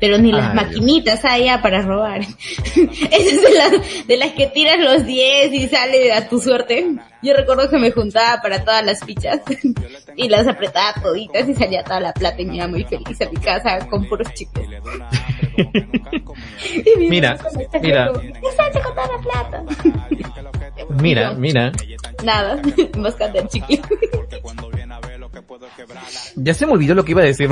pero 0.00 0.18
ni 0.18 0.32
las 0.32 0.54
maquinitas 0.54 1.24
allá 1.24 1.62
para 1.62 1.80
robar. 1.80 2.20
Esas 2.20 3.32
es 3.32 3.42
de 3.42 3.54
las, 3.54 4.06
de 4.06 4.16
las 4.18 4.32
que 4.32 4.48
tiras 4.48 4.78
los 4.78 5.06
10 5.06 5.52
y 5.54 5.66
sale 5.68 6.12
a 6.12 6.28
tu 6.28 6.40
suerte. 6.40 6.96
Yo 7.24 7.32
recuerdo 7.32 7.70
que 7.70 7.78
me 7.78 7.90
juntaba 7.90 8.42
para 8.42 8.62
todas 8.62 8.84
las 8.84 9.02
fichas 9.02 9.40
y 10.16 10.28
las 10.28 10.46
apretaba 10.46 10.92
toditas 11.02 11.48
y 11.48 11.54
salía 11.54 11.82
toda 11.82 11.98
la 12.00 12.12
plata 12.12 12.42
y 12.42 12.44
me 12.44 12.56
iba 12.56 12.68
muy 12.68 12.84
feliz 12.84 13.18
a 13.22 13.30
mi 13.30 13.36
casa 13.36 13.78
con 13.88 14.06
puros 14.06 14.28
chicos. 14.34 14.62
mira, 16.98 17.38
mira. 17.80 18.12
¿Qué 18.12 18.80
con 18.82 18.94
toda 18.94 19.08
la 19.08 19.18
plata? 19.22 19.64
mira, 21.00 21.32
mira. 21.32 21.72
Nada, 22.22 22.60
buscando 22.98 23.38
el 23.38 23.48
chicle. 23.48 23.80
Ya 26.36 26.52
se 26.52 26.66
me 26.66 26.72
olvidó 26.72 26.94
lo 26.94 27.06
que 27.06 27.12
iba 27.12 27.22
a 27.22 27.24
decir. 27.24 27.48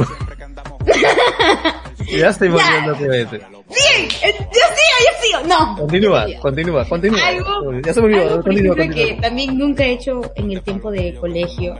Ya 2.07 2.29
estoy 2.29 2.49
volviendo 2.49 2.93
lo 2.93 2.99
que 2.99 3.05
iba 3.05 3.15
a 3.15 3.17
decir. 3.19 3.41
Bien, 3.41 4.09
eh, 4.23 4.35
yo 4.39 4.61
sigo, 4.77 4.97
yo 5.01 5.23
sigo. 5.23 5.49
No. 5.49 5.77
Continúa, 5.77 6.27
continúa, 6.41 6.89
continúa. 6.89 7.29
Algo, 7.29 7.81
ya 7.81 7.95
se 7.95 8.01
me 8.01 8.07
olvidó. 8.07 8.23
Algo, 8.23 8.43
continúa, 8.43 8.77
continúa. 8.77 9.07
que 9.07 9.19
también 9.21 9.59
nunca 9.59 9.85
he 9.85 9.93
hecho 9.93 10.21
en 10.35 10.53
el 10.53 10.63
tiempo 10.63 10.91
de 10.91 11.15
colegio, 11.15 11.77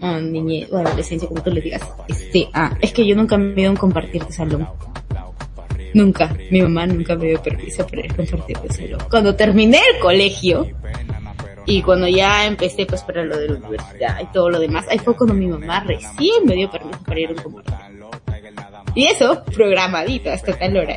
o 0.00 0.06
niñez, 0.20 0.72
o 0.72 0.78
adolescencia, 0.78 1.28
como 1.28 1.42
tú 1.42 1.50
le 1.50 1.60
digas. 1.60 1.82
Este, 2.08 2.48
ah, 2.52 2.76
es 2.80 2.92
que 2.92 3.06
yo 3.06 3.16
nunca 3.16 3.36
me 3.36 3.60
ido 3.60 3.72
a 3.72 3.74
compartir 3.74 4.24
de 4.24 4.32
salón. 4.32 4.68
Nunca. 5.94 6.36
Mi 6.50 6.60
mamá 6.60 6.86
nunca 6.86 7.16
me 7.16 7.28
dio 7.28 7.42
permiso 7.42 7.86
para 7.86 8.04
ir 8.04 8.12
a 8.12 8.16
compartir 8.16 8.58
de 8.58 8.72
salón. 8.72 9.00
Cuando 9.10 9.34
terminé 9.34 9.80
el 9.94 10.00
colegio, 10.00 10.66
y 11.66 11.82
cuando 11.82 12.06
ya 12.06 12.46
empecé 12.46 12.86
pues 12.86 13.02
para 13.02 13.24
lo 13.24 13.36
de 13.36 13.48
la 13.48 13.54
universidad 13.58 14.20
y 14.22 14.26
todo 14.26 14.50
lo 14.50 14.60
demás, 14.60 14.86
ahí 14.88 14.98
fue 14.98 15.16
cuando 15.16 15.34
mi 15.34 15.48
mamá 15.48 15.80
recién 15.80 16.46
me 16.46 16.54
dio 16.54 16.70
permiso 16.70 17.00
para 17.04 17.20
ir 17.20 17.28
a 17.28 17.32
un 17.32 17.38
comedor. 17.38 17.64
Y 18.96 19.06
eso, 19.06 19.44
programadito 19.44 20.30
hasta 20.30 20.58
tal 20.58 20.76
hora. 20.78 20.96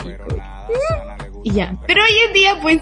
Y, 1.44 1.52
ya. 1.52 1.78
Pero 1.86 2.02
hoy 2.02 2.18
en 2.28 2.34
día 2.34 2.58
pues 2.62 2.80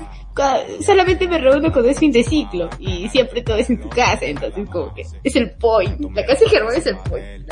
solamente 0.86 1.27
me 1.27 1.39
reúno 1.39 1.71
cuando 1.71 1.89
es 1.89 1.99
fin 1.99 2.12
de 2.12 2.23
ciclo 2.23 2.69
y 2.80 3.10
siempre 3.10 3.41
todo 3.41 3.58
es 3.58 3.67
en 3.71 3.82
tu 3.82 3.89
casa, 3.89 4.25
entonces 4.25 4.69
como 4.69 4.93
que 4.93 5.03
es 5.23 5.36
el 5.36 5.49
point. 5.51 5.99
La 6.13 6.23
casa 6.23 6.45
de 6.45 6.49
Germán 6.51 6.75
es 6.75 6.86
el 6.86 6.97
point. 6.97 7.49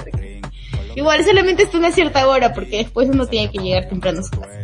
Igual 0.96 1.26
solamente 1.26 1.64
está 1.64 1.80
una 1.80 1.92
cierta 1.92 2.28
hora 2.28 2.54
porque 2.54 2.78
después 2.78 3.10
uno 3.10 3.26
tiene 3.26 3.52
que 3.52 3.58
llegar 3.58 3.90
temprano 3.90 4.20
a 4.20 4.24
su 4.24 4.40
casa. 4.40 4.60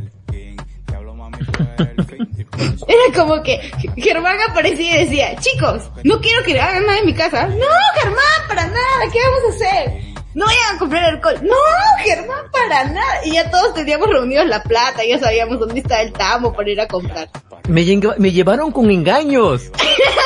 Era 2.88 3.16
como 3.16 3.42
que 3.42 3.60
Germán 3.98 4.38
aparecía 4.48 5.02
y 5.02 5.06
decía, 5.06 5.36
chicos, 5.38 5.90
no 6.04 6.22
quiero 6.22 6.44
que 6.44 6.60
hagan 6.60 6.86
nada 6.86 7.00
en 7.00 7.06
mi 7.06 7.14
casa. 7.14 7.48
No, 7.48 7.66
Germán, 8.00 8.48
para 8.48 8.68
nada, 8.68 9.12
¿qué 9.12 9.20
vamos 9.20 9.42
a 9.46 9.56
hacer? 9.56 10.11
No 10.34 10.46
vayan 10.46 10.76
a 10.76 10.80
comprar 10.80 11.04
alcohol. 11.04 11.36
No, 11.41 11.56
Germán, 12.04 12.46
para 12.52 12.86
nada. 12.86 13.26
Y 13.26 13.34
ya 13.34 13.52
todos 13.52 13.74
teníamos 13.74 14.08
reunidos 14.10 14.46
la 14.48 14.63
plata, 14.63 15.04
ya 15.06 15.20
sabíamos 15.20 15.60
dónde 15.60 15.80
estaba 15.80 16.02
el 16.02 16.13
tamo 16.13 16.54
para 16.54 16.70
ir 16.70 16.80
a 16.80 16.88
comprar. 16.88 17.30
Me, 17.67 17.84
me 18.17 18.32
llevaron 18.32 18.72
con 18.72 18.89
engaños. 18.89 19.72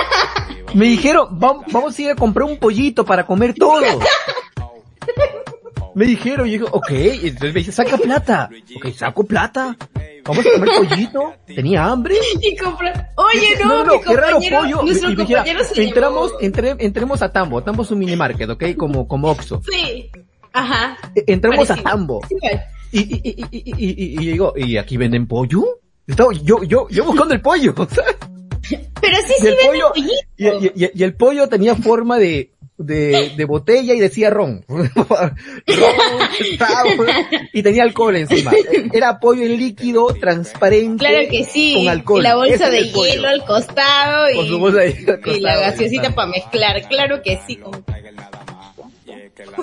me 0.73 0.85
dijeron, 0.85 1.27
vamos, 1.31 1.65
vamos 1.71 1.97
a 1.97 2.01
ir 2.01 2.11
a 2.11 2.15
comprar 2.15 2.47
un 2.47 2.57
pollito 2.57 3.03
para 3.03 3.25
comer 3.25 3.53
todo. 3.55 3.81
Me 5.95 6.05
dijeron, 6.05 6.45
y 6.45 6.51
yo 6.51 6.57
digo, 6.57 6.69
ok, 6.73 6.91
entonces 6.91 7.53
me 7.53 7.59
dice, 7.61 7.71
saca 7.71 7.97
plata. 7.97 8.49
Ok, 8.75 8.93
saco 8.93 9.23
plata. 9.23 9.77
Vamos 10.25 10.45
a 10.45 10.51
comer 10.51 10.69
pollito. 10.77 11.33
Tenía 11.47 11.85
hambre. 11.85 12.15
Y 12.41 12.57
comprar. 12.57 13.11
Oye, 13.15 13.55
no, 13.63 13.69
no, 13.69 13.85
no, 13.85 14.01
qué 14.01 14.13
raro 14.13 14.39
pollo. 14.39 14.83
Nuestro 14.83 15.11
y, 15.11 15.15
compañero 15.15 15.63
se 15.63 15.83
entramos, 15.83 16.33
entre, 16.41 16.75
entremos 16.79 17.21
a 17.21 17.31
Tambo. 17.31 17.63
Tambo 17.63 17.83
es 17.83 17.91
un 17.91 17.99
mini 17.99 18.15
market, 18.17 18.49
ok, 18.49 18.75
como, 18.75 19.07
como 19.07 19.29
Oxxo. 19.29 19.61
Sí. 19.71 20.11
Ajá. 20.51 20.97
E, 21.15 21.23
entramos 21.27 21.71
a 21.71 21.77
Tambo. 21.77 22.21
Y, 22.91 22.99
y, 22.99 23.21
y, 23.23 23.47
y, 23.51 23.73
y, 23.77 24.21
y, 24.21 24.31
digo, 24.31 24.53
¿y 24.57 24.77
aquí 24.77 24.97
venden 24.97 25.27
pollo? 25.27 25.63
Estaba 26.05 26.33
yo, 26.33 26.61
yo, 26.63 26.87
yo 26.89 27.05
buscando 27.05 27.33
el 27.33 27.41
pollo, 27.41 27.73
¿sabes? 27.89 28.17
Pero 28.99 29.17
sí, 29.27 29.33
sí, 29.37 29.45
venden 29.45 29.67
pollito. 29.67 29.93
Y, 30.37 30.83
y, 30.83 30.91
y, 30.93 31.03
el 31.03 31.15
pollo 31.15 31.47
tenía 31.47 31.75
forma 31.75 32.17
de, 32.17 32.54
de, 32.77 33.31
de 33.35 33.45
botella 33.45 33.93
y 33.93 33.99
decía 33.99 34.29
ron. 34.29 34.65
ron 34.67 34.89
y 37.53 37.63
tenía 37.63 37.83
alcohol 37.83 38.15
encima. 38.15 38.51
Era 38.93 39.19
pollo 39.19 39.43
en 39.43 39.57
líquido, 39.57 40.07
transparente. 40.07 41.05
Claro 41.05 41.27
que 41.29 41.43
sí. 41.45 41.75
Con 41.75 41.89
alcohol. 41.89 42.19
Y 42.19 42.23
la 42.23 42.35
bolsa 42.35 42.69
de 42.69 42.83
hielo 42.89 43.27
al 43.27 43.45
costado 43.45 44.29
y, 44.29 45.35
y 45.35 45.39
la 45.39 45.57
gaseosita 45.57 46.13
para 46.13 46.29
mezclar. 46.29 46.87
Claro 46.87 47.21
que 47.21 47.39
sí. 47.47 47.59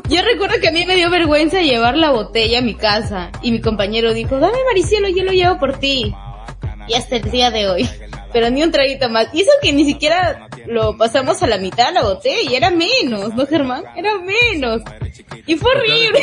Yo 0.09 0.23
recuerdo 0.23 0.61
que 0.61 0.69
a 0.69 0.73
mí 0.73 0.85
me 0.87 0.97
dio 0.97 1.11
vergüenza 1.11 1.61
llevar 1.61 1.97
la 1.97 2.11
botella 2.11 2.59
a 2.59 2.63
mi 2.63 2.75
casa 2.75 3.31
y 3.43 3.53
mi 3.53 3.61
compañero 3.61 4.15
dijo, 4.15 4.39
dame 4.39 4.59
Maricielo, 4.65 5.09
yo 5.09 5.25
lo 5.25 5.33
llevo 5.33 5.59
por 5.59 5.79
ti. 5.79 6.15
Y 6.93 6.95
hasta 6.95 7.17
el 7.17 7.31
día 7.31 7.51
de 7.51 7.69
hoy 7.69 7.89
pero 8.33 8.51
ni 8.51 8.63
un 8.63 8.73
traguito 8.73 9.09
más. 9.09 9.29
Y 9.33 9.43
eso 9.43 9.51
que 9.61 9.73
ni 9.73 9.85
siquiera 9.85 10.49
lo 10.67 10.97
pasamos 10.97 11.43
a 11.43 11.47
la 11.47 11.59
mitad 11.59 11.89
de 11.89 11.93
la 11.93 12.03
botella, 12.03 12.51
y 12.51 12.55
era 12.55 12.71
menos, 12.71 13.35
¿no, 13.35 13.47
Germán? 13.47 13.85
Era 13.97 14.13
menos. 14.19 14.83
Y 15.47 15.57
fue 15.57 15.71
horrible, 15.73 16.21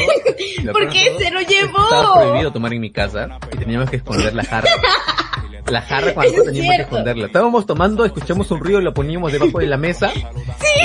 porque 0.73 1.15
se 1.19 1.32
lo 1.32 1.41
llevó. 1.41 1.84
Estaba 1.84 2.21
prohibido 2.21 2.51
tomar 2.51 2.73
en 2.73 2.82
mi 2.82 2.91
casa 2.91 3.39
y 3.53 3.58
teníamos 3.58 3.89
que 3.89 3.97
esconder 3.97 4.34
la 4.34 4.43
jarra. 4.43 4.69
La 5.69 5.82
jarra 5.82 6.13
cuando 6.13 6.43
teníamos 6.43 6.75
que 6.75 6.82
esconderla. 6.82 7.25
Estábamos 7.27 7.65
tomando, 7.65 8.05
escuchamos 8.05 8.49
un 8.51 8.60
ruido, 8.60 8.82
lo 8.82 8.93
poníamos 8.93 9.32
debajo 9.32 9.60
de 9.60 9.67
la 9.67 9.77
mesa. 9.77 10.12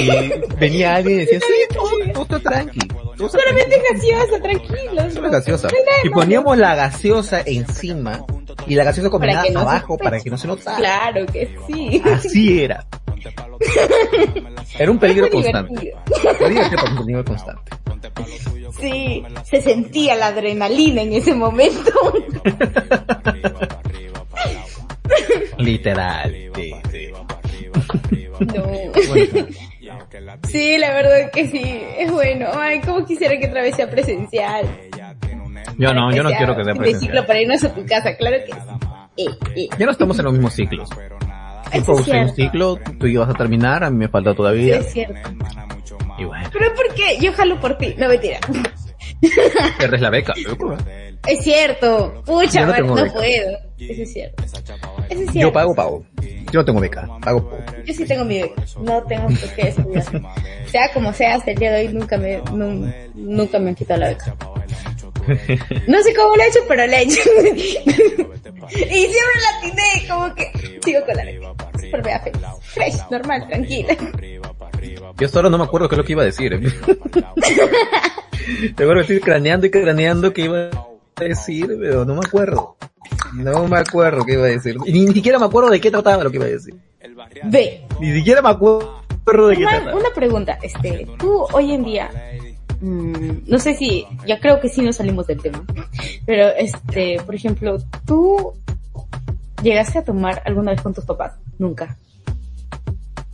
Y 0.01 0.11
venía 0.59 0.97
alguien 0.97 1.16
y 1.16 1.20
decía, 1.20 1.40
sí, 1.40 1.75
todo, 1.75 2.23
está 2.23 2.38
tranquilo. 2.40 3.14
Solamente 3.16 3.81
gaseosa, 3.92 4.42
tranquilo. 4.42 5.31
gaseosa. 5.31 5.68
Y 6.03 6.11
poníamos 6.11 6.59
la 6.59 6.75
gaseosa 6.75 7.42
encima 7.44 8.25
y 8.66 8.75
la 8.75 8.85
gaseosa 8.85 9.11
combinada 9.11 9.44
abajo 9.55 9.97
para 9.97 10.20
que 10.20 10.31
no 10.31 10.38
se 10.38 10.47
notara. 10.47 10.77
Claro 10.77 11.27
que 11.27 11.57
sí. 11.66 12.03
Así 12.05 12.62
era. 12.62 12.85
Era 14.79 14.90
un 14.90 14.99
peligro 14.99 15.31
constante. 15.31 15.94
Era 16.40 16.85
un 16.90 16.99
peligro 16.99 17.25
constante. 17.25 17.70
Sí, 18.81 19.25
se 19.44 19.62
sentía 19.62 20.16
la 20.16 20.29
adrenalina 20.29 21.03
en 21.03 21.12
ese 21.12 21.35
momento. 21.35 21.92
Literal, 25.59 26.35
sí, 26.55 26.75
sí. 26.90 27.09
No. 28.40 28.64
Sí, 30.49 30.79
la 30.79 30.95
verdad 30.95 31.31
que 31.33 31.49
sí, 31.49 31.83
es 31.99 32.11
bueno. 32.11 32.47
Ay, 32.55 32.81
como 32.81 33.05
quisiera 33.05 33.38
que 33.38 33.49
otra 33.49 33.62
vez 33.62 33.77
sea 33.77 33.90
presencial. 33.90 34.69
Yo 35.79 35.93
no, 35.93 36.12
yo 36.12 36.23
no 36.23 36.31
quiero 36.31 36.57
que 36.57 36.64
sea 36.64 36.75
presencial. 36.75 37.01
De 37.01 37.07
ciclo 37.07 37.27
para 37.27 37.40
irnos 37.40 37.64
a 37.64 37.75
tu 37.75 37.85
casa, 37.85 38.17
claro 38.17 38.37
que 38.45 38.53
sí. 38.53 38.59
Eh, 39.17 39.25
eh. 39.57 39.69
Ya 39.79 39.87
no 39.87 39.93
estamos 39.93 40.19
en 40.19 40.25
los 40.25 40.35
mismos 40.35 40.55
ciclos. 40.55 40.88
Yo 40.90 41.81
es 41.81 41.88
un 41.88 42.35
ciclo, 42.35 42.79
tú 42.99 43.07
ibas 43.07 43.29
a 43.29 43.35
terminar, 43.35 43.85
a 43.85 43.90
mí 43.90 43.99
me 43.99 44.09
falta 44.09 44.35
todavía. 44.35 44.79
es 44.79 44.93
cierto. 44.93 45.21
Y 46.19 46.25
bueno. 46.25 46.49
Pero 46.53 46.75
¿por 46.75 46.95
qué? 46.95 47.19
Yo 47.21 47.33
jalo 47.33 47.61
por 47.61 47.77
ti. 47.77 47.95
No, 47.99 48.09
mentira. 48.09 48.38
Eres 49.81 50.01
la 50.01 50.11
beca. 50.11 50.35
Es 51.27 51.43
cierto. 51.43 52.23
Pucha, 52.25 52.67
no, 52.67 52.95
no 52.95 53.12
puedo. 53.12 53.59
Eso 53.79 54.03
es 54.03 54.12
cierto. 54.12 54.45
Eso 55.09 55.23
es 55.23 55.31
cierto. 55.31 55.38
Yo 55.38 55.53
pago, 55.53 55.75
pago. 55.75 56.05
Yo 56.53 56.61
no 56.61 56.64
tengo 56.64 56.81
beca. 56.81 57.09
Pago 57.21 57.51
poco. 57.51 57.64
Yo 57.85 57.95
sí 57.95 58.05
tengo 58.05 58.25
mi 58.25 58.40
beca. 58.43 58.62
No 58.81 59.03
tengo 59.05 59.27
por 59.27 59.55
qué 59.55 59.69
estudiar. 59.69 60.05
sea 60.67 60.93
como 60.93 61.12
sea, 61.12 61.37
hasta 61.37 61.51
el 61.51 61.59
día 61.59 61.73
de 61.73 61.87
hoy 61.87 61.93
nunca 61.93 62.17
me, 62.17 62.40
nunca 63.14 63.59
me 63.59 63.71
han 63.71 63.75
quitado 63.75 64.01
la 64.01 64.09
beca. 64.09 64.37
No 65.87 66.03
sé 66.03 66.14
cómo 66.14 66.37
lo 66.37 66.43
he 66.43 66.49
hecho, 66.49 66.61
pero 66.69 66.87
lo 66.87 66.93
he 66.93 67.03
hecho. 67.03 67.21
y 67.45 67.61
siempre 67.61 69.40
la 69.43 69.59
atiné, 69.59 70.09
como 70.09 70.35
que 70.35 70.81
sigo 70.85 71.05
con 71.05 71.17
la 71.17 71.25
beca. 71.25 71.55
Super 71.81 72.03
bea 72.03 72.21
feliz. 72.21 72.40
Fresh, 72.61 73.11
normal, 73.11 73.47
tranquila. 73.49 73.97
Yo 75.19 75.29
solo 75.29 75.49
no 75.49 75.59
me 75.59 75.64
acuerdo 75.64 75.88
qué 75.88 75.95
es 75.95 75.99
lo 75.99 76.05
que 76.05 76.12
iba 76.12 76.23
a 76.23 76.27
decir. 76.27 76.51
Te 78.77 78.83
acuerdo 78.83 78.95
que 78.95 79.14
estoy 79.14 79.21
craneando 79.21 79.67
y 79.67 79.71
craneando 79.71 80.33
qué 80.33 80.43
iba 80.43 80.71
a 81.17 81.25
decir, 81.25 81.67
pero 81.81 82.05
no 82.05 82.14
me 82.14 82.21
acuerdo. 82.27 82.77
No 83.37 83.66
me 83.68 83.79
acuerdo 83.79 84.25
qué 84.25 84.35
iba 84.35 84.44
a 84.44 84.49
decir. 84.49 84.77
Ni, 84.87 85.05
ni 85.05 85.12
siquiera 85.12 85.38
me 85.38 85.47
acuerdo 85.47 85.70
de 85.70 85.81
qué 85.81 85.90
trataba 85.90 86.23
lo 86.23 86.31
que 86.31 86.37
iba 86.37 86.47
a 86.47 86.51
decir. 86.51 86.75
Ve. 87.44 87.85
Ni 88.01 88.12
siquiera 88.14 88.42
me 88.42 88.51
acuerdo 88.51 89.49
de 89.49 89.57
qué 89.57 89.64
trataba. 89.64 89.97
Una 89.97 90.11
pregunta, 90.14 90.59
este, 90.62 91.07
tú 91.18 91.44
hoy 91.53 91.73
en 91.73 91.85
día, 91.85 92.11
mmm, 92.81 93.38
no 93.47 93.59
sé 93.59 93.75
si, 93.75 94.07
ya 94.27 94.38
creo 94.40 94.61
que 94.61 94.68
sí 94.68 94.83
nos 94.83 94.97
salimos 94.97 95.27
del 95.27 95.40
tema, 95.40 95.64
pero 96.27 96.49
este, 96.57 97.20
por 97.25 97.35
ejemplo, 97.35 97.79
tú 98.07 98.55
llegaste 99.62 99.99
a 99.99 100.05
tomar 100.05 100.42
alguna 100.44 100.73
vez 100.73 100.83
con 100.83 100.94
tus 100.94 101.05
papás, 101.05 101.33
nunca. 101.59 101.97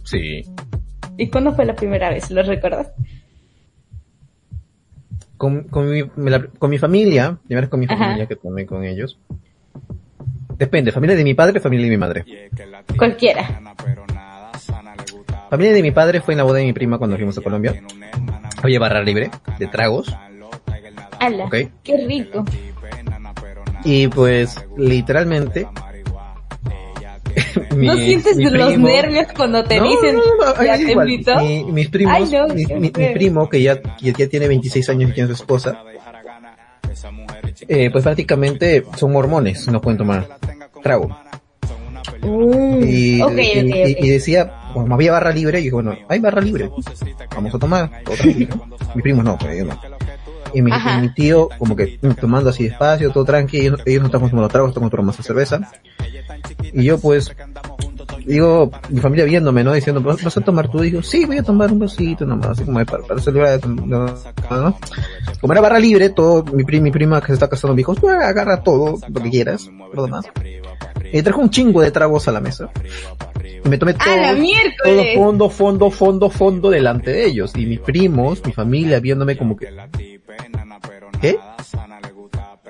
Sí. 0.04 0.42
¿Y 1.16 1.28
cuándo 1.28 1.54
fue 1.54 1.64
la 1.64 1.74
primera 1.74 2.08
vez? 2.10 2.30
¿Lo 2.30 2.42
recuerdas? 2.42 2.88
Con, 5.36 5.64
con, 5.64 5.90
mi, 5.90 6.02
con 6.58 6.70
mi 6.70 6.78
familia, 6.78 7.38
primero 7.46 7.70
con 7.70 7.80
mi 7.80 7.86
familia 7.86 8.26
que 8.26 8.36
tomé 8.36 8.66
con 8.66 8.84
ellos. 8.84 9.18
Depende, 10.60 10.92
familia 10.92 11.16
de 11.16 11.24
mi 11.24 11.32
padre, 11.32 11.58
familia 11.58 11.86
de 11.86 11.90
mi 11.90 11.96
madre. 11.96 12.24
Cualquiera. 12.98 13.62
Familia 15.48 15.72
de 15.72 15.82
mi 15.82 15.90
padre 15.90 16.20
fue 16.20 16.34
en 16.34 16.38
la 16.38 16.44
boda 16.44 16.58
de 16.58 16.66
mi 16.66 16.74
prima 16.74 16.98
cuando 16.98 17.16
fuimos 17.16 17.38
a 17.38 17.40
Colombia. 17.40 17.82
Oye, 18.62 18.78
barra 18.78 19.02
libre, 19.02 19.30
de 19.58 19.66
tragos. 19.68 20.14
¡Hala! 21.18 21.46
Okay. 21.46 21.70
¡Qué 21.82 21.96
rico! 22.06 22.44
Y 23.84 24.08
pues, 24.08 24.62
literalmente, 24.76 25.66
mi, 27.74 27.86
¿No 27.86 27.96
sientes 27.96 28.36
los 28.36 28.76
nervios 28.76 29.28
cuando 29.34 29.64
te 29.64 29.80
dicen 29.80 30.20
ya 30.62 30.76
te 30.76 30.92
invito? 30.92 31.36
Mi, 31.40 31.64
mis 31.64 31.88
primos, 31.88 32.30
mi, 32.78 32.90
primo 32.90 33.48
que 33.48 33.62
ya, 33.62 33.80
ya, 33.98 34.28
tiene 34.28 34.46
26 34.46 34.90
años 34.90 35.10
y 35.10 35.14
tiene 35.14 35.28
su 35.28 35.34
esposa, 35.34 35.82
eh, 37.68 37.90
pues 37.90 38.04
prácticamente 38.04 38.84
son 38.96 39.12
mormones, 39.12 39.66
no 39.68 39.80
pueden 39.80 39.98
tomar 39.98 40.26
trago. 40.82 41.16
Uh, 42.22 42.80
y, 42.82 43.22
y, 43.22 44.08
decía, 44.08 44.52
como 44.72 44.94
había 44.94 45.12
barra 45.12 45.30
libre, 45.30 45.60
y 45.60 45.64
dijo, 45.64 45.76
bueno, 45.76 45.96
hay 46.08 46.18
barra 46.18 46.40
libre, 46.40 46.70
vamos 47.34 47.54
a 47.54 47.58
tomar, 47.58 47.90
Mis 48.94 49.02
primos 49.02 49.24
no, 49.24 49.38
pues 49.38 49.52
ellos 49.52 49.68
no. 49.68 49.80
Y 50.52 50.62
mi, 50.62 50.72
mi, 51.00 51.14
tío, 51.14 51.48
como 51.58 51.76
que 51.76 51.98
mm, 52.02 52.10
tomando 52.12 52.50
así 52.50 52.64
despacio, 52.64 53.10
todo 53.10 53.24
tranqui, 53.24 53.58
ellos, 53.58 53.80
ellos 53.86 54.00
no 54.02 54.06
están 54.06 54.28
tomando 54.28 54.48
tragos, 54.48 54.70
están 54.70 54.90
tomando 54.90 55.02
más 55.02 55.24
cerveza. 55.24 55.60
Y 56.72 56.84
yo 56.84 56.98
pues, 56.98 57.34
digo, 58.26 58.70
mi 58.88 59.00
familia 59.00 59.24
viéndome, 59.24 59.62
¿no? 59.62 59.72
Diciendo, 59.72 60.00
¿vas 60.00 60.36
a 60.36 60.40
tomar 60.40 60.68
tú? 60.68 60.80
Digo, 60.80 61.02
sí, 61.02 61.24
voy 61.24 61.38
a 61.38 61.42
tomar 61.42 61.70
un 61.70 61.78
vasito 61.78 62.26
nomás, 62.26 62.50
así 62.50 62.64
como 62.64 62.84
para, 62.84 63.04
para 63.04 63.20
celebrar, 63.20 63.64
¿no? 63.66 64.14
Como 65.40 65.52
era 65.52 65.62
barra 65.62 65.78
libre, 65.78 66.10
todo, 66.10 66.44
mi, 66.52 66.64
mi 66.80 66.90
prima 66.90 67.20
que 67.20 67.28
se 67.28 67.32
está 67.34 67.48
casando 67.48 67.74
me 67.74 67.78
dijo, 67.78 67.94
pues, 67.94 68.14
agarra 68.16 68.62
todo, 68.62 68.98
lo 69.08 69.22
que 69.22 69.30
quieras, 69.30 69.70
lo 69.92 70.04
demás. 70.04 70.26
Y 71.12 71.22
trajo 71.22 71.40
un 71.40 71.50
chingo 71.50 71.80
de 71.80 71.90
tragos 71.90 72.28
a 72.28 72.32
la 72.32 72.40
mesa. 72.40 72.70
Y 73.64 73.68
me 73.68 73.78
tomé 73.78 73.94
todo, 73.94 74.04
todo 74.84 75.04
fondo, 75.14 75.50
fondo, 75.50 75.90
fondo, 75.90 76.30
fondo 76.30 76.70
delante 76.70 77.10
de 77.10 77.26
ellos. 77.26 77.52
Y 77.56 77.66
mis 77.66 77.80
primos, 77.80 78.44
mi 78.44 78.52
familia 78.52 79.00
viéndome 79.00 79.36
como 79.36 79.56
que, 79.56 79.68
¿qué? 81.20 81.38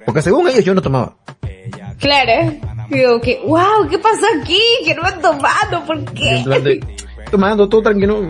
Porque 0.05 0.23
según 0.23 0.49
ellos 0.49 0.65
yo 0.65 0.75
no 0.75 0.83
tomaba. 0.83 1.17
Claro. 1.99 2.55
Digo 2.89 3.21
que, 3.21 3.41
wow, 3.47 3.87
¿qué 3.89 3.99
pasó 3.99 4.27
aquí? 4.41 4.61
Que 4.85 4.95
no 4.95 5.03
han 5.03 5.21
tomado, 5.21 5.85
¿por 5.87 6.05
qué? 6.13 6.81
tomando 7.31 7.69
todo 7.69 7.83
tranquilo. 7.83 8.23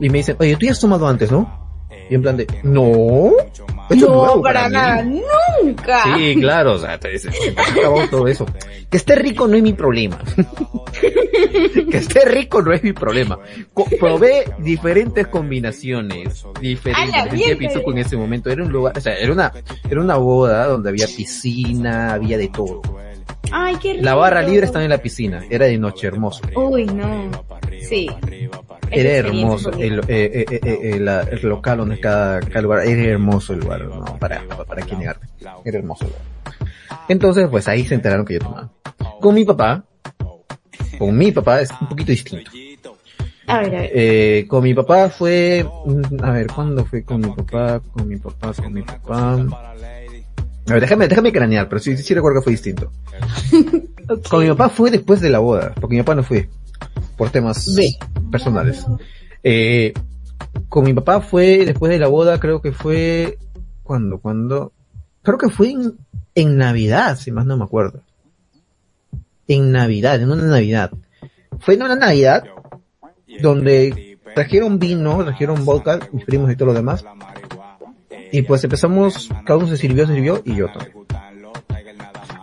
Y 0.00 0.10
me 0.10 0.18
dicen, 0.18 0.36
oye, 0.40 0.56
tú 0.56 0.66
ya 0.66 0.72
has 0.72 0.80
tomado 0.80 1.06
antes, 1.06 1.30
¿no? 1.30 1.67
Y 2.10 2.14
en 2.14 2.22
plan 2.22 2.36
de, 2.36 2.46
no, 2.62 3.32
no, 3.90 4.42
para, 4.42 4.68
nada, 4.68 5.02
nunca. 5.02 6.16
Sí, 6.16 6.36
claro, 6.40 6.74
o 6.74 6.78
sea, 6.78 6.98
te 6.98 7.10
dice, 7.10 7.30
todo 8.10 8.26
eso. 8.26 8.46
Que 8.90 8.96
esté 8.96 9.16
rico 9.16 9.46
no 9.46 9.56
es 9.56 9.62
mi 9.62 9.72
problema. 9.72 10.18
que 11.90 11.96
esté 11.96 12.24
rico 12.26 12.62
no 12.62 12.72
es 12.72 12.82
mi 12.82 12.92
problema. 12.92 13.38
probé 13.98 14.44
diferentes 14.58 15.26
combinaciones, 15.28 16.44
diferentes. 16.60 17.76
en 17.86 17.98
ese 17.98 18.16
momento 18.16 18.50
era 18.50 18.62
un 18.62 18.72
lugar, 18.72 18.96
o 18.96 19.00
sea, 19.00 19.14
era 19.14 19.32
una, 19.32 19.52
era 19.88 20.00
una 20.00 20.16
boda 20.16 20.66
donde 20.66 20.90
había 20.90 21.06
piscina, 21.06 22.14
había 22.14 22.38
de 22.38 22.48
todo. 22.48 22.82
Ay, 23.50 23.76
qué 23.76 23.92
rico. 23.94 24.04
La 24.04 24.14
barra 24.14 24.42
libre 24.42 24.66
estaba 24.66 24.84
en 24.84 24.90
la 24.90 24.98
piscina, 24.98 25.44
era 25.48 25.66
de 25.66 25.78
noche 25.78 26.06
hermoso. 26.06 26.42
Uy, 26.54 26.84
no. 26.86 27.30
Sí. 27.88 28.08
Era 28.90 29.10
hermoso 29.10 29.70
el, 29.72 30.00
eh, 30.08 30.44
eh, 30.50 30.60
eh, 30.62 30.90
el, 30.94 31.48
local 31.48 31.78
donde 31.78 32.00
cada, 32.00 32.40
cada, 32.40 32.62
lugar, 32.62 32.86
era 32.86 33.02
hermoso 33.02 33.52
el 33.52 33.60
lugar, 33.60 33.84
no, 33.84 34.04
para, 34.18 34.42
para 34.66 34.82
quien 34.82 35.00
negarte. 35.00 35.26
Era 35.64 35.78
hermoso 35.78 36.04
el 36.04 36.10
lugar. 36.10 36.38
Entonces, 37.08 37.48
pues 37.50 37.68
ahí 37.68 37.84
se 37.84 37.94
enteraron 37.94 38.24
que 38.24 38.34
yo 38.34 38.40
tomaba. 38.40 38.70
Con 39.20 39.34
mi 39.34 39.44
papá, 39.44 39.84
con 40.98 41.16
mi 41.16 41.32
papá 41.32 41.60
es 41.60 41.70
un 41.80 41.88
poquito 41.88 42.12
distinto. 42.12 42.50
A 43.46 43.60
ver, 43.60 43.76
a 43.76 43.80
ver. 43.80 43.90
Eh, 43.94 44.46
con 44.46 44.62
mi 44.62 44.74
papá 44.74 45.08
fue, 45.08 45.64
a 46.22 46.30
ver, 46.30 46.46
¿cuándo 46.48 46.84
fue 46.84 47.02
con 47.02 47.20
mi 47.20 47.30
papá? 47.30 47.80
Con 47.92 48.06
mi 48.06 48.16
papá, 48.16 48.52
con 48.52 48.72
mi 48.72 48.82
papá. 48.82 49.46
A 50.68 50.72
ver, 50.72 50.80
déjame, 50.82 51.08
déjame 51.08 51.32
cranear, 51.32 51.68
pero 51.68 51.80
sí, 51.80 51.96
sí 51.96 52.14
recuerdo 52.14 52.40
que 52.40 52.44
fue 52.44 52.52
distinto. 52.52 52.92
Con 54.30 54.42
mi 54.42 54.48
papá 54.50 54.68
fue 54.68 54.90
después 54.90 55.20
de 55.20 55.30
la 55.30 55.38
boda, 55.38 55.74
porque 55.80 55.96
mi 55.96 56.02
papá 56.02 56.14
no 56.14 56.22
fue 56.22 56.48
por 57.16 57.30
temas 57.30 57.74
personales. 58.30 58.84
Eh, 59.42 59.92
con 60.68 60.84
mi 60.84 60.94
papá 60.94 61.20
fue 61.20 61.64
después 61.64 61.90
de 61.90 61.98
la 61.98 62.08
boda, 62.08 62.38
creo 62.38 62.62
que 62.62 62.72
fue, 62.72 63.38
cuando, 63.82 64.18
cuando, 64.18 64.72
creo 65.22 65.38
que 65.38 65.50
fue 65.50 65.70
en, 65.70 65.96
en 66.34 66.56
Navidad, 66.56 67.16
si 67.16 67.30
más 67.30 67.46
no 67.46 67.56
me 67.56 67.64
acuerdo. 67.64 68.02
En 69.46 69.72
Navidad, 69.72 70.20
en 70.22 70.30
una 70.30 70.44
Navidad. 70.44 70.90
Fue 71.60 71.74
en 71.74 71.82
una 71.82 71.96
Navidad 71.96 72.44
donde 73.40 74.18
trajeron 74.34 74.78
vino, 74.78 75.24
trajeron 75.24 75.64
vodka, 75.64 75.98
mis 76.12 76.24
primos 76.24 76.50
y 76.52 76.56
todo 76.56 76.66
lo 76.66 76.74
demás. 76.74 77.04
Y 78.32 78.42
pues 78.42 78.64
empezamos, 78.64 79.30
cada 79.44 79.58
uno 79.58 79.68
se 79.68 79.76
sirvió, 79.76 80.06
se 80.06 80.14
sirvió 80.14 80.42
y 80.44 80.56
yo 80.56 80.66
también. 80.68 80.92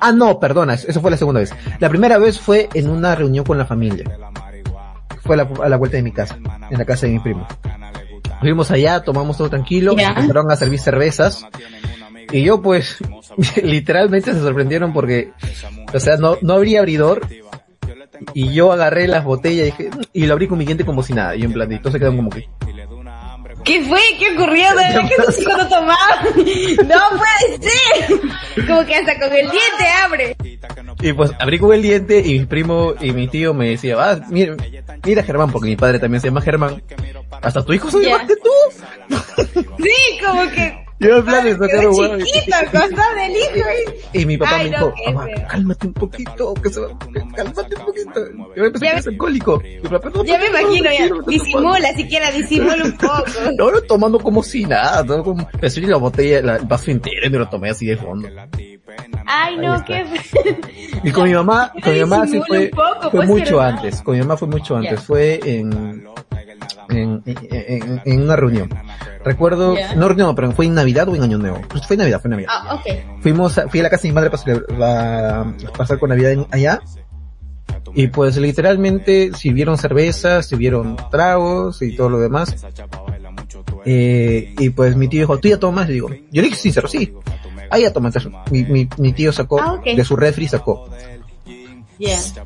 Ah, 0.01 0.11
no, 0.11 0.39
perdona, 0.39 0.73
eso 0.73 1.01
fue 1.01 1.09
la 1.11 1.17
segunda 1.17 1.39
vez. 1.39 1.53
La 1.79 1.89
primera 1.89 2.17
vez 2.17 2.39
fue 2.39 2.69
en 2.73 2.89
una 2.89 3.15
reunión 3.15 3.45
con 3.45 3.57
la 3.57 3.65
familia 3.65 4.05
fue 5.25 5.35
a 5.35 5.69
la, 5.69 5.77
vuelta 5.77 5.97
de 5.97 6.03
mi 6.03 6.11
casa, 6.11 6.37
en 6.69 6.77
la 6.77 6.85
casa 6.85 7.07
de 7.07 7.13
mi 7.13 7.19
primo. 7.19 7.47
Fuimos 8.39 8.69
allá, 8.69 9.01
tomamos 9.01 9.37
todo 9.37 9.49
tranquilo, 9.49 9.93
empezaron 9.97 10.51
a 10.51 10.55
servir 10.55 10.79
cervezas. 10.79 11.45
Y 12.31 12.43
yo 12.43 12.61
pues, 12.61 12.97
literalmente 13.63 14.33
se 14.33 14.39
sorprendieron 14.39 14.93
porque, 14.93 15.31
o 15.93 15.99
sea, 15.99 16.17
no, 16.17 16.37
no 16.41 16.53
habría 16.53 16.79
abridor. 16.79 17.21
Y 18.33 18.53
yo 18.53 18.71
agarré 18.71 19.07
las 19.07 19.25
botellas 19.25 19.67
y, 19.67 19.83
dije, 19.83 19.89
y 20.13 20.25
lo 20.25 20.33
abrí 20.33 20.47
con 20.47 20.57
mi 20.57 20.65
diente 20.65 20.85
como 20.85 21.03
si 21.03 21.13
nada. 21.13 21.35
Y 21.35 21.43
en 21.43 21.51
plan, 21.51 21.71
y 21.71 21.79
todos 21.79 21.93
se 21.93 21.99
quedaron 21.99 22.17
como 22.17 22.29
que, 22.29 22.47
¿Qué 23.65 23.83
fue? 23.83 23.99
¿Qué 24.19 24.35
ocurrió? 24.35 24.67
¿De 24.75 25.07
qué 25.07 25.15
estás 25.17 25.39
cuando 25.43 25.67
tomaba? 25.67 26.21
No 26.85 26.99
puede 27.17 27.69
ser. 27.69 28.67
Como 28.67 28.85
que 28.85 28.95
hasta 28.95 29.19
con 29.19 29.33
el 29.33 29.49
diente 29.49 29.87
abre. 30.03 30.35
Y 31.01 31.13
pues 31.13 31.31
abrí 31.39 31.59
con 31.59 31.73
el 31.73 31.81
diente 31.81 32.19
y 32.19 32.39
mi 32.39 32.45
primo 32.45 32.93
y 33.01 33.11
mi 33.11 33.27
tío 33.27 33.53
me 33.53 33.69
decía, 33.69 33.95
ah, 33.99 34.19
mira, 34.29 34.55
mira 35.03 35.23
Germán, 35.23 35.51
porque 35.51 35.69
mi 35.69 35.75
padre 35.75 35.99
también 35.99 36.21
se 36.21 36.27
llama 36.27 36.41
Germán. 36.41 36.81
Hasta 37.41 37.65
tu 37.65 37.73
hijo 37.73 37.89
se 37.91 38.03
llama 38.03 38.25
tú. 38.27 39.53
Sí, 39.83 40.19
como 40.23 40.49
que 40.51 40.84
yo 40.99 41.17
en 41.17 41.25
plan 41.25 41.59
sacar 41.59 41.87
un 41.87 42.23
chiquito, 42.23 42.55
al 42.55 43.15
del 43.15 43.37
hijo. 43.37 43.69
Y 44.13 44.25
mi 44.25 44.37
papá 44.37 44.57
me 44.59 44.69
dijo, 44.69 44.93
cálmate 45.49 45.87
un 45.87 45.93
poquito, 45.93 46.53
que 46.53 46.69
se 46.69 46.79
va, 46.79 46.87
cálmate 47.35 47.75
un 47.75 47.85
poquito. 47.85 48.27
Yo 48.55 48.61
me 48.61 48.67
empecé 48.67 48.89
a 48.89 49.01
ser 49.01 49.13
alcohólico. 49.13 49.61
ya 50.25 50.39
me 50.39 50.47
imagino, 50.47 50.89
ya, 50.91 51.09
disimula, 51.27 51.93
siquiera 51.93 52.31
disimula 52.31 52.83
un 52.83 52.97
poco. 52.97 53.25
No, 53.57 53.71
no, 53.71 53.81
tomando 53.81 54.19
como 54.19 54.41
si 54.43 54.65
nada, 54.65 55.05
todo 55.05 55.23
como, 55.23 55.47
me 55.61 55.69
subí 55.69 55.85
la 55.85 55.97
botella, 55.97 56.39
el 56.39 56.65
vaso 56.65 56.91
entero 56.91 57.27
y 57.27 57.29
me 57.29 57.37
lo 57.37 57.49
tomé 57.49 57.69
así 57.69 57.85
de 57.85 57.97
fondo. 57.97 58.27
Ay, 59.25 59.57
no, 59.57 59.83
qué 59.85 60.05
Y 61.03 61.11
con 61.11 61.25
mi 61.25 61.33
mamá, 61.33 61.71
con 61.83 61.93
mi 61.93 61.99
mamá 62.01 62.27
sí 62.27 62.41
fue, 62.47 62.71
fue 62.71 63.11
pues, 63.11 63.27
mucho 63.27 63.59
antes, 63.59 64.01
con 64.01 64.15
mi 64.15 64.21
mamá 64.21 64.37
fue 64.37 64.47
mucho 64.47 64.75
antes, 64.75 65.01
fue 65.01 65.39
en, 65.43 66.05
en, 66.95 67.21
en, 67.25 68.01
en, 68.05 68.21
una 68.21 68.35
reunión. 68.35 68.69
Recuerdo, 69.23 69.75
no 69.95 70.07
reunión, 70.07 70.35
pero 70.35 70.51
fue 70.51 70.65
en 70.65 70.73
Navidad 70.73 71.07
o 71.09 71.15
en 71.15 71.23
Año 71.23 71.37
Nuevo. 71.37 71.61
Pues 71.69 71.85
fue 71.85 71.95
en 71.95 71.99
Navidad, 71.99 72.21
fue 72.21 72.29
en 72.29 72.31
Navidad. 72.31 72.49
Ah, 72.51 72.75
ok. 72.75 73.21
Fuimos, 73.21 73.57
a, 73.57 73.67
fui 73.67 73.79
a 73.79 73.83
la 73.83 73.89
casa 73.89 74.03
de 74.03 74.09
mi 74.09 74.15
madre 74.15 74.29
para 74.29 75.53
pasar 75.77 75.99
con 75.99 76.09
Navidad 76.09 76.47
allá. 76.51 76.81
Y 77.93 78.07
pues 78.07 78.35
literalmente 78.37 79.31
sirvieron 79.33 79.77
cerveza, 79.77 80.43
sirvieron 80.43 80.97
tragos 81.11 81.81
y 81.81 81.95
todo 81.95 82.09
lo 82.09 82.19
demás. 82.19 82.65
Eh, 83.85 84.53
y 84.57 84.69
pues 84.71 84.95
mi 84.95 85.07
tío 85.07 85.21
dijo, 85.21 85.37
¿tú 85.39 85.47
ya 85.47 85.59
tomas? 85.59 85.89
Y 85.89 85.93
digo, 85.93 86.09
yo 86.09 86.41
le 86.41 86.49
dije 86.49 86.59
sincero, 86.59 86.87
sí. 86.87 87.13
Ah, 87.69 87.79
ya 87.79 87.93
tomas. 87.93 88.15
Mi, 88.51 88.63
mi, 88.63 88.89
mi 88.97 89.13
tío 89.13 89.31
sacó, 89.31 89.61
ah, 89.61 89.81
de 89.83 90.03
su 90.03 90.15
refri 90.15 90.47
sacó 90.47 90.89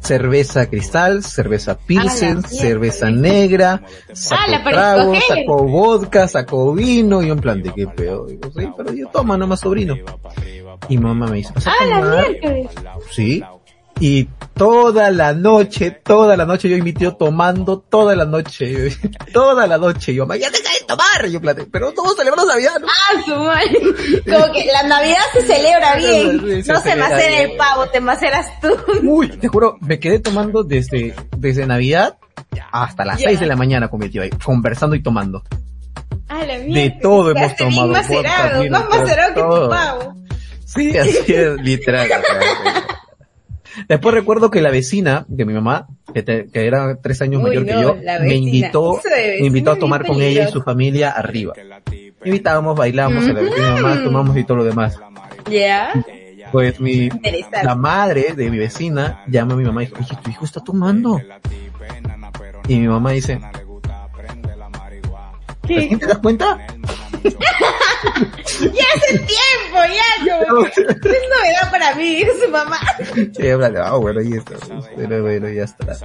cerveza 0.01 0.69
cristal, 0.69 1.23
cerveza 1.23 1.77
pilsen, 1.77 2.43
cerveza 2.43 3.09
negra, 3.09 3.81
sacó 4.13 4.69
trago, 4.69 5.13
sacó 5.27 5.63
vodka, 5.63 6.27
sacó 6.27 6.73
vino, 6.73 7.21
y 7.21 7.31
un 7.31 7.39
plan 7.39 7.61
de 7.61 7.73
qué 7.73 7.87
pedo. 7.87 8.25
Digo, 8.25 8.51
sí, 8.55 8.69
pero 8.75 8.93
yo 8.93 9.07
toma 9.07 9.37
nomás 9.37 9.61
sobrino. 9.61 9.95
Y 10.87 10.97
mamá 10.97 11.27
me 11.27 11.37
dice, 11.37 11.53
¿Ah, 11.65 11.85
la 11.85 12.25
Sí, 13.11 13.43
y 13.99 14.29
toda 14.53 15.11
la 15.11 15.33
noche, 15.33 15.91
toda 15.91 16.37
la 16.37 16.45
noche 16.45 16.69
yo 16.69 16.81
tío 16.93 17.15
tomando 17.15 17.79
toda 17.79 18.15
la 18.15 18.25
noche, 18.25 18.95
toda 19.33 19.67
la 19.67 19.77
noche. 19.77 20.13
Yo, 20.13 20.25
ya 20.27 20.49
deja 20.49 20.69
de 20.73 20.78
tomar. 20.89 21.27
Yo 21.27 21.39
plate, 21.39 21.65
pero 21.71 21.91
todos 21.93 22.15
celebramos 22.15 22.47
Navidad, 22.47 22.79
¿no? 22.79 22.87
Ah, 22.87 23.21
su 23.23 23.35
madre. 23.35 23.79
Como 24.25 24.53
que 24.53 24.65
la 24.65 24.83
Navidad 24.83 25.21
se 25.33 25.41
celebra 25.41 25.95
bien. 25.95 26.63
no 26.67 26.81
se, 26.81 26.95
macera 26.95 27.39
el 27.41 27.55
pavo, 27.55 27.87
te 27.87 28.01
maceras 28.01 28.59
tú. 28.59 28.69
Uy, 29.03 29.29
te 29.29 29.47
juro, 29.47 29.77
me 29.81 29.99
quedé 29.99 30.19
tomando 30.19 30.63
desde, 30.63 31.15
desde 31.37 31.65
Navidad 31.65 32.17
hasta 32.71 33.05
las 33.05 33.21
6 33.21 33.39
de 33.39 33.45
la 33.45 33.55
mañana 33.55 33.87
con 33.87 33.99
mi 33.99 34.09
tío 34.09 34.21
ahí, 34.21 34.29
conversando 34.29 34.95
y 34.95 35.03
tomando. 35.03 35.43
Ah, 36.27 36.43
la 36.45 36.59
de 36.59 36.97
todo 37.01 37.31
hemos 37.31 37.55
tomado. 37.55 37.89
Macerado, 37.89 38.63
más 38.69 38.89
macerado 38.89 39.33
que 39.33 39.41
tu 39.41 39.69
pavo. 39.69 40.15
Sí, 40.65 40.97
así 40.97 41.33
es, 41.33 41.61
literal. 41.61 42.07
Después 43.87 44.15
recuerdo 44.15 44.49
que 44.49 44.61
la 44.61 44.71
vecina 44.71 45.25
de 45.27 45.45
mi 45.45 45.53
mamá, 45.53 45.87
que, 46.13 46.23
que 46.23 46.65
era 46.67 46.99
tres 47.01 47.21
años 47.21 47.41
mayor 47.41 47.65
que 47.65 47.71
yo, 47.71 47.95
me 48.21 48.35
invitó, 48.35 48.99
me 49.39 49.47
invitó 49.47 49.71
a 49.71 49.75
tomar 49.77 50.05
con 50.05 50.21
ella 50.21 50.47
y 50.47 50.51
su 50.51 50.61
familia 50.61 51.11
arriba. 51.11 51.53
Invitábamos, 52.23 52.77
bailamos, 52.77 53.25
a 53.25 53.33
la 53.33 53.41
vecina 53.41 53.75
de 53.75 53.81
mamá, 53.81 54.03
tomamos 54.03 54.37
y 54.37 54.43
todo 54.43 54.57
lo 54.57 54.63
demás. 54.63 54.99
Ya. 55.49 55.93
Pues 56.51 56.79
mi, 56.79 57.09
la 57.63 57.75
madre 57.75 58.33
de 58.35 58.49
mi 58.49 58.57
vecina 58.57 59.23
llama 59.27 59.53
a 59.53 59.57
mi 59.57 59.63
mamá 59.63 59.83
y 59.83 59.85
dice, 59.85 59.97
oye, 59.99 60.21
tu 60.23 60.29
hijo 60.29 60.45
está 60.45 60.61
tomando. 60.61 61.21
Y 62.67 62.79
mi 62.79 62.87
mamá 62.87 63.11
dice, 63.11 63.39
¿Qué? 65.69 65.95
¿Te 65.97 66.07
das 66.07 66.17
cuenta? 66.17 66.57
ya 68.73 68.85
hace 68.95 69.17
tiempo, 69.17 69.75
ya, 69.75 70.47
como 70.47 70.65
es 70.65 70.77
novedad 70.77 71.71
para 71.71 71.95
mí, 71.95 72.23
su 72.43 72.49
mamá. 72.49 72.79
Sí, 73.35 73.49
habla, 73.49 73.71
ah, 73.85 73.97
bueno, 73.97 74.21
y 74.21 74.33
esto, 74.33 74.53
pero 74.95 75.21
bueno, 75.21 75.49
ya 75.49 75.63
está. 75.63 75.97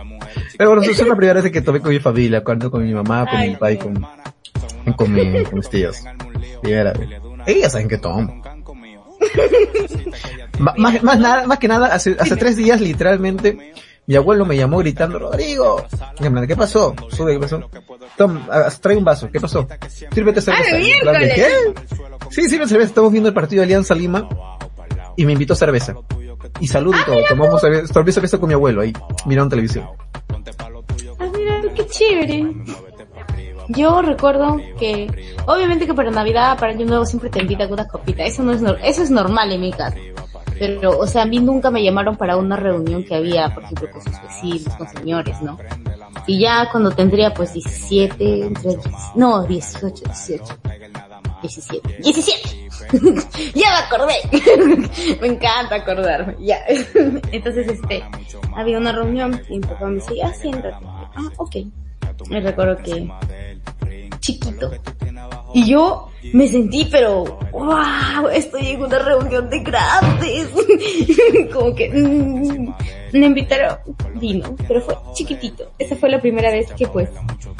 Pero 0.56 0.70
bueno, 0.70 0.82
es 0.82 1.06
la 1.06 1.16
primera 1.16 1.40
vez 1.40 1.52
que 1.52 1.60
tomé 1.60 1.80
con 1.80 1.90
mi 1.90 2.00
familia, 2.00 2.42
cuando 2.42 2.70
con 2.70 2.84
mi 2.84 2.92
mamá, 2.92 3.26
con 3.30 3.40
mi 3.40 3.50
papá 3.50 3.72
y 3.72 3.78
con, 3.78 4.06
con, 4.96 5.12
mi, 5.12 5.44
con 5.44 5.58
mis 5.58 5.68
tíos. 5.68 6.02
Primera 6.62 6.92
vez. 6.92 7.08
Ellas 7.46 7.72
saben 7.72 7.88
que 7.88 7.98
tomo. 7.98 8.42
más, 10.58 11.02
más, 11.02 11.18
nada, 11.18 11.46
más 11.46 11.58
que 11.58 11.68
nada, 11.68 11.86
hace, 11.88 12.16
hace 12.18 12.36
tres 12.36 12.56
días 12.56 12.80
literalmente, 12.80 13.72
mi 14.06 14.16
abuelo 14.16 14.44
me 14.44 14.56
llamó 14.56 14.78
gritando, 14.78 15.18
Rodrigo. 15.18 15.84
¿Qué 16.46 16.56
pasó? 16.56 16.94
Sube, 17.10 17.32
¿qué 17.34 17.40
pasó? 17.40 17.60
Toma, 18.16 18.46
trae 18.80 18.96
un 18.96 19.04
vaso. 19.04 19.30
¿Qué 19.30 19.40
pasó? 19.40 19.66
Sírvete 20.12 20.40
cerveza. 20.40 20.76
Ah, 21.06 21.18
¿Qué? 21.20 21.48
Sí, 22.30 22.48
sirve 22.48 22.68
cerveza. 22.68 22.88
Estamos 22.88 23.12
viendo 23.12 23.28
el 23.28 23.34
partido 23.34 23.60
de 23.60 23.64
Alianza 23.64 23.94
Lima 23.94 24.28
y 25.16 25.24
me 25.24 25.32
invitó 25.32 25.54
cerveza. 25.54 25.94
Y 26.60 26.68
salud 26.68 26.94
y 26.94 26.98
ah, 26.98 27.04
todo. 27.06 27.24
Tomamos 27.28 27.60
cerveza, 27.60 28.12
cerveza 28.12 28.38
con 28.38 28.48
mi 28.48 28.54
abuelo 28.54 28.82
ahí, 28.82 28.92
mirando 29.26 29.50
televisión. 29.50 29.88
Ah, 31.18 31.30
mira, 31.36 31.62
qué 31.74 31.86
chévere. 31.86 32.46
Yo 33.68 34.02
recuerdo 34.02 34.60
que, 34.78 35.34
obviamente 35.46 35.86
que 35.86 35.94
para 35.94 36.10
Navidad, 36.10 36.58
para 36.58 36.72
Año 36.72 36.84
Nuevo 36.84 37.06
siempre 37.06 37.30
te 37.30 37.40
invitan 37.40 37.68
con 37.68 37.80
una 37.80 37.88
copita. 37.88 38.24
Eso 38.24 38.42
no 38.42 38.52
es, 38.52 38.62
eso 38.82 39.02
es 39.02 39.10
normal 39.10 39.50
en 39.52 39.60
mi 39.62 39.72
casa. 39.72 39.96
Pero, 40.58 40.98
o 40.98 41.06
sea, 41.06 41.22
a 41.22 41.26
mí 41.26 41.38
nunca 41.38 41.70
me 41.70 41.82
llamaron 41.82 42.16
para 42.16 42.36
una 42.36 42.56
reunión 42.56 43.04
que 43.04 43.14
había, 43.14 43.52
por 43.52 43.64
ejemplo, 43.64 43.90
con 43.90 44.02
sus 44.02 44.22
vecinos, 44.22 44.74
con 44.76 44.88
señores, 44.88 45.40
¿no? 45.42 45.58
Y 46.26 46.40
ya 46.40 46.68
cuando 46.70 46.90
tendría 46.90 47.34
pues 47.34 47.52
17, 47.52 48.46
entre, 48.46 48.76
no, 49.14 49.44
18, 49.44 50.04
18. 50.04 50.44
17. 51.42 51.96
17. 52.02 52.68
ya 53.54 53.70
me 53.70 53.76
acordé. 53.86 54.14
me 55.20 55.26
encanta 55.26 55.76
acordarme. 55.76 56.36
Ya. 56.40 56.58
Entonces, 57.32 57.68
este, 57.68 58.02
había 58.56 58.78
una 58.78 58.92
reunión 58.92 59.40
y 59.48 59.58
mi 59.58 59.60
papá 59.60 59.86
me 59.86 59.96
decía, 59.96 60.28
ah, 60.28 60.34
siéntate. 60.34 60.86
Ah, 60.86 61.30
ok. 61.36 61.56
Me 62.28 62.40
recuerdo 62.40 62.76
que 62.78 63.10
chiquito. 64.20 64.70
Y 65.54 65.70
yo 65.70 66.08
me 66.32 66.48
sentí, 66.48 66.86
pero, 66.90 67.24
wow, 67.52 68.28
estoy 68.32 68.70
en 68.70 68.82
una 68.82 68.98
reunión 68.98 69.48
de 69.48 69.60
grandes. 69.60 70.48
Como 71.52 71.74
que, 71.74 71.90
mm, 71.90 72.74
me 73.12 73.26
invitaron, 73.26 73.78
vino, 74.16 74.56
pero 74.66 74.80
fue 74.80 74.96
chiquitito. 75.14 75.70
Esa 75.78 75.94
fue 75.94 76.10
la 76.10 76.20
primera 76.20 76.50
vez 76.50 76.72
que 76.72 76.88
pues 76.88 77.08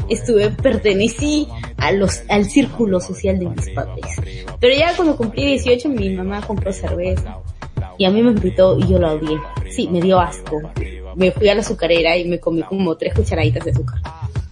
estuve, 0.09 0.51
pertenecí 0.51 1.47
a 1.77 1.93
los, 1.93 2.23
al 2.29 2.47
círculo 2.47 3.01
social 3.01 3.39
de 3.39 3.49
mis 3.49 3.71
padres. 3.71 4.17
Pero 4.59 4.75
ya 4.77 4.97
cuando 4.97 5.17
cumplí 5.17 5.47
18 5.47 5.89
mi 5.91 6.11
mamá 6.11 6.43
compró 6.43 6.73
cerveza. 6.73 7.39
Y 7.97 8.07
a 8.07 8.11
mí 8.11 8.23
me 8.23 8.33
invitó 8.33 8.77
y 8.79 8.89
yo 8.89 8.99
la 8.99 9.13
odié. 9.13 9.39
Sí, 9.71 9.89
me 9.89 10.01
dio 10.01 10.19
asco. 10.19 10.61
Me 11.15 11.31
fui 11.31 11.49
a 11.49 11.55
la 11.55 11.61
azucarera 11.61 12.17
y 12.17 12.25
me 12.25 12.41
comí 12.41 12.63
como 12.65 12.97
tres 12.97 13.15
cucharaditas 13.15 13.65
de 13.65 13.71
azúcar. 13.71 14.01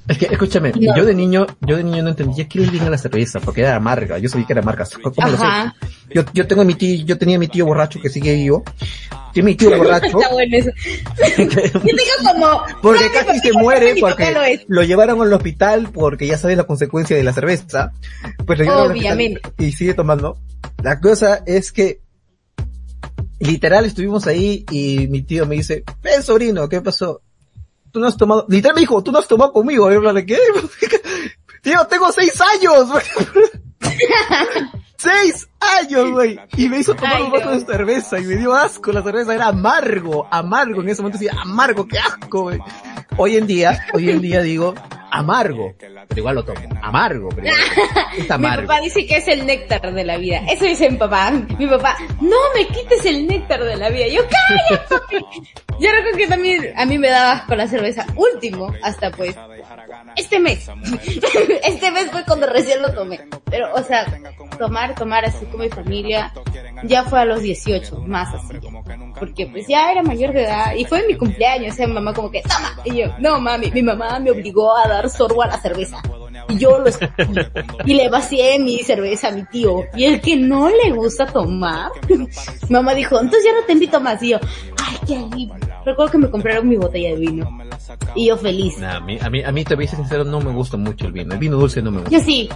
Es 0.09 0.19
que, 0.19 0.27
escúchame, 0.27 0.73
yo 0.75 1.05
de 1.05 1.15
niño, 1.15 1.47
yo 1.61 1.77
de 1.77 1.85
niño 1.85 2.03
no 2.03 2.11
entendía 2.11 2.49
que 2.49 2.59
bien 2.61 2.85
a 2.85 2.91
la 2.91 2.99
cerveza, 2.99 3.39
porque 3.41 3.61
era 3.61 3.77
amarga, 3.77 4.19
yo 4.19 4.29
sabía 4.29 4.47
que 4.47 4.53
era 4.53 4.63
amarga. 4.63 4.85
¿Cómo 5.01 5.29
lo 5.29 5.37
sé? 5.37 5.45
Yo, 6.11 6.25
yo 6.35 6.47
tengo 6.47 6.65
mi 6.65 6.75
tío, 6.75 7.05
yo 7.05 7.17
tenía 7.19 7.39
mi 7.39 7.49
tío 7.49 7.67
borracho 7.67 8.01
que 8.01 8.11
sigue 8.11 8.35
vivo. 8.35 8.65
Tiene 9.33 9.51
mi 9.51 9.55
tío 9.55 9.77
borracho. 9.77 10.07
Está 10.19 10.33
bueno 10.33 10.57
eso. 10.57 10.71
yo 11.79 12.33
como... 12.33 12.63
Porque 12.83 13.11
casi 13.13 13.39
se 13.41 13.53
muere 13.53 13.95
porque 14.01 14.33
lo, 14.33 14.41
lo, 14.67 14.83
llevaron 14.83 15.23
al 15.23 15.33
hospital 15.33 15.89
porque 15.93 16.27
ya 16.27 16.37
sabes 16.37 16.57
la 16.57 16.65
consecuencia 16.65 17.17
de 17.17 17.23
la 17.23 17.33
cerveza. 17.33 17.93
Pues 18.45 18.59
lo 18.59 18.85
Obviamente. 18.87 19.41
y 19.59 19.73
sigue 19.73 19.95
tomando. 19.95 20.39
La 20.83 21.01
cosa 21.01 21.43
es 21.47 21.73
que 21.73 22.01
literal 23.39 23.85
estuvimos 23.85 24.27
ahí 24.27 24.65
y 24.71 25.07
mi 25.09 25.23
tío 25.23 25.47
me 25.47 25.57
dice, 25.57 25.85
ven 26.03 26.23
sobrino, 26.23 26.69
¿qué 26.69 26.81
pasó? 26.81 27.23
Tú 27.93 28.01
no 28.01 28.09
has 28.09 28.17
tomado, 28.17 28.47
literal 28.49 28.75
me 28.75 28.81
dijo, 28.81 29.03
tú 29.03 29.13
no 29.13 29.19
has 29.19 29.29
tomado 29.29 29.53
conmigo, 29.53 29.91
y 29.91 29.95
yo 29.95 30.13
¿de 30.13 30.27
qué? 30.27 30.39
Tío, 31.63 31.87
tengo 31.87 32.11
seis 32.11 32.41
años, 32.41 32.89
seis 34.97 35.49
años, 35.79 36.11
güey. 36.11 36.39
Y 36.57 36.69
me 36.69 36.79
hizo 36.79 36.95
tomar 36.95 37.23
un 37.23 37.31
vaso 37.31 37.51
de 37.51 37.61
cerveza 37.61 38.19
y 38.19 38.25
me 38.25 38.37
dio 38.37 38.53
asco. 38.53 38.93
La 38.93 39.03
cerveza 39.03 39.35
era 39.35 39.49
amargo, 39.49 40.27
amargo. 40.31 40.83
En 40.83 40.89
ese 40.89 41.03
momento 41.03 41.19
decía, 41.19 41.39
amargo, 41.41 41.87
qué 41.87 41.99
asco, 41.99 42.43
güey. 42.43 42.59
Hoy 43.17 43.37
en 43.37 43.47
día, 43.47 43.87
hoy 43.93 44.11
en 44.11 44.21
día 44.21 44.41
digo, 44.43 44.75
amargo. 45.13 45.75
Pero 45.79 46.19
igual 46.21 46.35
lo 46.35 46.45
tomo. 46.45 46.61
Amargo, 46.83 47.29
pero 47.29 47.49
es 48.17 48.31
amargo. 48.31 48.63
mi 48.63 48.67
papá 48.67 48.81
dice 48.81 49.07
que 49.07 49.17
es 49.17 49.29
el 49.29 49.47
néctar 49.47 49.93
de 49.93 50.05
la 50.05 50.17
vida. 50.17 50.43
Eso 50.49 50.65
dice 50.65 50.91
mi 50.91 50.97
papá. 50.97 51.31
Mi 51.31 51.67
papá, 51.67 51.97
no 52.21 52.37
me 52.55 52.67
quites 52.67 53.05
el 53.05 53.27
néctar 53.27 53.63
de 53.63 53.77
la 53.77 53.91
vida. 53.91 54.09
Yo, 54.09 54.23
cállate, 54.23 54.85
papi. 54.89 55.17
Yo 55.81 55.89
creo 55.89 56.17
que 56.17 56.27
también 56.27 56.73
a 56.77 56.85
mí 56.87 56.99
me 56.99 57.09
daba 57.09 57.45
con 57.47 57.59
la 57.59 57.69
cerveza. 57.69 58.07
Último, 58.17 58.73
hasta 58.83 59.11
pues, 59.11 59.37
este 60.17 60.39
mes. 60.39 60.69
este 61.65 61.91
mes 61.91 62.11
fue 62.11 62.25
cuando 62.25 62.47
recién 62.47 62.81
lo 62.83 62.93
tomé. 62.93 63.21
Pero, 63.51 63.73
o 63.75 63.83
sea, 63.83 64.07
tomar, 64.59 64.95
tomar 64.95 65.25
así 65.25 65.45
con 65.53 65.61
mi 65.61 65.69
familia, 65.69 66.33
ya 66.85 67.05
fue 67.05 67.21
a 67.21 67.25
los 67.25 67.43
18, 67.43 67.99
más 68.07 68.35
así. 68.35 68.59
Porque 69.19 69.47
pues 69.47 69.67
ya 69.69 69.93
era 69.93 70.03
mayor 70.03 70.33
de 70.33 70.45
edad 70.45 70.75
y 70.75 70.85
fue 70.85 71.07
mi 71.07 71.15
cumpleaños, 71.15 71.79
o 71.79 71.87
mi 71.87 71.93
mamá 71.93 72.13
como 72.13 72.31
que, 72.31 72.43
toma. 72.43 72.77
Y 72.85 72.97
yo, 72.97 73.07
no 73.19 73.41
mami, 73.41 73.71
mi 73.71 73.83
mamá 73.83 74.19
me 74.19 74.31
obligó 74.31 74.77
a 74.77 74.89
dar 74.89 75.09
sorbo 75.09 75.43
a 75.43 75.47
la 75.47 75.59
cerveza. 75.61 76.03
Y 76.49 76.59
yo 76.59 76.79
lo. 76.79 76.91
Y 77.85 77.95
le 77.95 78.09
vacié 78.09 78.59
mi 78.59 78.79
cerveza 78.79 79.29
a 79.29 79.33
mi 79.33 79.45
tío. 79.45 79.85
Y 79.95 80.05
el 80.05 80.21
que 80.21 80.37
no 80.37 80.69
le 80.69 80.91
gusta 80.93 81.27
tomar, 81.27 81.91
mamá 82.69 82.95
dijo, 82.95 83.21
entonces 83.21 83.45
ya 83.45 83.53
no 83.53 83.65
te 83.67 83.73
invito 83.73 84.01
más. 84.01 84.23
Y 84.23 84.31
yo, 84.31 84.39
ay, 84.79 84.97
qué 85.07 85.17
alivio. 85.17 85.55
Recuerdo 85.85 86.13
que 86.13 86.19
me 86.19 86.31
compraron 86.31 86.69
mi 86.69 86.77
botella 86.77 87.11
de 87.11 87.17
vino. 87.17 87.59
Y 88.15 88.29
yo 88.29 88.37
feliz. 88.37 88.81
a 88.83 89.01
mí, 89.01 89.19
a 89.21 89.29
mí, 89.29 89.43
a 89.43 89.53
mí 89.53 89.65
te 89.65 89.75
voy 89.75 89.87
a 89.87 89.89
ser 89.89 89.99
sincero, 89.99 90.25
no 90.25 90.41
me 90.41 90.53
gusta 90.53 90.77
mucho 90.77 91.07
el 91.07 91.13
vino. 91.13 91.33
El 91.33 91.41
vino 91.41 91.57
dulce 91.57 91.83
no 91.83 91.91
me 91.91 92.01
gusta. 92.01 92.17
Yo 92.17 92.21
sí. 92.21 92.49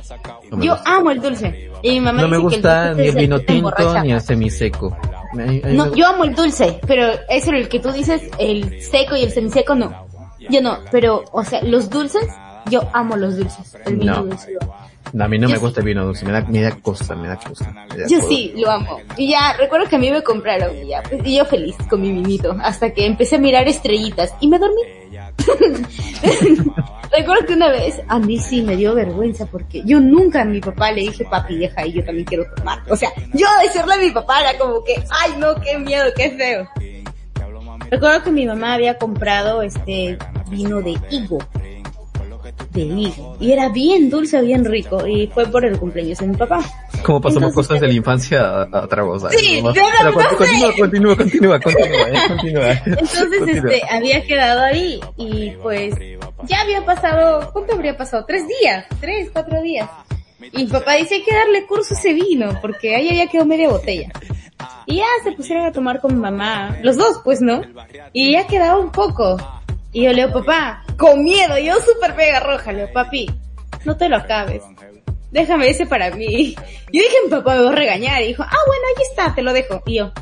yo 0.61 0.77
amo 0.85 1.11
el 1.11 1.21
dulce. 1.21 1.71
Y 1.83 1.91
mi 1.93 2.01
mamá 2.01 2.23
no 2.23 2.29
me 2.29 2.39
gusta 2.39 2.95
ni 2.95 3.09
el 3.09 3.17
vino 3.17 3.41
tinto 3.41 4.03
ni 4.03 4.13
el 4.13 4.21
semiseco. 4.21 4.97
No, 5.35 5.95
yo 5.95 6.07
amo 6.07 6.25
el 6.25 6.35
dulce, 6.35 6.81
pero 6.87 7.07
eso 7.29 7.53
es 7.53 7.61
el 7.61 7.69
que 7.69 7.81
tú 7.81 7.93
dices, 7.93 8.23
el 8.39 8.83
seco 8.83 9.17
y 9.17 9.23
el 9.23 9.31
semiseco 9.31 9.75
no. 9.75 10.07
Yo 10.49 10.61
no, 10.63 10.79
pero, 10.91 11.25
o 11.33 11.45
sea, 11.45 11.63
los 11.63 11.91
dulces, 11.91 12.27
yo 12.71 12.89
amo 12.93 13.17
los 13.17 13.37
dulces. 13.37 13.77
El 13.85 13.97
vino 13.97 14.23
dulce. 14.23 14.57
A 15.19 15.29
mí 15.29 15.39
no 15.39 15.49
me 15.49 15.59
gusta 15.59 15.81
el 15.81 15.87
vino 15.87 16.05
dulce, 16.05 16.25
me 16.25 16.33
da, 16.33 16.43
me 16.43 16.61
da 16.61 16.77
cosa, 16.77 17.15
me 17.15 17.29
da 17.29 17.37
cosa. 17.37 17.73
yo 18.09 18.21
sí, 18.23 18.53
lo 18.57 18.71
amo. 18.71 18.99
Y 19.17 19.31
ya, 19.31 19.55
recuerdo 19.59 19.89
que 19.89 19.97
a 19.97 19.99
mí 19.99 20.11
me 20.11 20.23
compraron, 20.23 20.77
y, 20.77 20.89
ya, 20.89 21.03
pues, 21.03 21.21
y 21.25 21.37
yo 21.37 21.45
feliz 21.45 21.77
con 21.89 22.03
mi 22.03 22.13
vinito, 22.13 22.57
hasta 22.63 22.93
que 22.93 23.07
empecé 23.07 23.37
a 23.37 23.39
mirar 23.39 23.69
estrellitas, 23.69 24.35
y 24.41 24.49
me 24.49 24.59
dormí. 24.59 24.83
Recuerdo 27.17 27.47
que 27.47 27.55
una 27.55 27.69
vez 27.69 28.01
a 28.09 28.19
mí 28.19 28.39
sí 28.39 28.63
me 28.63 28.77
dio 28.77 28.95
vergüenza 28.95 29.47
porque 29.47 29.83
yo 29.85 30.01
nunca 30.01 30.43
a 30.43 30.45
mi 30.45 30.61
papá 30.61 30.93
le 30.93 31.03
dije, 31.03 31.25
papi, 31.25 31.57
deja 31.57 31.87
y 31.87 31.93
yo 31.93 32.05
también 32.05 32.27
quiero 32.27 32.45
tomar. 32.57 32.81
O 32.89 32.97
sea, 32.97 33.11
yo 33.33 33.47
decirle 33.63 33.95
a 33.95 33.99
mi 33.99 34.11
papá 34.11 34.41
era 34.41 34.59
como 34.59 34.83
que, 34.85 35.03
ay 35.11 35.35
no, 35.39 35.55
qué 35.57 35.79
miedo, 35.79 36.07
qué 36.17 36.31
feo. 36.31 36.69
Recuerdo 37.91 38.25
que 38.25 38.33
mi 38.33 38.47
mamá 38.47 38.75
había 38.75 38.99
comprado 38.99 39.63
este 39.63 40.19
vino 40.51 40.83
de 40.83 40.99
higo 41.11 41.39
de 42.77 42.83
higo. 42.83 43.37
Y 43.41 43.53
era 43.53 43.69
bien 43.69 44.11
dulce, 44.11 44.41
bien 44.43 44.65
rico. 44.65 45.07
Y 45.07 45.27
fue 45.29 45.47
por 45.47 45.65
el 45.65 45.79
cumpleaños 45.79 46.19
de 46.19 46.27
mi 46.27 46.37
papá. 46.37 46.61
Como 47.03 47.21
pasamos 47.21 47.53
cosas 47.53 47.81
de 47.81 47.89
la 47.89 47.93
infancia 47.93 48.41
a, 48.41 48.63
a 48.63 48.87
tragos. 48.89 49.25
Sí, 49.37 49.63
continúa, 49.63 50.75
continúa, 50.77 51.17
continúa, 51.17 51.61
continúa, 51.61 52.09
eh, 52.09 52.29
continúa. 52.29 52.71
Entonces, 52.87 53.49
este, 53.49 53.83
había 53.91 54.25
quedado 54.25 54.61
ahí 54.63 55.01
y 55.17 55.51
pues 55.63 55.95
ya 56.45 56.61
había 56.61 56.85
pasado, 56.85 57.51
¿cuánto 57.53 57.75
habría 57.75 57.97
pasado? 57.97 58.25
Tres 58.27 58.45
días, 58.61 58.87
tres, 59.01 59.31
cuatro 59.33 59.61
días. 59.63 59.89
Y 60.53 60.65
mi 60.65 60.67
papá 60.67 60.95
dice 60.95 61.17
hay 61.17 61.23
que 61.23 61.35
darle 61.35 61.67
curso 61.67 61.95
a 61.95 61.99
ese 61.99 62.13
vino 62.13 62.59
porque 62.61 62.95
ahí 62.95 63.09
había 63.09 63.27
quedado 63.27 63.47
media 63.49 63.69
botella. 63.69 64.11
Y 64.87 64.97
ya 64.97 65.05
se 65.25 65.33
pusieron 65.33 65.67
a 65.67 65.73
tomar 65.73 66.01
con 66.01 66.15
mi 66.15 66.21
mamá, 66.21 66.77
los 66.83 66.97
dos 66.97 67.21
pues, 67.25 67.41
¿no? 67.41 67.63
Y 68.13 68.33
ya 68.33 68.47
quedaba 68.47 68.79
un 68.79 68.91
poco. 68.91 69.37
Y 69.93 70.05
yo 70.05 70.13
leo, 70.13 70.33
papá, 70.33 70.85
con 70.99 71.25
miedo, 71.25 71.59
yo 71.59 71.75
súper 71.81 72.15
pega 72.15 72.41
roja, 72.41 72.73
leo, 72.73 72.93
papi, 72.93 73.31
no 73.85 73.97
te 73.97 74.09
lo 74.09 74.17
acabes. 74.17 74.63
Déjame 75.31 75.69
ese 75.69 75.87
para 75.87 76.15
mí. 76.15 76.55
Yo 76.55 77.03
dije, 77.03 77.17
mi 77.25 77.31
papá 77.31 77.57
me 77.57 77.63
va 77.63 77.71
a 77.71 77.75
regañar. 77.75 78.23
Y 78.23 78.29
dijo, 78.29 78.43
ah, 78.43 78.59
bueno, 78.67 78.83
ahí 78.89 79.03
está, 79.11 79.35
te 79.35 79.43
lo 79.43 79.53
dejo. 79.53 79.83
Y 79.87 79.97
yo, 79.97 80.13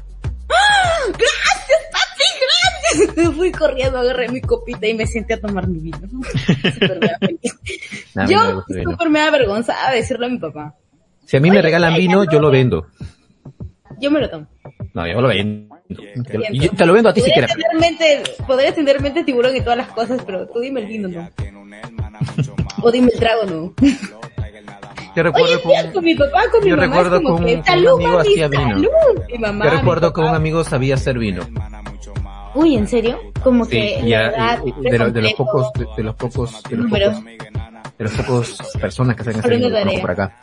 ¡Ah! 0.48 1.04
¡Gracias, 1.06 1.80
papi! 1.92 2.24
¡Gracias! 2.40 3.16
Me 3.30 3.30
fui 3.34 3.52
corriendo, 3.52 3.98
agarré 3.98 4.28
mi 4.28 4.40
copita 4.40 4.86
y 4.86 4.94
me 4.94 5.06
senté 5.06 5.34
a 5.34 5.40
tomar 5.40 5.66
mi 5.66 5.80
vino. 5.80 5.98
yo 8.28 8.62
súper 8.68 9.10
me 9.10 9.18
da 9.18 9.30
vergüenza 9.30 9.74
decirle 9.92 10.26
a 10.26 10.28
mi 10.28 10.38
papá. 10.38 10.76
Si 11.24 11.36
a 11.36 11.40
mí 11.40 11.50
me 11.50 11.60
regalan 11.60 11.96
vino, 11.96 12.24
yo 12.24 12.40
lo 12.40 12.50
vendo. 12.50 12.86
Yo 13.98 14.10
me 14.10 14.20
lo 14.20 14.30
tomo. 14.30 14.46
No, 14.92 15.06
yo 15.06 15.20
lo 15.20 15.28
vendo. 15.28 15.73
Te 16.76 16.86
lo, 16.86 16.92
vendo 16.92 17.08
a 17.08 17.14
ti 17.14 17.20
si 17.20 17.30
quieres. 17.30 17.50
podría 18.46 18.74
tener 18.74 19.00
mente 19.00 19.24
tiburón 19.24 19.56
y 19.56 19.60
todas 19.60 19.76
las 19.78 19.88
cosas, 19.88 20.22
pero 20.24 20.46
tú 20.48 20.60
dime 20.60 20.80
el 20.80 20.86
vino, 20.86 21.08
¿no? 21.08 21.28
o 22.82 22.90
dime 22.90 23.10
el 23.12 23.18
trago, 23.18 23.44
¿no? 23.44 23.74
Yo 25.16 25.22
recuerdo 25.22 25.60
Oye, 25.64 25.92
con, 25.92 26.04
mi 26.04 26.14
papá, 26.16 26.42
con 26.50 26.64
mi 26.64 26.70
yo 26.70 26.76
mamá, 26.76 26.86
recuerdo 26.88 27.22
como 27.22 27.36
con, 27.36 27.46
que, 27.46 27.54
un 27.54 27.88
amigo 27.88 28.18
hacía 28.18 28.48
vino. 28.48 28.90
Mi 29.28 29.38
mamá, 29.38 29.64
yo 29.64 29.70
recuerdo 29.70 30.12
que 30.12 30.20
un 30.20 30.34
amigo 30.34 30.64
sabía 30.64 30.96
hacer 30.96 31.18
vino. 31.18 31.46
Uy, 32.56 32.74
¿en 32.74 32.88
serio? 32.88 33.20
Como 33.44 33.64
que 33.68 34.02
ya, 34.04 34.60
de, 34.60 34.90
de, 34.90 35.22
los 35.22 35.34
pocos, 35.34 35.72
de, 35.74 35.86
de 35.96 36.02
los 36.02 36.16
pocos, 36.16 36.62
de 36.64 36.76
los 36.76 36.90
pocos 36.90 37.24
de 37.24 37.53
las 37.98 38.12
pocas 38.12 38.58
personas 38.80 39.16
que 39.16 39.22
hacen 39.22 39.38
ese 39.38 40.00
por 40.00 40.10
acá. 40.10 40.38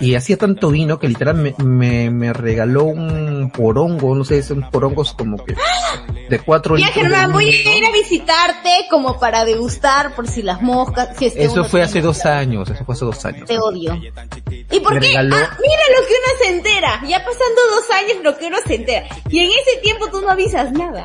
Y 0.00 0.14
hacía 0.14 0.36
tanto 0.36 0.70
vino 0.70 0.98
que 0.98 1.08
literal 1.08 1.36
me, 1.36 1.54
me, 1.58 2.10
me, 2.10 2.32
regaló 2.32 2.84
un 2.84 3.50
porongo, 3.54 4.14
no 4.14 4.24
sé, 4.24 4.42
son 4.42 4.68
porongos 4.70 5.12
como 5.14 5.44
que 5.44 5.54
de 6.28 6.38
cuatro. 6.40 6.76
Ya 6.76 6.88
Germán, 6.88 7.32
voy 7.32 7.48
a 7.48 7.76
ir 7.76 7.84
a 7.84 7.92
visitarte 7.92 8.70
como 8.90 9.18
para 9.20 9.44
degustar 9.44 10.14
por 10.14 10.26
si 10.26 10.42
las 10.42 10.62
moscas, 10.62 11.16
si 11.16 11.26
Eso 11.26 11.64
fue 11.64 11.82
hace 11.82 12.00
dos 12.00 12.24
años, 12.26 12.68
eso 12.70 12.84
fue 12.84 12.94
hace 12.94 13.04
dos 13.04 13.24
años. 13.24 13.48
Te 13.48 13.58
odio. 13.58 13.94
¿Y 13.94 14.80
por 14.80 14.98
qué? 14.98 15.16
Ah, 15.16 15.22
mira 15.22 15.38
lo 15.38 16.06
que 16.06 16.14
uno 16.14 16.38
se 16.40 16.48
entera. 16.48 17.00
Ya 17.06 17.18
pasando 17.18 17.60
dos 17.74 17.90
años 17.90 18.16
lo 18.24 18.36
que 18.36 18.46
uno 18.46 18.56
se 18.66 18.74
entera. 18.74 19.06
Y 19.28 19.40
en 19.40 19.50
ese 19.50 19.80
tiempo 19.82 20.08
tú 20.10 20.20
no 20.20 20.30
avisas 20.30 20.72
nada. 20.72 21.04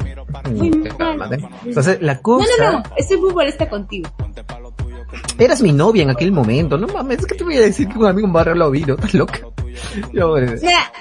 Muy 0.51 0.69
mal. 0.69 1.49
Entonces 1.65 2.01
la 2.01 2.21
cosa... 2.21 2.47
No, 2.59 2.65
no, 2.65 2.79
no, 2.79 2.83
estoy 2.97 3.17
muy 3.17 3.33
molesta 3.33 3.69
contigo. 3.69 4.09
Eras 5.37 5.61
mi 5.61 5.71
novia 5.71 6.03
en 6.03 6.09
aquel 6.09 6.31
momento, 6.31 6.77
no 6.77 6.87
mames, 6.87 7.19
es 7.19 7.25
que 7.25 7.35
te 7.35 7.43
voy 7.43 7.57
a 7.57 7.61
decir 7.61 7.87
que 7.87 7.97
un 7.97 8.05
amigo 8.05 8.27
me 8.27 8.43
regalar 8.43 8.71
vino, 8.71 8.93
estás 8.95 9.13
loca. 9.13 9.39
Mira, 10.61 10.91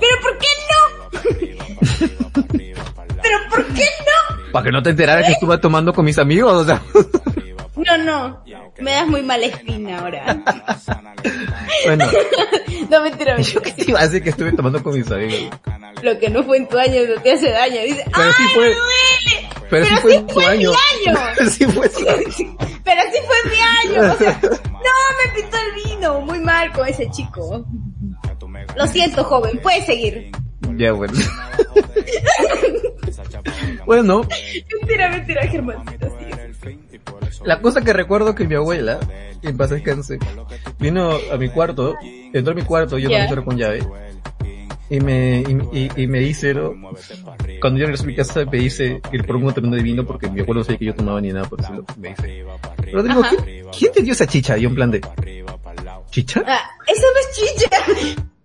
¿Pero 0.00 0.16
por 0.22 0.38
qué 0.38 0.46
no? 0.68 1.20
¿Pero 3.22 3.38
por 3.50 3.64
qué 3.66 3.84
no? 3.84 4.52
Para 4.52 4.64
que 4.64 4.72
no 4.72 4.82
te 4.82 4.90
enteraras 4.90 5.26
que 5.26 5.32
estuve 5.32 5.58
tomando 5.58 5.92
con 5.92 6.04
mis 6.04 6.18
amigos, 6.18 6.52
o 6.52 6.64
sea. 6.64 6.82
No, 7.86 7.96
no. 7.98 8.42
Me 8.78 8.90
das 8.92 9.06
muy 9.06 9.22
mala 9.22 9.46
espina 9.46 10.00
ahora. 10.00 10.36
bueno, 11.84 12.06
No, 12.90 13.02
mentira, 13.02 13.36
yo 13.40 13.60
mentira. 13.60 13.60
qué 13.62 13.72
te 13.84 13.90
iba 13.90 14.00
a 14.00 14.04
decir 14.04 14.22
que 14.22 14.30
estuve 14.30 14.52
tomando 14.52 14.82
con 14.82 14.94
mis 14.98 15.10
amigos. 15.10 15.50
Lo 16.02 16.18
que 16.18 16.30
no 16.30 16.42
fue 16.44 16.56
en 16.58 16.68
tu 16.68 16.78
año 16.78 17.02
no 17.14 17.20
te 17.22 17.32
hace 17.32 17.50
daño. 17.50 17.80
Dice, 17.82 18.04
Pero 18.06 18.22
¡ay, 18.26 18.32
sí 18.36 18.42
fue- 18.54 18.68
me 18.68 18.74
duele! 18.74 19.48
Pero, 19.70 19.84
sí 19.84 19.90
Pero 19.90 20.00
fue 20.02 20.10
sí 20.12 20.16
en 20.16 20.28
fue 20.30 20.42
mi 20.42 20.48
año. 20.50 20.70
año. 21.06 21.50
sí 21.50 21.64
fue 21.66 21.88
su 21.90 22.08
año. 22.08 22.56
Pero 22.84 23.00
sí 23.12 23.18
fue 23.26 23.50
mi 23.50 23.60
año. 24.00 24.12
O 24.12 24.16
sea, 24.16 24.40
no, 24.42 24.50
me 25.24 25.40
pintó 25.40 25.56
el 25.58 25.84
vino. 25.90 26.20
Muy 26.22 26.40
mal 26.40 26.72
con 26.72 26.88
ese 26.88 27.08
chico. 27.10 27.64
Lo 28.76 28.86
siento, 28.86 29.24
joven. 29.24 29.58
Puedes 29.62 29.84
seguir. 29.86 30.30
Ya, 30.76 30.92
bueno. 30.92 31.12
bueno, 33.86 34.22
Mentira, 34.80 35.08
mentira, 35.10 35.46
Germancito. 35.46 36.06
La 37.44 37.60
cosa 37.60 37.80
que 37.82 37.92
recuerdo 37.92 38.34
que 38.34 38.46
mi 38.46 38.54
abuela, 38.54 38.98
en 39.42 39.56
paz 39.56 39.70
descanse, 39.70 40.18
vino 40.78 41.12
a 41.32 41.36
mi 41.36 41.48
cuarto, 41.48 41.96
entró 42.32 42.52
a 42.52 42.54
mi 42.56 42.62
cuarto, 42.62 42.98
yo 42.98 43.08
Ya. 43.10 43.26
no 43.28 43.36
me 43.36 43.44
con 43.44 43.56
llave, 43.56 43.86
y 44.90 45.00
me, 45.00 45.40
y, 45.72 45.78
y- 45.78 45.90
y 46.02 46.06
me 46.06 46.18
dice, 46.20 46.54
¿no? 46.54 46.72
cuando 47.60 47.78
yo 47.78 47.86
regresé 47.86 48.04
a 48.04 48.06
mi 48.06 48.16
casa, 48.16 48.44
me 48.46 48.58
dice 48.58 49.00
que 49.10 49.22
por 49.22 49.36
un 49.36 49.42
momento 49.42 49.60
no 49.60 49.76
vino 49.82 50.04
porque 50.06 50.28
mi 50.30 50.40
abuelo 50.40 50.60
no 50.60 50.64
sabía 50.64 50.78
que 50.78 50.84
yo 50.86 50.94
tomaba 50.94 51.20
ni 51.20 51.30
nada 51.32 51.46
por 51.48 51.60
me 51.98 52.08
dice, 52.10 52.44
Rodrigo. 52.92 53.22
¿quién, 53.28 53.66
¿quién 53.78 53.92
te 53.92 54.02
dio 54.02 54.12
esa 54.14 54.26
chicha? 54.26 54.56
Y 54.56 54.62
yo 54.62 54.68
en 54.70 54.74
plan 54.74 54.90
de, 54.90 55.00
¿chicha? 56.10 56.42
Ah, 56.46 56.70
eso 56.86 57.06
no 57.12 57.20
es 57.20 57.36
chicha. 57.36 57.70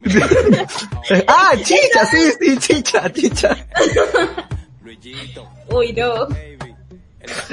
ah, 1.29 1.51
chicha, 1.63 2.05
sí, 2.11 2.31
sí, 2.39 2.57
chicha, 2.59 3.09
chicha. 3.13 3.55
Uy, 5.69 5.93
no. 5.93 6.27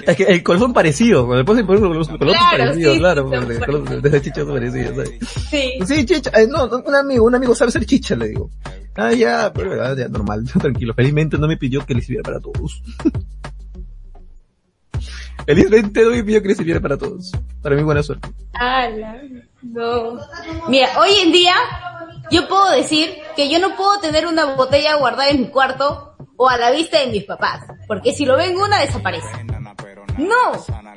Es 0.07 0.16
que 0.16 0.25
el 0.25 0.43
color 0.43 0.61
son 0.61 0.73
parecidos, 0.73 1.25
ejemplo, 1.33 1.55
los 1.55 2.09
colores 2.09 2.09
son 2.09 2.18
Claro, 2.18 2.59
parecidos, 2.59 2.99
claro, 2.99 3.23
son 3.23 3.31
porque 3.31 3.53
el 3.55 3.64
color 3.64 4.03
de 4.03 4.23
chicha 4.23 4.41
son 4.41 4.55
parecidos, 4.55 4.97
¿sabes? 4.97 5.11
Sí. 5.49 5.73
Sí, 5.87 6.05
chicha, 6.05 6.31
eh, 6.35 6.49
no, 6.49 6.64
un 6.64 6.95
amigo, 6.95 7.25
un 7.25 7.35
amigo 7.35 7.55
sabe 7.55 7.68
hacer 7.68 7.87
chicha, 7.87 8.16
le 8.16 8.29
digo. 8.29 8.51
Ah, 8.97 9.12
ya, 9.12 9.53
pero 9.53 9.83
ah, 9.83 9.95
ya, 9.97 10.09
normal, 10.09 10.45
tranquilo. 10.61 10.93
Felizmente 10.95 11.39
no 11.39 11.47
me 11.47 11.57
pidió 11.57 11.87
que 11.87 11.95
le 11.95 12.03
sirviera 12.03 12.23
para 12.25 12.41
todos. 12.41 12.83
Felizmente 15.47 16.03
no 16.03 16.11
me 16.11 16.25
pidió 16.25 16.43
que 16.43 16.49
le 16.49 16.55
sirviera 16.55 16.81
para 16.81 16.99
todos. 16.99 17.33
Para 17.62 17.77
mi 17.77 17.83
buena 17.83 18.03
suerte. 18.03 18.29
Ala, 18.53 19.23
no. 19.62 20.18
Mira, 20.68 20.89
hoy 20.99 21.11
en 21.23 21.33
día 21.33 21.55
yo 22.31 22.47
puedo 22.49 22.71
decir 22.73 23.11
que 23.37 23.51
yo 23.51 23.59
no 23.59 23.77
puedo 23.77 24.01
tener 24.01 24.27
una 24.27 24.55
botella 24.55 24.97
guardada 24.97 25.31
en 25.31 25.41
mi 25.41 25.49
cuarto 25.49 26.14
o 26.37 26.49
a 26.49 26.57
la 26.57 26.71
vista 26.71 27.01
de 27.01 27.09
mis 27.09 27.25
papás, 27.25 27.61
porque 27.87 28.12
si 28.12 28.25
lo 28.25 28.37
ven 28.37 28.57
una 28.57 28.81
desaparece. 28.81 29.29
No, 30.21 30.53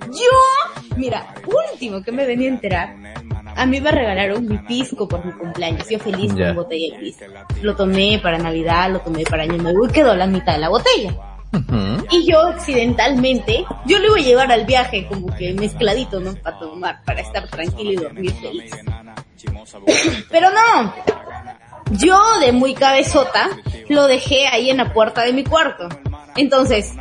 yo, 0.07 0.95
mira, 0.97 1.33
último 1.71 2.01
que 2.03 2.11
me 2.11 2.25
venía 2.25 2.49
a 2.49 2.53
enterar, 2.53 2.95
a 3.55 3.65
mí 3.65 3.79
me 3.79 3.91
regalaron 3.91 4.45
mi 4.45 4.57
pisco 4.59 5.07
por 5.07 5.23
mi 5.25 5.31
cumpleaños, 5.31 5.87
yo 5.89 5.99
feliz 5.99 6.33
con 6.33 6.45
mi 6.45 6.53
botella 6.53 6.95
de 6.95 6.99
pisco. 7.03 7.25
Lo 7.61 7.75
tomé 7.75 8.19
para 8.21 8.37
Navidad, 8.37 8.91
lo 8.91 8.99
tomé 8.99 9.23
para 9.23 9.43
Año 9.43 9.57
Nuevo 9.57 9.85
y 9.87 9.91
quedó 9.91 10.15
la 10.15 10.27
mitad 10.27 10.53
de 10.53 10.59
la 10.59 10.69
botella. 10.69 11.13
Y 12.09 12.29
yo 12.29 12.39
accidentalmente, 12.47 13.63
yo 13.85 13.99
lo 13.99 14.07
iba 14.07 14.17
a 14.17 14.21
llevar 14.21 14.51
al 14.51 14.65
viaje 14.65 15.07
como 15.07 15.27
que 15.35 15.53
mezcladito, 15.53 16.19
¿no? 16.19 16.33
Para 16.35 16.59
tomar, 16.59 17.03
para 17.05 17.21
estar 17.21 17.47
tranquilo 17.47 17.91
y 17.91 17.95
dormir 17.95 18.33
feliz. 18.33 18.71
Pero 20.31 20.49
no, 20.49 20.93
yo 21.91 22.19
de 22.39 22.51
muy 22.51 22.73
cabezota 22.73 23.49
lo 23.89 24.07
dejé 24.07 24.47
ahí 24.47 24.69
en 24.69 24.77
la 24.77 24.93
puerta 24.93 25.23
de 25.23 25.33
mi 25.33 25.43
cuarto. 25.43 25.87
Entonces, 26.35 26.93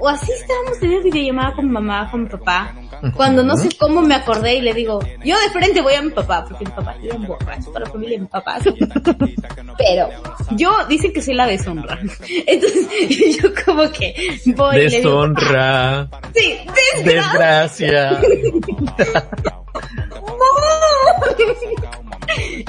o 0.00 0.08
así 0.08 0.32
estábamos 0.32 0.78
teniendo 0.80 1.04
videollamada 1.04 1.54
con 1.54 1.66
mi 1.66 1.72
mamá, 1.72 2.10
con 2.10 2.22
mi 2.24 2.28
papá. 2.28 2.74
Cuando 3.14 3.42
no 3.42 3.56
sé 3.56 3.68
cómo 3.78 4.02
me 4.02 4.14
acordé 4.14 4.56
y 4.56 4.60
le 4.60 4.74
digo, 4.74 5.00
yo 5.24 5.38
de 5.38 5.50
frente 5.50 5.80
voy 5.80 5.94
a 5.94 6.02
mi 6.02 6.10
papá, 6.10 6.44
porque 6.44 6.64
mi 6.64 6.70
papá 6.70 6.94
es 6.96 7.02
bien 7.02 7.26
borracho, 7.26 7.72
para 7.72 7.84
la 7.84 7.90
familia 7.90 8.16
de 8.16 8.22
mi 8.22 8.28
papá. 8.28 8.58
Pero 9.78 10.08
yo 10.52 10.70
dicen 10.88 11.12
que 11.12 11.22
soy 11.22 11.34
la 11.34 11.46
deshonra. 11.46 11.98
Entonces 12.46 13.38
yo 13.42 13.50
como 13.64 13.90
que 13.90 14.38
voy 14.54 14.76
y 14.76 14.80
le 14.80 14.88
digo, 14.88 15.26
Deshonra, 15.26 16.08
sí, 16.34 16.58
desgracia. 17.04 18.20
desgracia. 18.20 18.70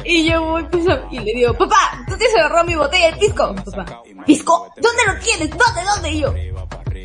Y 0.04 0.30
yo 0.30 0.42
voy 0.44 0.64
pues, 0.72 0.86
y 1.12 1.20
le 1.20 1.34
digo, 1.34 1.54
papá, 1.54 2.04
tú 2.08 2.18
te 2.18 2.26
agarrado 2.40 2.66
mi 2.66 2.76
botella 2.76 3.12
de 3.12 3.18
pisco. 3.18 3.56
Papá, 3.56 4.02
¿pisco? 4.26 4.72
¿Dónde 4.76 5.04
lo 5.08 5.20
tienes? 5.20 5.50
¿Dónde? 5.50 5.82
¿Dónde? 5.84 6.12
Y 6.12 6.20
yo, 6.22 6.34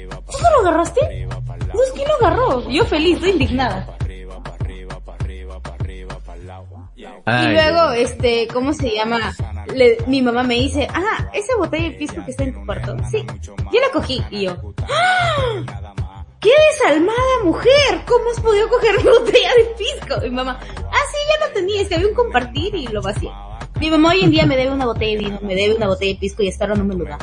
¿tú 0.09 0.39
no 0.43 0.51
lo 0.63 0.69
agarraste? 0.69 1.27
No, 1.27 1.83
es 1.83 1.93
que 1.93 2.05
lo 2.07 2.15
agarró. 2.27 2.69
Yo 2.71 2.85
feliz, 2.85 3.15
estoy 3.17 3.31
indignada. 3.31 3.97
Ay, 7.25 7.47
y 7.49 7.53
luego, 7.53 7.91
este, 7.93 8.49
¿cómo 8.53 8.73
se 8.73 8.91
llama? 8.95 9.35
Le- 9.75 9.99
mi 10.07 10.23
mamá 10.23 10.43
me 10.43 10.55
dice, 10.55 10.87
ah, 10.93 11.29
esa 11.35 11.57
botella 11.57 11.91
de 11.91 11.97
pisco 11.97 12.25
que 12.25 12.31
está 12.31 12.45
en 12.45 12.55
tu 12.55 12.65
cuarto. 12.65 12.97
Sí, 13.11 13.25
yo 13.43 13.81
la 13.81 13.91
cogí. 13.93 14.23
Y 14.31 14.45
yo, 14.45 14.57
¡Ah! 14.89 15.65
¡Qué 16.41 16.51
desalmada 16.73 17.19
mujer! 17.45 18.03
¿Cómo 18.07 18.31
has 18.31 18.41
podido 18.41 18.69
coger 18.69 18.97
mi 18.99 19.03
botella 19.11 19.51
de 19.57 19.65
pisco? 19.77 20.21
Mi 20.23 20.31
mamá, 20.31 20.59
ah, 20.61 20.99
sí, 21.11 21.17
ya 21.41 21.47
lo 21.47 21.53
tenía, 21.53 21.83
es 21.83 21.89
que 21.89 21.97
había 21.97 22.09
un 22.09 22.15
compartir 22.15 22.75
y 22.75 22.87
lo 22.87 23.03
vacié. 23.03 23.31
Mi 23.81 23.91
mamá 23.91 24.11
hoy 24.11 24.21
en 24.23 24.31
día 24.31 24.47
me 24.47 24.57
debe 24.57 24.71
una 24.73 24.87
botella 24.87 25.13
de 25.19 25.25
vino, 25.25 25.39
me 25.43 25.55
debe 25.55 25.75
una 25.75 25.89
botella 25.89 26.13
de 26.15 26.19
pisco 26.21 26.43
y 26.43 26.49
hasta 26.49 26.65
ahora 26.65 26.77
no 26.77 26.85
me 26.85 26.95
lo 26.95 27.05
da. 27.05 27.19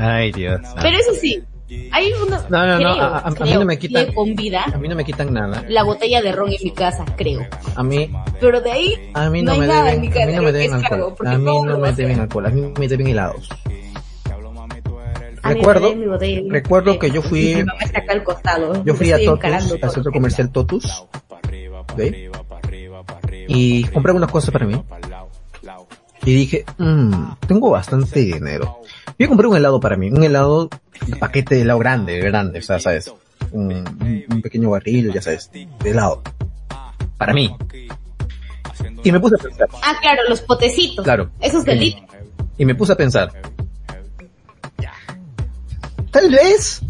Ay, 0.00 0.32
Dios. 0.32 0.60
Pero 0.80 0.96
eso 0.98 1.12
sí, 1.20 1.42
hay 1.92 2.12
una, 2.12 2.38
No, 2.48 2.66
no, 2.66 2.78
no, 2.80 2.92
creo, 2.94 3.04
a- 3.04 3.18
a- 3.18 3.28
a 3.28 3.30
mí 3.30 3.52
no 3.54 3.64
me 3.64 3.78
quitan- 3.78 4.06
que 4.06 4.14
con 4.14 4.34
vida 4.34 4.64
A 4.64 4.76
mí 4.78 4.88
no 4.88 4.94
me 4.96 5.04
quitan 5.04 5.32
nada. 5.32 5.64
la 5.68 5.82
botella 5.84 6.20
de 6.22 6.32
ron 6.32 6.50
en 6.52 6.58
mi 6.64 6.70
casa, 6.72 7.04
creo. 7.16 7.46
A 7.76 7.82
mí, 7.82 8.10
Pero 8.40 8.60
de 8.60 8.72
ahí 8.72 9.10
a 9.14 9.28
mí 9.30 9.42
no, 9.42 9.46
no 9.46 9.52
hay 9.52 9.60
me 9.60 9.66
nada 9.66 9.84
deben, 9.84 9.94
en 9.96 10.00
mi 10.00 10.06
a 10.08 10.10
casa 10.10 10.26
mí 10.26 10.32
no 10.34 10.42
me 10.42 10.52
deben 10.52 10.80
cargo, 10.82 11.08
alcohol. 11.10 11.26
A 11.28 11.38
mí 11.38 11.44
¿cómo 11.44 11.66
no 11.66 11.78
me 11.78 11.88
a 11.88 11.92
deben 11.92 12.20
alcohol, 12.20 12.46
a 12.46 12.50
mí 12.50 12.72
me 12.78 12.88
deben 12.88 13.06
helados. 13.06 13.48
A 15.42 15.48
me 15.48 15.54
Recuerdo, 15.54 15.94
mi 15.96 16.50
recuerdo 16.50 16.98
que 16.98 17.10
yo 17.10 17.22
fui, 17.22 17.54
Mi 17.54 17.64
mamá 17.64 17.80
está 17.82 18.00
acá 18.00 18.12
al 18.12 18.22
costado. 18.24 18.84
yo 18.84 18.94
fui 18.94 19.10
a 19.12 19.18
Totus, 19.24 19.44
al 19.82 19.90
centro 19.90 20.12
comercial 20.12 20.50
Totus, 20.50 21.04
¿ok? 21.92 22.00
y 23.48 23.84
compré 23.84 24.12
unas 24.12 24.30
cosas 24.30 24.50
para 24.50 24.66
mí. 24.66 24.80
Y 26.26 26.34
dije, 26.34 26.64
mmm, 26.76 27.32
tengo 27.46 27.70
bastante 27.70 28.20
dinero. 28.20 28.80
Yo 29.20 29.28
compré 29.28 29.46
un 29.46 29.54
helado 29.56 29.78
para 29.80 29.96
mí, 29.96 30.10
un 30.10 30.24
helado, 30.24 30.70
un 31.06 31.18
paquete 31.18 31.54
de 31.56 31.60
helado 31.60 31.78
grande, 31.78 32.18
grande, 32.20 32.58
o 32.58 32.62
sea, 32.62 32.80
sabes, 32.80 33.12
un, 33.52 33.70
un- 33.72 34.24
un 34.32 34.40
pequeño 34.42 34.70
barril, 34.70 35.12
ya 35.12 35.20
sabes, 35.20 35.50
de 35.52 35.68
helado. 35.90 36.22
Para 37.18 37.34
mí. 37.34 37.54
Y 39.04 39.12
me 39.12 39.20
puse 39.20 39.34
a 39.34 39.38
pensar, 39.38 39.68
Ah, 39.82 39.94
claro, 40.00 40.22
los 40.28 40.40
potecitos. 40.40 41.04
Claro. 41.04 41.30
Esos 41.38 41.64
de 41.66 41.74
litro. 41.74 42.02
y 42.56 42.64
me 42.64 42.74
puse 42.74 42.92
a 42.92 42.96
pensar, 42.96 43.30
tal 46.10 46.30
vez, 46.30 46.80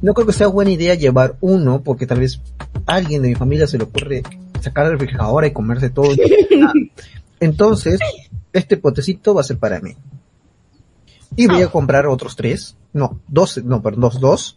no 0.00 0.14
creo 0.14 0.26
que 0.26 0.32
sea 0.32 0.46
buena 0.46 0.70
idea 0.70 0.94
llevar 0.94 1.34
uno, 1.40 1.82
porque 1.82 2.06
tal 2.06 2.20
vez 2.20 2.40
a 2.86 2.94
alguien 2.94 3.22
de 3.22 3.28
mi 3.30 3.34
familia 3.34 3.66
se 3.66 3.76
le 3.76 3.84
ocurre 3.84 4.22
sacar 4.60 4.84
la 4.84 4.92
refrigeradora 4.92 5.46
y 5.48 5.52
comerse 5.52 5.90
todo. 5.90 6.10
Entonces, 7.40 8.00
este 8.52 8.76
potecito 8.76 9.34
va 9.34 9.40
a 9.42 9.44
ser 9.44 9.58
para 9.58 9.80
mí. 9.80 9.94
Y 11.36 11.46
voy 11.46 11.62
a 11.62 11.68
comprar 11.68 12.06
otros 12.06 12.34
tres, 12.36 12.76
no, 12.92 13.20
dos, 13.28 13.62
no, 13.64 13.80
perdón, 13.82 14.00
dos, 14.00 14.20
dos, 14.20 14.56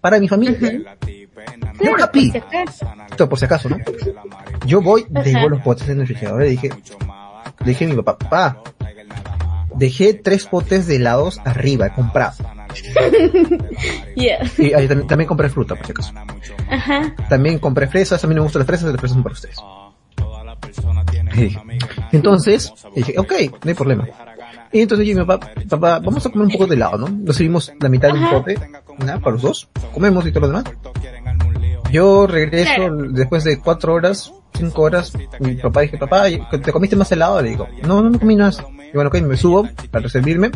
para 0.00 0.18
mi 0.20 0.28
familia. 0.28 0.58
Yo 0.60 1.78
Claro, 1.78 1.96
capi, 1.96 2.30
por 2.30 2.32
si 2.32 2.38
acaso. 2.38 2.86
esto 3.10 3.28
por 3.28 3.38
si 3.38 3.44
acaso, 3.46 3.68
¿no? 3.70 3.76
Yo 4.66 4.82
voy, 4.82 5.06
dejo 5.08 5.48
los 5.48 5.62
potes 5.62 5.88
en 5.88 5.92
el 6.00 6.00
refrigerador 6.00 6.44
y 6.44 6.50
dije, 6.50 6.70
le 7.60 7.66
dije 7.66 7.84
a 7.86 7.88
mi 7.88 7.96
papá, 7.96 8.18
papá, 8.18 8.62
dejé 9.74 10.12
tres 10.14 10.46
potes 10.46 10.86
de 10.86 10.96
helados 10.96 11.40
arriba, 11.44 11.86
he 11.86 11.92
comprado. 11.92 12.36
Yeah. 14.14 14.38
Y 14.58 14.74
ahí 14.74 14.86
también, 14.86 15.08
también 15.08 15.26
compré 15.26 15.48
fruta, 15.48 15.74
por 15.74 15.86
si 15.86 15.92
acaso. 15.92 16.12
Ajá. 16.68 17.14
También 17.28 17.58
compré 17.58 17.86
fresas, 17.88 18.22
a 18.22 18.26
mí 18.26 18.34
no 18.34 18.40
me 18.42 18.44
gustan 18.44 18.60
las 18.60 18.66
fresas, 18.66 18.90
las 18.92 19.00
fresas 19.00 19.14
son 19.14 19.22
para 19.22 19.32
ustedes. 19.32 19.56
Dije, 21.34 21.58
Entonces, 22.12 22.72
dije, 22.94 23.18
ok, 23.18 23.32
no 23.64 23.68
hay 23.68 23.74
problema. 23.74 24.06
Y 24.72 24.80
entonces 24.82 25.06
yo 25.06 25.12
y 25.12 25.16
mi 25.16 25.24
papá, 25.24 25.50
papá, 25.68 25.98
vamos 25.98 26.24
a 26.24 26.30
comer 26.30 26.46
un 26.46 26.52
poco 26.52 26.66
de 26.66 26.76
helado, 26.76 27.08
¿no? 27.08 27.32
Servimos 27.32 27.72
la 27.80 27.88
mitad 27.88 28.12
de 28.12 28.18
un 28.20 28.30
pote, 28.30 28.56
¿no? 28.98 29.20
Para 29.20 29.32
los 29.32 29.42
dos, 29.42 29.68
comemos 29.92 30.24
y 30.26 30.30
todo 30.32 30.42
lo 30.42 30.48
demás. 30.48 30.64
Yo 31.90 32.26
regreso 32.28 32.72
Claro. 32.76 32.96
después 33.10 33.42
de 33.42 33.58
cuatro 33.58 33.94
horas, 33.94 34.32
cinco 34.56 34.82
horas, 34.82 35.12
mi 35.40 35.56
papá 35.56 35.80
dije, 35.80 35.98
papá, 35.98 36.26
¿te 36.62 36.70
comiste 36.72 36.94
más 36.94 37.10
helado? 37.10 37.42
Le 37.42 37.48
digo, 37.50 37.66
no, 37.82 38.00
no 38.00 38.10
me 38.10 38.18
comí 38.20 38.36
nada. 38.36 38.52
Y 38.92 38.94
bueno, 38.94 39.08
ok, 39.08 39.20
me 39.22 39.36
subo 39.36 39.68
para 39.90 40.08
servirme, 40.08 40.50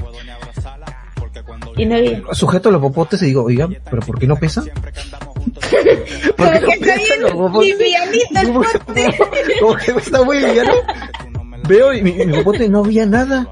Y 1.77 1.85
no 1.87 1.97
había. 1.97 2.23
sujeto 2.33 2.71
los 2.71 2.81
popotes 2.81 3.21
y 3.23 3.27
digo, 3.27 3.43
oiga, 3.43 3.69
¿pero 3.91 4.01
por 4.03 4.19
qué 4.21 4.29
no 4.29 4.37
pesa? 4.37 4.63
¿Por 6.37 6.51
qué 6.51 6.79
no 6.79 6.85
bien 6.95 7.23
los 7.23 7.33
popotes? 7.33 9.15
Como 9.61 9.75
que 9.77 9.91
está 9.91 10.23
muy 10.23 10.39
liviano. 10.41 10.73
Veo 11.67 11.93
y 11.95 12.03
mi, 12.03 12.13
mi 12.13 12.33
popote 12.39 12.69
no 12.69 12.81
había 12.81 13.07
nada. 13.07 13.49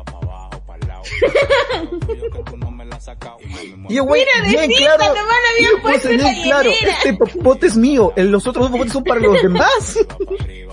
Y 3.88 3.94
yo, 3.96 4.04
güey, 4.04 4.24
Mira, 4.42 4.48
bien 4.66 4.70
claro. 4.78 5.02
hermana 5.04 5.48
había 5.54 5.70
yo 5.70 5.82
puse 5.82 6.16
bien 6.16 6.42
claro, 6.44 6.70
este 6.70 7.14
popote 7.14 7.66
es 7.66 7.76
mío, 7.76 8.12
los 8.16 8.46
otros 8.46 8.64
dos 8.64 8.70
popotes 8.72 8.92
son 8.92 9.04
para 9.04 9.20
los 9.20 9.42
demás. 9.42 9.98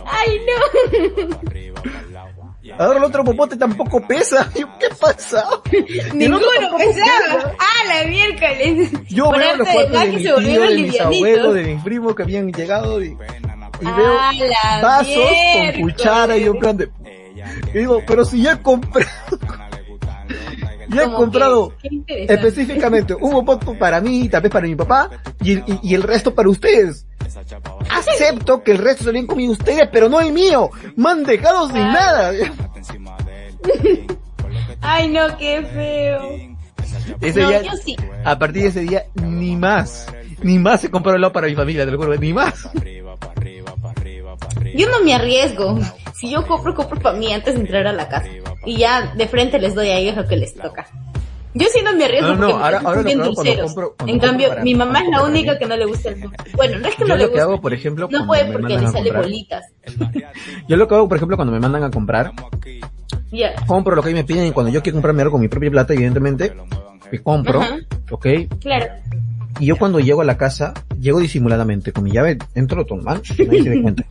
Ay, 0.06 0.40
no. 0.46 1.40
Ahora 2.78 3.00
el 3.00 3.04
otro 3.04 3.24
popote 3.24 3.58
tampoco 3.58 4.06
pesa. 4.08 4.50
Yo, 4.58 4.68
¿qué 4.80 4.88
pasa? 5.00 5.44
Ninguno 6.14 6.46
pesaba. 6.78 6.78
pesa. 6.78 7.56
Ah, 7.60 7.86
la 7.88 8.08
miércoles. 8.10 8.92
Yo 9.10 9.26
Por 9.26 9.38
veo 9.40 9.56
los 9.58 9.68
de 9.68 9.74
cuartos 9.74 9.92
de 9.92 9.98
magia 9.98 10.12
mi 10.14 10.20
tío, 10.24 10.38
de 10.62 10.76
mis 10.78 11.00
abuelos, 11.02 11.54
de 11.56 11.64
mis 11.64 11.84
primos 11.84 12.16
que 12.16 12.24
habían 12.24 12.52
llegado 12.54 13.04
y, 13.04 13.08
y 13.08 13.16
Ah, 13.86 14.32
veo 14.38 14.48
la 14.50 14.82
vasos 14.82 15.16
con 15.16 15.24
miércoles. 15.62 15.82
cuchara 15.96 16.38
y 16.38 16.46
yo 16.46 16.52
en 16.54 16.60
plan 16.60 16.78
de... 16.78 16.90
Y 17.74 17.78
digo, 17.80 18.02
pero 18.08 18.24
si 18.24 18.42
ya 18.44 18.54
he 18.54 18.62
comprado... 18.62 19.10
ya 20.90 21.04
he 21.04 21.12
comprado 21.12 21.74
que, 21.82 22.26
específicamente 22.28 23.14
un 23.16 23.32
popote 23.32 23.74
para 23.76 24.02
mí, 24.02 24.28
tal 24.30 24.42
vez 24.42 24.52
para 24.52 24.68
mi 24.68 24.76
papá 24.76 25.10
y, 25.42 25.54
y, 25.54 25.64
y 25.84 25.96
el 25.96 26.04
resto 26.04 26.34
para 26.36 26.50
ustedes. 26.50 27.06
Acepto 27.90 28.64
que 28.64 28.72
el 28.72 28.80
resto 28.80 29.04
se 29.04 29.14
lo 29.14 29.20
han 29.20 29.28
comido 29.28 29.52
ustedes, 29.54 29.88
pero 29.92 30.10
no 30.10 30.20
el 30.20 30.34
mío. 30.34 30.70
Me 30.96 31.10
han 31.12 31.24
dejado 31.24 31.68
sin 31.68 31.78
nada. 31.78 32.32
Ay, 34.82 35.10
no, 35.10 35.38
qué 35.38 35.62
feo. 35.74 36.30
Ese 37.22 37.42
No, 37.42 37.50
día, 37.50 37.62
yo 37.62 37.72
sí. 37.84 37.96
a 38.24 38.38
partir 38.40 38.64
de 38.64 38.68
ese 38.70 38.80
día, 38.82 39.06
ni 39.16 39.56
más. 39.56 40.08
Ni 40.42 40.58
más 40.58 40.82
se 40.82 40.90
compró 40.90 41.14
helado 41.14 41.34
para 41.34 41.48
mi 41.48 41.56
familia, 41.56 41.86
te 41.86 41.92
lo 41.92 41.98
juro, 41.98 42.16
ni 42.16 42.34
más. 42.34 42.70
Yo 44.76 44.90
no 44.90 45.04
me 45.04 45.14
arriesgo. 45.14 45.80
Si 46.16 46.30
yo 46.30 46.46
compro, 46.46 46.74
compro 46.76 47.00
para 47.00 47.18
mí 47.18 47.32
antes 47.34 47.56
de 47.56 47.62
entrar 47.62 47.88
a 47.88 47.94
la 47.94 48.08
casa. 48.08 48.28
Y 48.66 48.78
ya 48.78 49.14
de 49.16 49.28
frente 49.28 49.60
les 49.60 49.74
doy 49.76 49.88
a 49.90 49.98
ellos 49.98 50.16
lo 50.16 50.26
que 50.28 50.36
les 50.38 50.54
toca. 50.54 50.86
Yo 51.56 51.66
sí 51.74 51.80
no 51.84 51.96
me 51.96 52.06
arriesgo 52.06 52.28
No, 52.28 52.36
no, 52.36 52.48
porque 52.52 52.64
ahora- 52.64 52.82
ahora 52.86 53.02
bien 53.02 53.24
dulceros. 53.24 53.76
compro- 53.76 53.96
en 54.06 54.20
cambio, 54.20 54.50
para- 54.50 54.64
mi 54.64 54.76
mamá 54.76 55.00
es 55.00 55.10
la 55.10 55.24
única 55.24 55.58
que 55.58 55.66
no 55.66 55.76
le 55.76 55.86
gusta 55.86 56.10
el 56.10 56.22
dulce. 56.22 56.38
Bueno, 56.56 56.78
no 56.80 56.88
es 56.88 56.96
que 56.96 57.02
Yo 57.02 57.08
no 57.08 57.16
le 57.16 57.24
lo 57.24 57.28
que 57.30 57.32
guste. 57.32 57.42
hago, 57.42 57.62
por 57.62 57.74
ejemplo, 57.74 58.08
no 58.12 58.28
puede 58.28 58.52
porque 58.52 58.78
le 58.78 58.88
sale 58.90 59.12
bolitas. 59.12 59.64
Yo 60.68 60.78
lo 60.78 60.88
que 60.88 60.96
hago, 60.96 61.08
por 61.08 61.18
ejemplo, 61.18 61.38
cuando 61.38 61.52
me 61.52 61.60
mandan 61.60 61.84
a 61.84 61.90
comprar, 61.90 62.32
Ya. 63.32 63.54
compro 63.66 63.96
lo 63.96 64.04
que 64.04 64.14
me 64.14 64.24
piden 64.24 64.46
y 64.48 64.52
cuando 64.52 64.72
yo 64.72 64.82
quiero 64.84 64.98
comprarme 64.98 65.24
algo 65.24 65.34
con 65.34 65.42
mi 65.42 65.48
propia 65.48 65.72
plata, 65.72 65.94
evidentemente, 65.94 66.54
me 67.12 67.20
compro, 67.20 67.62
Ajá. 67.62 67.78
¿ok? 68.12 68.28
Claro. 68.62 68.86
Y 69.60 69.66
yo 69.66 69.76
cuando 69.78 70.00
llego 70.00 70.22
a 70.22 70.26
la 70.26 70.38
casa, 70.38 70.74
llego 71.00 71.20
disimuladamente, 71.20 71.92
con 71.92 72.04
mi 72.04 72.12
llave, 72.12 72.38
entro 72.56 72.86
normal, 72.90 73.22
nadie 73.40 73.64
se 73.64 73.70
dé 73.72 73.82
cuenta. 73.82 74.04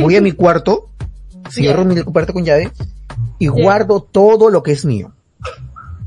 Voy 0.00 0.16
a 0.16 0.20
mi 0.20 0.32
cuarto, 0.32 0.88
cierro 1.50 1.84
mi 1.84 2.00
cuarto 2.02 2.32
con 2.32 2.44
llave, 2.44 2.70
y 3.38 3.48
guardo 3.48 4.02
todo 4.02 4.50
lo 4.50 4.62
que 4.62 4.72
es 4.72 4.84
mío. 4.84 5.12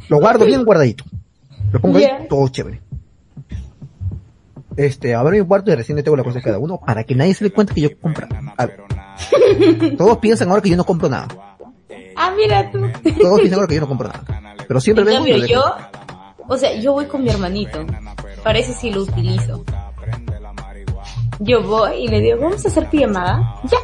Lo 0.10 0.20
guardo 0.20 0.46
bien 0.46 0.66
guardadito. 0.66 1.04
Lo 1.72 1.80
pongo 1.80 1.98
ahí, 1.98 2.08
todo 2.30 2.48
chévere. 2.50 2.82
Este, 4.76 5.14
abro 5.14 5.32
mi 5.32 5.46
cuarto 5.46 5.72
y 5.72 5.76
recién 5.76 5.96
le 5.96 6.04
tengo 6.04 6.18
la 6.18 6.24
cosa 6.24 6.40
de 6.40 6.44
cada 6.44 6.58
uno 6.58 6.80
para 6.84 7.04
que 7.04 7.16
nadie 7.16 7.34
se 7.34 7.44
dé 7.44 7.52
cuenta 7.52 7.74
que 7.74 7.82
yo 7.82 8.00
compro. 8.00 8.28
Todos 9.98 10.18
piensan 10.18 10.50
ahora 10.50 10.62
que 10.62 10.70
yo 10.70 10.78
no 10.78 10.86
compro 10.86 11.10
nada. 11.10 11.28
Ah, 12.16 12.34
mira 12.36 12.72
tú. 12.72 12.80
Todos 13.20 13.40
piensan 13.40 13.60
ahora 13.60 13.68
que 13.68 13.76
yo 13.76 13.82
no 13.82 13.88
compro 13.88 14.08
nada. 14.08 14.56
Pero 14.68 14.80
siempre 14.80 15.04
En 15.04 15.08
vengo 15.08 15.26
cambio, 15.26 15.46
yo, 15.46 15.64
o 16.48 16.58
sea, 16.58 16.74
yo 16.76 16.94
voy 16.94 17.06
con 17.06 17.24
mi 17.24 17.30
hermanito. 17.30 17.86
Parece 18.44 18.74
si 18.74 18.90
lo 18.92 19.04
utilizo. 19.04 19.64
Yo 21.40 21.62
voy 21.62 22.04
y 22.04 22.08
le 22.08 22.22
digo, 22.22 22.40
vamos 22.42 22.64
a 22.66 22.68
hacer 22.68 22.90
pijamada. 22.90 23.60
Ya, 23.64 23.78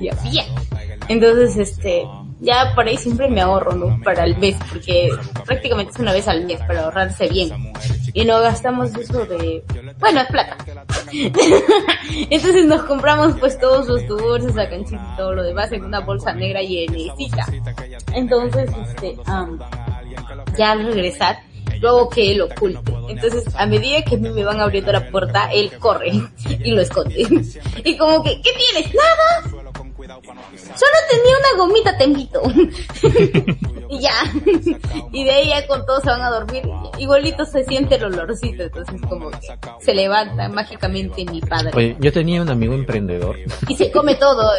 ya, 0.00 0.14
bien. 0.22 0.46
Entonces, 1.08 1.56
este, 1.56 2.06
ya 2.40 2.72
por 2.74 2.86
ahí 2.86 2.96
siempre 2.96 3.28
me 3.28 3.40
ahorro, 3.40 3.72
¿no? 3.72 4.00
Para 4.02 4.24
el 4.24 4.36
mes, 4.38 4.56
porque 4.70 5.10
prácticamente 5.44 5.92
es 5.92 5.98
una 5.98 6.12
vez 6.12 6.28
al 6.28 6.44
mes 6.44 6.60
para 6.60 6.84
ahorrarse 6.84 7.28
bien. 7.28 7.50
Y 8.12 8.24
no 8.24 8.40
gastamos 8.40 8.94
eso 8.94 9.24
de, 9.26 9.64
bueno, 9.98 10.20
es 10.20 10.28
plata. 10.28 10.56
Entonces 12.30 12.66
nos 12.66 12.82
compramos 12.82 13.36
pues 13.38 13.58
todos 13.58 13.86
los 13.88 14.06
dulces, 14.06 14.54
la 14.54 14.68
canchita 14.68 15.10
y 15.14 15.16
todo 15.16 15.34
lo 15.34 15.42
demás 15.42 15.72
en 15.72 15.84
una 15.84 16.00
bolsa 16.00 16.32
negra 16.32 16.60
llenecita. 16.62 17.46
Entonces, 18.14 18.70
este, 18.88 19.16
am, 19.26 19.58
ya 20.56 20.72
al 20.72 20.84
regresar, 20.84 21.38
luego 21.80 22.08
que 22.08 22.32
él 22.32 22.42
oculte. 22.42 22.92
Entonces, 23.08 23.44
a 23.56 23.66
medida 23.66 24.02
que 24.02 24.16
me 24.16 24.44
van 24.44 24.60
abriendo 24.60 24.92
la 24.92 25.08
puerta, 25.10 25.50
él 25.52 25.70
corre 25.78 26.12
y 26.64 26.70
lo 26.70 26.80
esconde. 26.80 27.26
Y 27.84 27.96
como 27.96 28.22
que, 28.22 28.40
¿qué 28.42 28.50
tienes? 28.52 28.94
Nada. 28.94 29.68
Solo 29.98 30.92
tenía 31.10 31.34
una 31.38 31.64
gomita, 31.64 31.96
te 31.96 32.04
invito. 32.04 32.42
y 33.90 34.00
ya. 34.00 34.12
y 35.12 35.24
de 35.24 35.30
ahí 35.30 35.48
ya 35.48 35.66
con 35.66 35.84
todos 35.86 36.02
se 36.02 36.10
van 36.10 36.22
a 36.22 36.30
dormir. 36.30 36.62
Igualito 36.98 37.44
se 37.44 37.64
siente 37.64 37.96
el 37.96 38.04
olorcito, 38.04 38.62
entonces 38.64 39.00
como 39.08 39.30
que 39.30 39.38
se 39.80 39.94
levanta 39.94 40.48
mágicamente 40.48 41.24
mi 41.24 41.40
padre. 41.40 41.72
Oye, 41.74 41.96
yo 42.00 42.12
tenía 42.12 42.42
un 42.42 42.48
amigo 42.48 42.74
emprendedor. 42.74 43.36
Y 43.68 43.76
se 43.76 43.90
come 43.90 44.14
todo. 44.14 44.50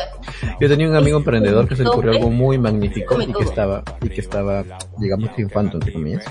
Yo 0.59 0.67
tenía 0.67 0.89
un 0.89 0.95
amigo 0.95 1.17
emprendedor 1.17 1.67
que 1.67 1.75
se 1.75 1.83
le 1.83 1.89
ocurrió 1.89 2.11
algo 2.11 2.29
muy 2.29 2.57
magnífico 2.57 3.21
y 3.21 3.31
que 3.31 3.43
estaba, 3.43 3.83
y 4.01 4.09
que 4.09 4.21
estaba, 4.21 4.63
digamos, 4.97 5.33
triunfando 5.33 5.77
entre 5.77 5.93
comillas. 5.93 6.25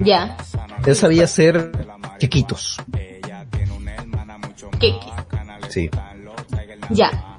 Ya. 0.00 0.36
Él 0.86 0.96
sabía 0.96 1.24
hacer 1.24 1.70
quequitos. 2.18 2.76
¿Qué? 4.80 4.92
Sí. 5.68 5.90
Ya. 6.90 7.38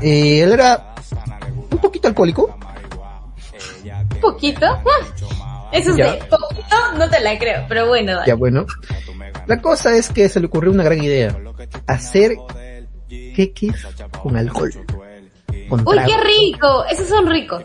Y 0.00 0.40
él 0.40 0.52
era 0.52 0.94
un 1.70 1.78
poquito 1.78 2.08
alcohólico. 2.08 2.56
¿Poquito? 4.20 4.66
Ah, 4.66 5.68
Eso 5.72 5.90
es 5.92 5.96
Ya. 5.96 6.12
de 6.12 6.18
poquito, 6.24 6.76
no 6.96 7.08
te 7.08 7.20
la 7.20 7.38
creo, 7.38 7.64
pero 7.68 7.88
bueno, 7.88 8.12
dale. 8.14 8.26
Ya 8.26 8.34
bueno. 8.34 8.66
La 9.46 9.60
cosa 9.60 9.96
es 9.96 10.08
que 10.10 10.28
se 10.28 10.38
le 10.40 10.46
ocurrió 10.46 10.70
una 10.70 10.84
gran 10.84 11.02
idea. 11.02 11.36
Hacer 11.86 12.36
queques 13.34 13.74
con 14.22 14.36
alcohol. 14.36 14.72
Con 15.68 15.86
Uy, 15.86 15.98
qué 16.06 16.16
rico, 16.20 16.84
esos 16.90 17.08
son 17.08 17.26
ricos. 17.28 17.64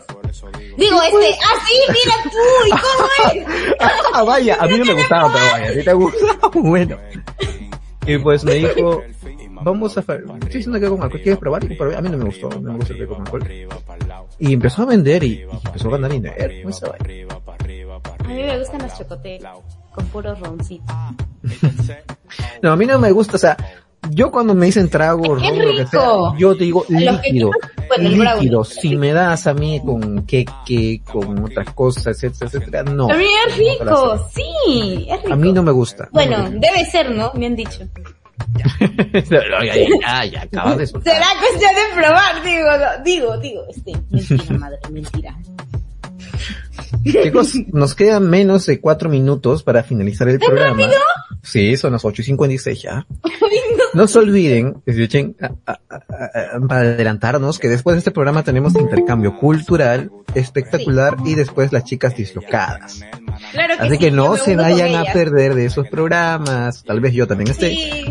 Digo, 0.76 1.02
este, 1.02 1.38
ah 1.44 1.64
sí, 1.66 1.74
mira 1.88 2.14
tú, 2.24 2.66
¿y 2.66 2.70
cómo 2.70 3.08
es? 3.32 3.72
Ah, 4.14 4.22
vaya, 4.22 4.56
a 4.60 4.66
mí 4.66 4.78
no 4.78 4.84
me 4.84 4.94
gustaba, 4.94 5.32
pero 5.32 5.44
vaya, 5.52 5.68
a 5.68 5.72
ti 5.72 5.84
te 5.84 5.92
gusta. 5.92 6.18
Bueno. 6.54 6.96
Y 8.06 8.18
pues 8.18 8.44
me 8.44 8.54
dijo, 8.54 9.02
vamos 9.62 9.96
a 9.96 10.00
hacer, 10.00 10.24
estoy 10.40 10.48
diciendo 10.48 10.80
que 10.80 10.88
con 10.88 11.02
alcohol, 11.02 11.20
¿quieres 11.20 11.38
probar? 11.38 11.64
Y 11.64 11.76
probé. 11.76 11.96
a 11.96 12.00
mí 12.00 12.08
no 12.08 12.16
me 12.16 12.24
gustó, 12.24 12.48
no 12.48 12.72
me 12.72 12.76
gusta 12.76 12.94
el 12.94 12.98
que 13.00 13.06
con 13.06 13.20
alcohol. 13.20 13.44
Y 14.38 14.52
empezó 14.52 14.82
a 14.82 14.86
vender 14.86 15.24
y, 15.24 15.40
y 15.40 15.48
empezó 15.66 15.88
a 15.88 15.92
ganar 15.92 16.10
dinero. 16.10 16.34
A 18.18 18.28
mí 18.28 18.42
me 18.42 18.58
gustan 18.58 18.82
los 18.82 18.96
chocoteles 18.96 19.44
con 19.94 20.06
puro 20.06 20.34
roncito. 20.34 20.94
No, 22.60 22.72
a 22.72 22.76
mí 22.76 22.84
no 22.84 22.98
me 22.98 23.10
gusta, 23.10 23.36
o 23.36 23.38
sea, 23.38 23.56
yo 24.10 24.30
cuando 24.30 24.54
me 24.54 24.66
dicen 24.66 24.88
trago, 24.88 25.36
¡Qué 25.36 25.48
ron, 25.50 25.58
lo 25.58 25.76
que 25.76 25.86
sea, 25.86 26.08
yo 26.38 26.56
te 26.56 26.64
digo 26.64 26.84
líquido, 26.88 27.50
bueno, 27.88 28.10
brownie. 28.10 28.34
líquido. 28.34 28.64
Si 28.64 28.96
me 28.96 29.12
das 29.12 29.46
a 29.46 29.54
mí 29.54 29.80
con 29.84 30.24
queque, 30.24 31.02
con 31.10 31.44
otras 31.44 31.72
cosas, 31.74 32.06
etcétera, 32.22 32.50
etcétera, 32.52 32.82
no. 32.84 33.10
A 33.10 33.16
mí 33.16 33.26
es 33.46 33.56
rico, 33.56 34.28
sí, 34.34 35.06
es 35.10 35.22
rico. 35.22 35.32
A 35.32 35.36
mí 35.36 35.52
no 35.52 35.62
me 35.62 35.72
gusta. 35.72 36.04
no 36.04 36.10
Bueno, 36.12 36.50
debe 36.50 36.84
ser, 36.90 37.10
¿no? 37.10 37.32
Me 37.34 37.46
han 37.46 37.56
dicho. 37.56 37.80
ya, 38.54 39.20
ya, 40.00 40.24
ya, 40.24 40.42
acabas 40.42 40.78
de 40.78 40.86
soltar. 40.88 41.14
Será 41.14 41.26
cuestión 41.38 41.70
de 41.74 42.00
probar, 42.00 42.42
digo, 42.44 42.68
no, 42.70 43.04
digo, 43.04 43.38
digo, 43.38 43.62
este, 43.68 43.92
mentira, 44.10 44.58
madre, 44.58 44.78
mentira. 44.90 45.36
Chicos, 47.04 47.52
nos 47.72 47.94
quedan 47.94 48.28
menos 48.28 48.66
de 48.66 48.80
cuatro 48.80 49.08
minutos 49.08 49.62
para 49.62 49.82
finalizar 49.82 50.28
el 50.28 50.38
programa. 50.38 50.70
rápido? 50.70 51.00
Sí, 51.50 51.76
son 51.76 51.92
las 51.92 52.04
ocho 52.04 52.22
y 52.22 52.24
cincuenta 52.24 52.54
y 52.54 52.58
seis 52.58 52.82
ya. 52.82 53.06
No 53.94 54.06
se 54.06 54.18
olviden, 54.18 54.82
escuchen, 54.84 55.34
a- 55.40 55.46
a- 55.72 55.80
a- 55.88 56.56
a- 56.56 56.60
para 56.68 56.80
adelantarnos, 56.82 57.58
que 57.58 57.68
después 57.68 57.94
de 57.94 57.98
este 57.98 58.10
programa 58.10 58.42
tenemos 58.42 58.74
intercambio 58.74 59.36
cultural 59.38 60.10
espectacular 60.34 61.16
y 61.24 61.34
después 61.34 61.72
las 61.72 61.84
chicas 61.84 62.14
dislocadas. 62.14 63.00
Claro 63.52 63.76
que 63.78 63.82
Así 63.82 63.92
sí, 63.92 63.98
que 63.98 64.10
no 64.10 64.36
se 64.36 64.56
vayan 64.56 64.94
a 64.94 65.04
perder 65.12 65.54
de 65.54 65.64
esos 65.66 65.88
programas. 65.88 66.84
Tal 66.84 67.00
vez 67.00 67.14
yo 67.14 67.26
también 67.26 67.50
esté. 67.50 67.70
Sí. 67.70 68.04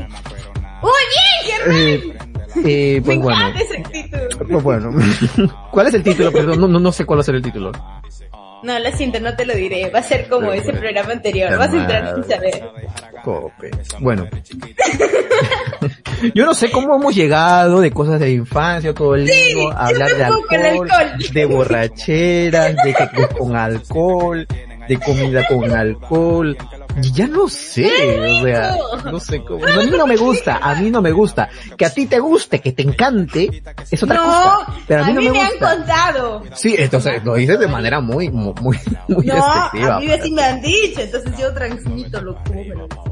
¡Uy, 0.82 0.92
bien, 1.14 1.58
Germán! 1.60 1.78
Eh, 1.78 2.18
eh, 2.66 3.02
pues 3.06 3.18
me 3.18 3.24
bueno. 3.24 3.48
encanta 3.50 3.60
esa 3.64 3.80
actitud. 3.80 4.48
Pues 4.50 4.64
bueno. 4.64 4.90
¿Cuál 5.72 5.88
es 5.88 5.94
el 5.94 6.04
título? 6.04 6.32
Perdón, 6.32 6.60
no, 6.62 6.68
no, 6.68 6.80
no 6.80 6.92
sé 6.92 7.06
cuál 7.06 7.20
va 7.20 7.22
a 7.22 7.26
ser 7.26 7.36
el 7.36 7.42
título. 7.44 7.72
No, 8.64 8.80
lo 8.80 8.92
siento, 8.92 9.20
no 9.20 9.36
te 9.36 9.46
lo 9.46 9.54
diré. 9.54 9.90
Va 9.90 10.00
a 10.00 10.04
ser 10.04 10.28
como 10.28 10.52
ese 10.52 10.74
programa 10.74 11.14
anterior. 11.14 11.58
Vas 11.58 11.74
a 11.74 11.78
entrar 11.78 12.16
sin 12.16 12.24
saber. 12.24 12.70
Cope. 13.24 13.72
Bueno. 14.00 14.28
Yo 16.34 16.46
no 16.46 16.54
sé 16.54 16.72
cómo 16.72 16.96
hemos 16.96 17.16
llegado 17.16 17.82
de 17.82 17.92
cosas 17.92 18.20
de 18.20 18.32
infancia, 18.32 18.94
todo 18.94 19.16
el 19.16 19.26
libro, 19.26 19.72
a 19.72 19.88
hablar 19.88 20.16
de 20.16 20.24
alcohol. 20.24 20.90
de 21.32 21.46
borracheras, 21.46 22.76
de 22.76 22.94
que 22.94 23.28
con 23.38 23.56
alcohol, 23.56 24.48
de 24.88 24.98
comida 24.98 25.46
con 25.48 25.72
alcohol, 25.72 26.58
Ya 27.00 27.28
no 27.28 27.48
sé, 27.48 27.86
o 28.20 28.44
sea, 28.44 28.76
no 29.06 29.20
sé 29.20 29.44
cómo. 29.44 29.66
A 29.66 29.84
mí 29.84 29.92
no 29.92 30.08
me 30.08 30.18
gusta, 30.18 30.58
a 30.62 30.76
mí 30.76 30.90
no 30.90 31.02
me 31.02 31.12
gusta. 31.12 31.50
Que 31.78 31.86
a 31.86 31.94
ti 31.94 32.08
te 32.08 32.20
guste, 32.20 32.60
que 32.60 32.72
te 32.72 32.82
encante, 32.82 33.64
es 33.90 34.02
otra 34.04 34.16
no, 34.16 34.24
cosa. 34.24 34.74
Pero 34.88 35.04
a 35.04 35.08
mí, 35.08 35.14
no 35.14 35.22
me, 35.22 35.32
me 35.32 35.40
gusta. 35.40 35.72
han 35.72 35.78
contado. 35.78 36.44
Sí, 36.56 36.76
entonces 36.78 37.24
lo 37.24 37.36
dices 37.36 37.60
de 37.60 37.68
manera 37.68 38.00
muy, 38.00 38.30
muy, 38.30 38.54
muy, 38.62 38.80
No, 39.08 39.46
a 39.46 40.00
mí 40.00 40.08
sí 40.24 40.32
me 40.32 40.44
han 40.44 40.62
dicho, 40.62 41.02
entonces 41.02 41.38
yo 41.38 41.54
transmito 41.54 42.22
lo 42.22 42.38
me 42.52 42.66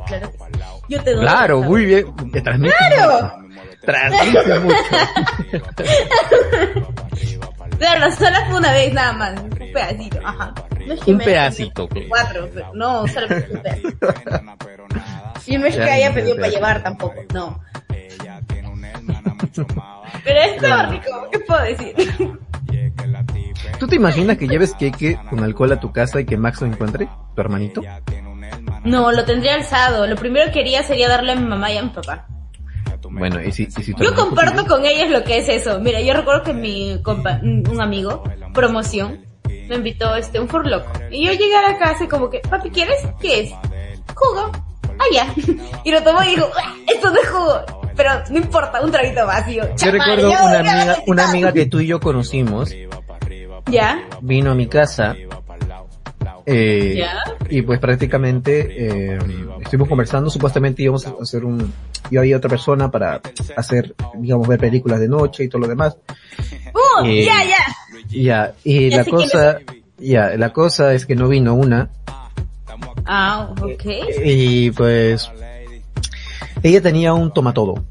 Claro 0.08 0.32
que 0.32 0.38
sí. 0.38 0.60
Yo 0.90 1.04
te 1.04 1.12
doy. 1.14 1.22
Claro, 1.22 1.62
muy 1.62 1.86
bien. 1.86 2.16
Te 2.32 2.42
transmite 2.42 2.76
Claro. 2.96 3.14
mucho. 3.14 3.46
Transmite 3.86 4.60
mucho. 4.60 4.76
Claro, 7.78 8.12
solo 8.12 8.36
fue 8.48 8.58
una 8.58 8.72
vez 8.72 8.94
nada 8.94 9.14
más, 9.14 9.40
un 9.42 9.50
pedacito, 9.50 10.20
ajá. 10.26 10.54
No 10.86 10.94
es 10.94 11.00
que 11.02 11.12
Un 11.12 11.18
me- 11.18 11.24
pedacito, 11.26 11.88
pues. 11.90 12.06
Cuatro, 12.08 12.50
pero 12.54 12.74
no, 12.74 13.08
solo 13.08 13.28
fue 13.28 13.48
un 13.52 13.62
pedacito. 13.62 14.08
Y 15.48 15.58
no 15.58 15.66
es 15.68 15.76
que 15.76 15.86
Ya, 15.86 15.94
haya 15.94 16.14
pedido 16.14 16.36
para 16.38 16.48
llevar 16.50 16.82
tampoco, 16.84 17.16
no. 17.34 17.60
Pero 20.24 20.40
estaba 20.42 20.88
rico, 20.88 21.28
¿qué 21.32 21.40
puedo 21.40 21.62
decir? 21.64 21.96
¿Tú 23.80 23.88
te 23.88 23.96
imaginas 23.96 24.38
que 24.38 24.48
lleves 24.48 24.74
queque 24.74 25.18
con 25.30 25.44
alcohol 25.44 25.72
a 25.74 25.80
tu 25.80 25.92
casa 25.92 26.20
y 26.20 26.26
que 26.26 26.36
Max 26.38 26.62
lo 26.62 26.68
encuentre? 26.68 27.08
¿Tu 27.36 27.42
hermanito? 27.42 27.82
No, 28.84 29.12
lo 29.12 29.24
tendría 29.26 29.56
alzado. 29.56 30.08
Lo 30.08 30.16
primero 30.16 30.52
que 30.52 30.60
haría 30.62 30.84
sería 30.84 31.08
darle 31.10 31.34
a 31.34 31.36
mi 31.36 31.46
mamá 31.46 31.72
y 31.72 31.78
a 31.78 31.84
mi 31.84 31.90
papá. 31.90 32.26
Bueno, 33.18 33.42
y 33.42 33.52
si, 33.52 33.64
y 33.64 33.84
si 33.84 33.94
Yo 34.00 34.14
comparto 34.14 34.66
con 34.68 34.86
ellos 34.86 35.10
lo 35.10 35.24
que 35.24 35.38
es 35.38 35.50
eso. 35.50 35.80
Mira, 35.80 36.02
yo 36.02 36.14
recuerdo 36.14 36.44
que 36.44 36.54
mi 36.54 37.02
compa, 37.02 37.40
un 37.42 37.80
amigo, 37.82 38.24
promoción, 38.54 39.26
me 39.68 39.76
invitó 39.76 40.16
este 40.16 40.40
un 40.40 40.48
furloco. 40.50 40.92
Y 41.10 41.26
yo 41.26 41.32
llegué 41.32 41.56
a 41.56 41.72
la 41.72 41.78
casa 41.78 42.04
y 42.04 42.08
como 42.08 42.30
que, 42.30 42.40
papi, 42.40 42.70
¿quieres? 42.70 42.98
¿Qué 43.22 43.42
es? 43.42 43.52
Jugo. 44.14 44.52
Ah, 45.00 45.06
ya. 45.14 45.34
Y 45.84 45.92
lo 45.92 46.02
tomó 46.04 46.24
y 46.24 46.30
dijo, 46.36 46.50
"Ah, 46.58 46.74
esto 46.88 47.10
no 47.12 47.20
es 47.20 47.30
jugo. 47.30 47.62
Pero 47.96 48.10
no 48.30 48.38
importa, 48.38 48.82
un 48.82 48.92
traguito 48.92 49.26
vacío. 49.26 49.64
Yo 49.78 49.92
recuerdo 49.92 50.28
una 50.30 50.60
amiga, 50.60 50.98
una 51.08 51.30
amiga 51.30 51.54
que 51.54 51.66
tú 51.68 51.80
y 51.80 51.88
yo 51.88 52.00
conocimos, 52.00 52.74
¿Ya? 53.68 54.04
vino 54.22 54.52
a 54.52 54.56
mi 54.56 54.68
casa, 54.68 55.16
eh, 56.46 57.04
y 57.50 57.62
pues 57.62 57.80
prácticamente, 57.80 59.16
eh, 59.16 59.20
estuvimos 59.62 59.88
conversando, 59.90 60.30
supuestamente 60.30 60.84
íbamos 60.84 61.06
a 61.08 61.14
hacer 61.22 61.44
un, 61.46 61.74
yo 62.12 62.20
había 62.20 62.38
otra 62.38 62.50
persona 62.50 62.90
para 62.92 63.22
hacer, 63.56 63.96
digamos, 64.18 64.48
ver 64.48 64.60
películas 64.60 65.00
de 65.00 65.08
noche 65.08 65.44
y 65.44 65.48
todo 65.48 65.62
lo 65.62 65.68
demás. 65.68 65.98
¡Uh! 66.74 67.06
Eh, 67.06 67.26
ya, 67.26 67.44
ya. 67.44 67.66
Ya, 68.10 68.54
y 68.64 68.90
Ya 68.90 68.98
la 68.98 69.06
cosa, 69.06 69.60
ya, 69.98 70.38
la 70.38 70.54
cosa 70.54 70.94
es 70.94 71.06
que 71.06 71.16
no 71.16 71.28
vino 71.28 71.54
una, 71.56 71.90
Ah, 73.06 73.50
ok. 73.62 73.86
y 74.24 74.72
pues, 74.72 75.30
ella 76.64 76.82
tenía 76.82 77.14
un 77.14 77.34
tomatodo. 77.34 77.84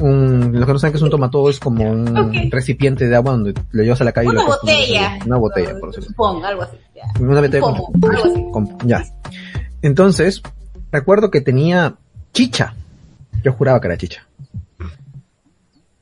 Un, 0.00 0.50
los 0.52 0.66
que 0.66 0.72
no 0.72 0.78
saben 0.78 0.92
que 0.92 0.96
es 0.98 1.02
un 1.02 1.10
tomatodo 1.10 1.48
es 1.48 1.58
como 1.58 1.90
un 1.90 2.50
recipiente 2.50 3.08
de 3.08 3.16
agua 3.16 3.32
donde 3.32 3.54
lo 3.70 3.82
llevas 3.82 4.00
a 4.00 4.04
la 4.04 4.12
calle 4.12 4.26
y 4.26 4.30
Una 4.30 4.42
lo 4.42 4.52
acostumbras 4.52 4.78
a 4.78 4.84
botella. 4.86 5.18
Una 5.26 5.36
botella, 5.38 5.74
por 5.80 5.88
decirlo. 5.88 6.08
Supongo, 6.10 6.44
algo 6.44 6.62
así. 6.62 6.76
ya. 6.94 7.02
Una 7.20 7.40
botella 7.40 7.60
con, 7.60 7.74
Como, 7.76 8.08
algo 8.10 8.24
así. 8.24 8.44
con- 8.52 8.78
ya. 8.88 9.04
Entonces, 9.82 10.42
recuerdo 10.92 11.30
que 11.30 11.40
tenía 11.40 11.94
chicha. 12.32 12.74
Yo 13.42 13.52
juraba 13.52 13.80
que 13.80 13.86
era 13.86 13.96
chicha. 13.96 14.26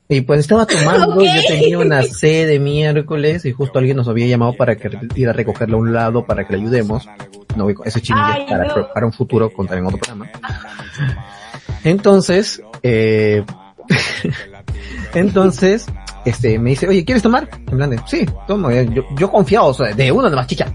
Y 0.08 0.20
pues 0.20 0.40
estaba 0.40 0.66
tomando, 0.66 1.20
yo 1.24 1.30
tenía 1.48 1.78
una 1.78 2.02
sed 2.02 2.46
de 2.48 2.58
miércoles 2.58 3.44
y 3.46 3.52
justo 3.52 3.78
alguien 3.78 3.96
nos 3.96 4.06
había 4.08 4.26
llamado 4.26 4.54
para 4.56 4.76
que 4.76 4.90
ir 5.14 5.28
a 5.28 5.32
recogerla 5.32 5.76
a 5.76 5.80
un 5.80 5.92
lado 5.92 6.26
para 6.26 6.46
que 6.46 6.54
le 6.56 6.62
ayudemos. 6.62 7.08
No, 7.56 7.68
ese 7.84 8.00
chingue 8.02 8.20
para, 8.48 8.64
no. 8.66 8.88
para 8.92 9.06
un 9.06 9.12
futuro 9.12 9.50
contar 9.50 9.78
en 9.78 9.86
otro 9.86 9.98
programa. 9.98 10.30
Entonces, 11.84 12.62
eh, 12.82 13.44
entonces, 15.14 15.86
este, 16.24 16.58
me 16.58 16.70
dice, 16.70 16.88
oye, 16.88 17.04
¿quieres 17.04 17.22
tomar? 17.22 17.48
En 17.52 17.76
plan 17.76 17.90
de, 17.90 18.00
sí, 18.06 18.26
tomo. 18.46 18.70
Eh, 18.70 18.88
Yo, 18.92 19.04
yo 19.16 19.30
confiado, 19.30 19.66
o 19.66 19.74
sea, 19.74 19.92
de 20.30 20.36
más 20.36 20.46
chicha. 20.46 20.72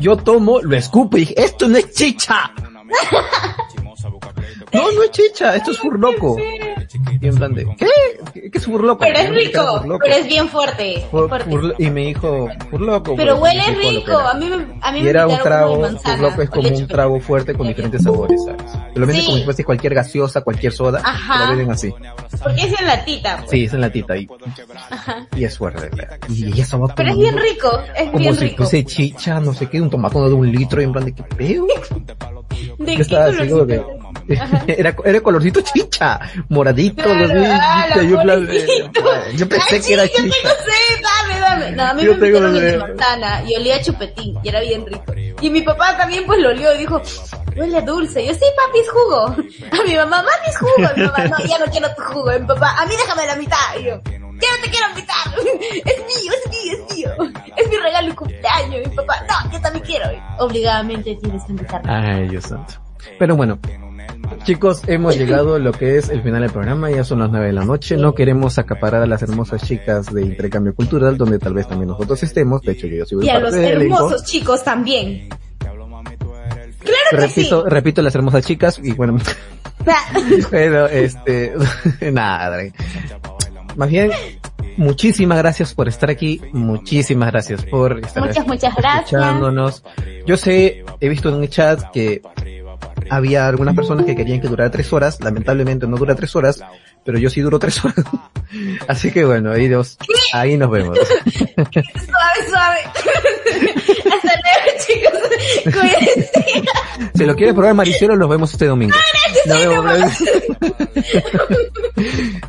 Yo 0.00 0.16
tomo, 0.16 0.60
lo 0.60 0.76
escupo 0.76 1.16
y 1.16 1.20
dije, 1.20 1.34
esto 1.36 1.68
no 1.68 1.78
es 1.78 1.92
chicha. 1.92 2.52
No, 4.72 4.92
no 4.92 5.02
es 5.02 5.10
chicha, 5.10 5.56
esto 5.56 5.70
es 5.70 5.78
furloco. 5.78 6.36
Y 7.20 7.26
en 7.26 7.34
plan 7.36 7.54
de, 7.54 7.66
¿qué? 7.78 7.86
¿Qué, 8.50 8.50
es 8.58 8.64
furloco? 8.64 8.98
Pero 9.00 9.18
es 9.18 9.28
no 9.28 9.34
rico, 9.34 9.98
pero 10.02 10.14
es 10.14 10.26
bien 10.26 10.48
fuerte. 10.48 11.06
Y 11.78 11.90
me 11.90 12.06
dijo, 12.06 12.48
furloco. 12.70 13.16
Pero 13.16 13.36
huele 13.38 13.62
rico, 13.74 14.16
a 14.18 14.34
mí 14.34 14.46
me, 14.48 14.78
a 14.82 14.92
mí 14.92 14.98
Y 15.00 15.02
me 15.02 15.10
era 15.10 15.26
un 15.26 15.38
trago, 15.38 15.80
manzana, 15.80 16.16
furloco 16.16 16.42
es 16.42 16.50
como 16.50 16.68
un 16.68 16.86
trago 16.86 17.20
fuerte 17.20 17.54
con 17.54 17.66
diferentes 17.68 18.02
sabores, 18.02 18.44
¿sabes? 18.44 18.62
Te 18.92 19.00
lo 19.00 19.06
venden 19.06 19.20
Sí. 19.22 19.26
como 19.26 19.38
si 19.38 19.44
fuese 19.44 19.64
cualquier 19.64 19.94
gaseosa, 19.94 20.42
cualquier 20.42 20.72
soda, 20.72 21.00
Ajá. 21.04 21.34
te 21.38 21.44
lo 21.44 21.50
venden 21.50 21.70
así. 21.70 21.92
Porque 22.42 22.60
es 22.62 22.80
en 22.80 22.86
latita. 22.86 23.36
pues. 23.38 23.50
Sí, 23.50 23.64
es 23.64 23.72
en 23.72 23.80
latita 23.80 24.16
y, 24.16 24.28
Ajá. 24.90 25.26
y 25.36 25.44
es 25.44 25.56
fuerte. 25.58 25.88
¿verdad? 25.88 26.18
Y 26.28 26.46
ella 26.46 26.62
estaba 26.62 26.94
Pero 26.94 27.10
es 27.10 27.16
bien 27.16 27.36
rico, 27.36 27.70
es 27.96 28.06
como 28.06 28.18
bien 28.18 28.34
si 28.36 28.44
rico. 28.44 28.56
fuese 28.58 28.84
chicha, 28.84 29.40
no 29.40 29.54
sé 29.54 29.68
qué, 29.68 29.80
un 29.80 29.90
tomatón 29.90 30.28
de 30.28 30.34
un 30.34 30.50
litro 30.50 30.80
y 30.80 30.84
en 30.84 30.92
plan 30.92 31.04
de 31.04 31.14
qué 31.14 31.22
peo. 31.22 31.66
¿De 32.78 32.92
Yo 32.92 32.96
qué 32.96 33.02
estaba 33.02 33.24
así 33.26 33.48
como 33.48 33.66
que, 33.66 33.82
era, 34.66 34.96
era 35.04 35.20
colorcito 35.20 35.60
chicha, 35.60 36.18
moradito, 36.48 37.02
Claro, 37.02 37.42
ah, 37.48 37.86
chicha, 37.88 38.02
yo, 38.02 38.22
plan 38.22 38.48
yo 39.36 39.48
pensé 39.48 39.76
Ay, 39.76 39.80
que 39.82 39.92
era 39.94 40.04
Yo 40.04 40.10
chicha. 40.12 40.36
tengo 40.42 40.54
sed, 40.64 41.02
dame, 41.02 41.40
dame. 41.40 41.72
No, 41.72 41.82
a 41.84 41.94
mí 41.94 42.02
Yo 42.02 42.16
me 42.16 42.28
el 42.28 42.52
de 42.54 43.48
y 43.48 43.56
olía 43.56 43.76
a 43.76 43.82
chupetín 43.82 44.38
y 44.42 44.48
era 44.48 44.60
bien 44.60 44.84
rico. 44.86 45.04
Y 45.40 45.50
mi 45.50 45.62
papá 45.62 45.96
también 45.96 46.24
pues 46.26 46.40
lo 46.40 46.48
olió 46.50 46.74
y 46.74 46.78
dijo, 46.78 47.00
huele 47.56 47.82
dulce. 47.82 48.26
Yo, 48.26 48.32
sí 48.34 48.40
papi, 48.56 48.78
es 48.80 48.90
jugo. 48.90 49.26
A 49.80 49.84
mi 49.86 49.94
mamá, 49.94 50.16
mami, 50.18 50.48
es 50.48 50.58
jugo. 50.58 50.88
Mi 50.96 51.04
mamá, 51.04 51.24
no, 51.24 51.46
ya 51.46 51.58
no 51.58 51.66
quiero 51.66 51.88
tu 51.94 52.02
jugo. 52.02 52.32
Mi 52.38 52.46
papá, 52.46 52.76
a 52.78 52.86
mí 52.86 52.94
déjame 52.96 53.26
la 53.26 53.36
mitad. 53.36 53.56
Y 53.78 53.84
yo, 53.84 54.00
ya 54.40 54.48
no 54.56 54.62
te 54.62 54.70
quiero 54.70 54.94
mitad. 54.94 55.14
Es 55.84 55.98
mío, 55.98 56.32
es 56.32 56.50
mío, 56.50 56.72
es 56.72 56.96
mío. 56.96 57.10
Es 57.56 57.68
mi 57.68 57.76
regalo 57.76 58.08
de 58.08 58.14
cumpleaños. 58.14 58.88
Mi 58.88 58.96
papá, 58.96 59.14
no, 59.28 59.52
yo 59.52 59.60
también 59.60 59.84
quiero. 59.84 60.06
Obligadamente 60.38 61.16
tienes 61.16 61.44
que 61.44 61.52
invitarme. 61.52 61.90
Ay, 61.90 62.28
Dios 62.28 62.44
santo. 62.44 62.74
Pero 63.18 63.36
bueno, 63.36 63.58
chicos, 64.44 64.82
hemos 64.86 65.16
llegado 65.16 65.54
a 65.54 65.58
lo 65.58 65.72
que 65.72 65.96
es 65.96 66.08
el 66.08 66.22
final 66.22 66.42
del 66.42 66.50
programa, 66.50 66.90
ya 66.90 67.04
son 67.04 67.20
las 67.20 67.30
nueve 67.30 67.46
de 67.46 67.52
la 67.52 67.64
noche, 67.64 67.96
no 67.96 68.14
queremos 68.14 68.58
acaparar 68.58 69.02
a 69.02 69.06
las 69.06 69.22
hermosas 69.22 69.62
chicas 69.62 70.12
de 70.12 70.22
intercambio 70.22 70.74
cultural, 70.74 71.16
donde 71.16 71.38
tal 71.38 71.54
vez 71.54 71.68
también 71.68 71.88
nosotros 71.88 72.22
estemos, 72.22 72.62
de 72.62 72.72
hecho 72.72 72.86
yo 72.86 72.98
ya 72.98 73.06
soy 73.06 73.24
Y 73.24 73.28
a 73.28 73.38
los 73.38 73.54
hermosos 73.54 74.24
chicos 74.24 74.64
también. 74.64 75.28
Claro 75.58 77.10
que 77.10 77.16
Repito, 77.16 77.62
sí. 77.62 77.68
repito 77.70 78.02
las 78.02 78.14
hermosas 78.14 78.46
chicas, 78.46 78.80
y 78.82 78.92
bueno, 78.92 79.18
pero 80.50 80.86
este, 80.88 81.54
nada, 82.12 82.58
más 83.76 83.88
bien, 83.90 84.10
muchísimas 84.76 85.38
gracias 85.38 85.74
por 85.74 85.88
estar 85.88 86.10
aquí, 86.10 86.40
muchísimas 86.52 87.30
gracias 87.30 87.64
por 87.64 87.98
estar 88.04 88.26
Muchas, 88.26 88.46
muchas 88.46 88.74
gracias. 88.74 89.04
escuchándonos. 89.12 89.82
Yo 90.26 90.36
sé, 90.36 90.84
he 91.00 91.08
visto 91.08 91.28
en 91.34 91.42
el 91.42 91.48
chat 91.50 91.90
que 91.92 92.22
había 93.10 93.46
algunas 93.48 93.74
personas 93.74 94.04
que 94.06 94.16
querían 94.16 94.40
que 94.40 94.48
durara 94.48 94.70
tres 94.70 94.92
horas, 94.92 95.20
lamentablemente 95.22 95.86
no 95.86 95.96
dura 95.96 96.14
tres 96.14 96.34
horas, 96.36 96.60
pero 97.04 97.18
yo 97.18 97.30
sí 97.30 97.40
duro 97.40 97.58
tres 97.58 97.84
horas. 97.84 98.04
Así 98.88 99.10
que 99.12 99.24
bueno, 99.24 99.52
ahí, 99.52 99.68
nos- 99.68 99.96
ahí 100.32 100.56
nos 100.56 100.70
vemos. 100.70 100.98
Suave, 101.56 102.48
suave. 102.48 102.78
Chicos. 104.78 105.12
Cuídense. 105.64 106.44
Si 107.14 107.24
lo 107.24 107.34
quiere 107.34 107.54
probar 107.54 107.74
Maricelo, 107.74 108.16
nos 108.16 108.28
vemos 108.28 108.52
este 108.52 108.66
domingo. 108.66 108.94
Nos 109.46 109.60
vemos. 109.60 110.12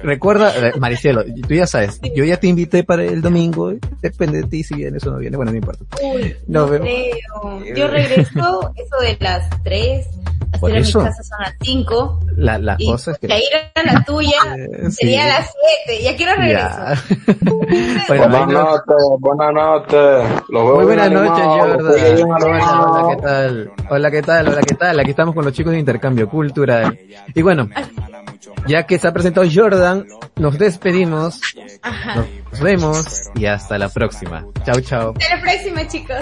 Recuerda, 0.02 0.70
eh, 0.70 0.74
Maricelo, 0.80 1.24
tú 1.24 1.54
ya 1.54 1.68
sabes, 1.68 2.00
yo 2.16 2.24
ya 2.24 2.38
te 2.38 2.48
invité 2.48 2.84
para 2.84 3.04
el 3.04 3.22
domingo, 3.22 3.74
depende 4.02 4.42
de 4.42 4.48
ti 4.48 4.64
si 4.64 4.76
vienes 4.76 5.06
o 5.06 5.12
no 5.12 5.18
vienes, 5.18 5.38
bueno, 5.38 5.52
no 5.52 5.58
importa. 5.58 5.84
Uy, 6.02 6.36
No 6.48 6.62
no, 6.62 6.68
veo. 6.68 6.84
Yo 7.76 7.88
regreso 7.88 8.74
eso 8.76 8.98
de 9.02 9.18
las 9.20 9.50
3. 9.64 10.06
Por 10.60 10.72
mi 10.72 10.78
eso. 10.80 11.00
casa 11.00 11.24
son 11.24 11.40
las 11.42 11.54
5. 11.62 12.20
La, 12.38 12.58
la 12.58 12.76
Y 12.78 12.92
cosa 12.92 13.12
es 13.12 13.20
que... 13.20 13.28
la 13.28 13.38
ir 13.38 13.44
a 13.76 13.84
la 13.94 14.04
tuya 14.04 14.38
sería 14.90 15.24
a 15.26 15.28
las 15.28 15.54
7. 15.88 16.04
Ya 16.04 16.16
quiero 16.16 16.32
bueno, 18.08 18.30
Buenas 18.30 18.48
noches, 18.48 18.96
buenas 19.20 19.54
noches. 19.54 20.42
Muy 20.50 20.86
buenas 20.86 21.12
noches, 21.12 21.46
Jordan. 21.46 22.32
Hola, 22.32 23.10
¿qué 23.10 23.22
tal? 23.22 23.72
Hola, 23.90 24.12
¿qué 24.12 24.22
tal? 24.22 24.48
Hola, 24.50 24.62
¿qué 24.62 24.76
tal? 24.76 25.00
Aquí 25.00 25.10
estamos 25.12 25.36
con 25.36 25.46
los 25.46 25.54
chicos 25.54 25.74
de 25.74 25.80
intercambio 25.80 26.30
cultural. 26.30 26.98
Y 27.34 27.42
bueno, 27.42 27.70
ya 28.68 28.84
que 28.86 29.00
se 29.00 29.08
ha 29.08 29.14
presentado 29.14 29.48
Jordan, 29.52 30.06
nos 30.36 30.58
despedimos, 30.58 31.40
Ajá. 31.82 32.26
nos 32.52 32.60
vemos 32.62 33.22
y 33.36 33.46
hasta 33.46 33.78
la 33.78 33.90
próxima. 33.90 34.46
Chao, 34.66 34.80
chao. 34.82 35.14
Hasta 35.18 35.36
la 35.36 35.42
próxima, 35.42 35.88
chicos. 35.88 36.18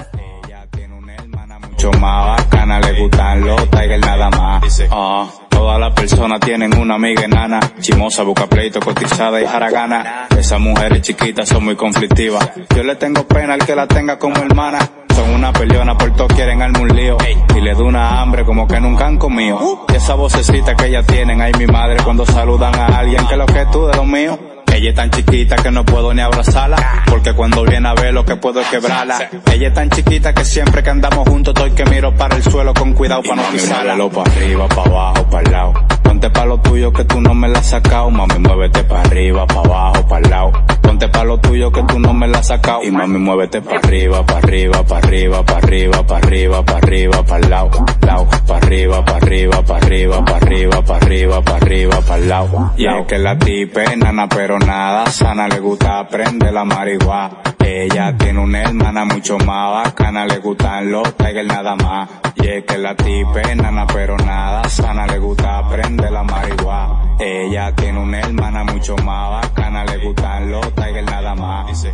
Mucho 1.75 1.91
más 1.99 2.37
bacana, 2.37 2.79
le 2.79 3.01
gustan 3.01 3.41
los 3.41 3.69
Tiger 3.69 3.99
nada 3.99 4.29
más. 4.29 4.83
Ah, 4.91 5.27
todas 5.49 5.79
las 5.79 5.93
personas 5.93 6.39
tienen 6.39 6.77
una 6.77 6.95
amiga 6.95 7.23
enana, 7.23 7.59
chimosa, 7.79 8.23
busca 8.23 8.47
pleito, 8.47 8.79
cotizada 8.79 9.41
y 9.41 9.45
jaragana. 9.45 10.27
Esas 10.37 10.59
mujeres 10.59 11.01
chiquitas 11.01 11.49
son 11.49 11.65
muy 11.65 11.75
conflictivas. 11.75 12.49
Yo 12.73 12.83
le 12.83 12.95
tengo 12.95 13.27
pena 13.27 13.55
al 13.55 13.65
que 13.65 13.75
la 13.75 13.87
tenga 13.87 14.17
como 14.17 14.37
hermana. 14.37 14.79
Son 15.13 15.29
una 15.29 15.51
peleona, 15.53 15.97
por 15.97 16.13
todos 16.13 16.33
quieren 16.33 16.61
armar 16.61 16.81
un 16.81 16.95
lío. 16.95 17.17
Y 17.55 17.61
le 17.61 17.73
da 17.73 17.83
una 17.83 18.21
hambre 18.21 18.45
como 18.45 18.67
que 18.67 18.79
nunca 18.79 19.07
han 19.07 19.17
comido. 19.17 19.85
Y 19.89 19.95
esa 19.95 20.13
vocecita 20.15 20.75
que 20.75 20.87
ellas 20.87 21.05
tienen, 21.05 21.41
ay 21.41 21.51
mi 21.57 21.67
madre, 21.67 21.97
cuando 22.03 22.25
saludan 22.25 22.73
a 22.75 22.85
alguien, 22.85 23.25
que 23.27 23.35
lo 23.35 23.45
que 23.45 23.65
tú 23.71 23.85
de 23.87 23.95
lo 23.95 24.05
mío. 24.05 24.54
Ella 24.75 24.89
es 24.89 24.95
tan 24.95 25.09
chiquita 25.09 25.55
que 25.55 25.71
no 25.71 25.85
puedo 25.85 26.13
ni 26.13 26.21
abrazarla, 26.21 27.05
porque 27.07 27.31
cuando 27.31 27.63
viene 27.63 27.87
a 27.87 27.93
ver 27.93 28.13
lo 28.13 28.25
que 28.25 28.35
puedo 28.35 28.59
es 28.59 28.67
quebrarla. 28.67 29.29
Ella 29.53 29.69
es 29.69 29.73
tan 29.73 29.89
chiquita 29.89 30.33
que 30.33 30.43
siempre 30.43 30.83
que 30.83 30.89
andamos 30.89 31.29
juntos 31.29 31.53
estoy 31.55 31.71
que 31.71 31.85
miro 31.89 32.13
para 32.13 32.35
el 32.35 32.43
suelo 32.43 32.73
con 32.73 32.91
cuidado 32.91 33.23
para 33.23 33.41
no 33.41 33.43
pisarla. 33.53 33.95
para 34.09 34.31
arriba, 34.33 34.67
para 34.67 34.81
abajo, 34.81 35.29
para 35.29 35.43
el 35.43 35.51
lado. 35.53 35.73
Ponte 36.03 36.29
pa' 36.29 36.45
lo 36.45 36.57
tuyo 36.59 36.91
que 36.91 37.05
tú 37.05 37.21
no 37.21 37.33
me 37.33 37.47
la 37.47 37.59
has 37.59 37.67
sacado, 37.67 38.11
mami 38.11 38.37
muévete 38.37 38.83
para 38.83 39.01
arriba, 39.03 39.47
para 39.47 39.61
abajo, 39.61 40.07
para 40.09 40.25
el 40.25 40.29
lado. 40.29 40.51
Ponte 40.81 41.07
pa' 41.07 41.23
lo 41.23 41.37
tuyo 41.37 41.71
que 41.71 41.83
tú 41.83 41.97
no 41.97 42.13
me 42.13 42.27
la 42.27 42.39
has 42.39 42.47
sacado 42.47 42.83
y 42.83 42.91
mami 42.91 43.17
muévete 43.17 43.61
para 43.61 43.79
arriba, 43.79 44.25
para 44.25 44.39
arriba, 44.39 44.83
para 44.83 45.07
arriba, 45.07 45.45
para 45.45 45.57
arriba, 45.57 46.05
para 46.05 46.17
arriba, 46.27 46.63
para 46.65 46.77
arriba, 46.77 47.23
para 47.23 47.43
el 47.43 47.49
lado, 47.49 47.85
lado, 48.05 48.27
para 48.45 48.59
arriba, 48.59 49.03
para 49.03 49.17
arriba, 49.17 49.61
para 49.63 49.85
arriba, 49.85 50.25
para 50.25 50.37
arriba, 50.37 50.81
para 50.83 50.97
arriba, 50.97 51.41
para 51.41 51.57
arriba, 51.57 52.01
para 52.01 52.17
el 52.17 52.29
lado. 52.29 52.71
Y 52.77 52.85
es 52.85 53.05
que 53.07 53.17
la 53.17 53.37
tipe 53.37 53.97
nana 53.97 54.27
pero 54.29 54.59
nada 54.65 55.05
sana, 55.07 55.47
le 55.47 55.59
gusta 55.59 55.99
aprender 55.99 56.51
la 56.53 56.65
marihuana. 56.65 57.41
Ella 57.59 58.15
tiene 58.17 58.39
una 58.39 58.61
hermana 58.61 59.05
mucho 59.05 59.37
más 59.39 59.85
bacana, 59.85 60.25
le 60.25 60.37
gustan 60.37 60.91
los 60.91 61.15
tigers 61.15 61.47
nada 61.47 61.75
más. 61.75 62.09
Y 62.35 62.47
es 62.47 62.65
que 62.65 62.77
la 62.77 62.95
tipe 62.95 63.55
nana 63.55 63.85
pero 63.87 64.17
nada 64.17 64.67
sana, 64.69 65.07
le 65.07 65.19
gusta 65.19 65.59
aprender 65.59 66.11
la 66.11 66.23
marihuana. 66.23 67.15
Ella 67.19 67.73
tiene 67.75 67.99
una 67.99 68.19
hermana 68.19 68.63
mucho 68.63 68.95
más 68.97 69.41
bacana, 69.41 69.85
le 69.85 69.97
gustan 69.97 70.51
los 70.51 70.73
tigers 70.73 71.05
nada 71.05 71.35
más. 71.35 71.87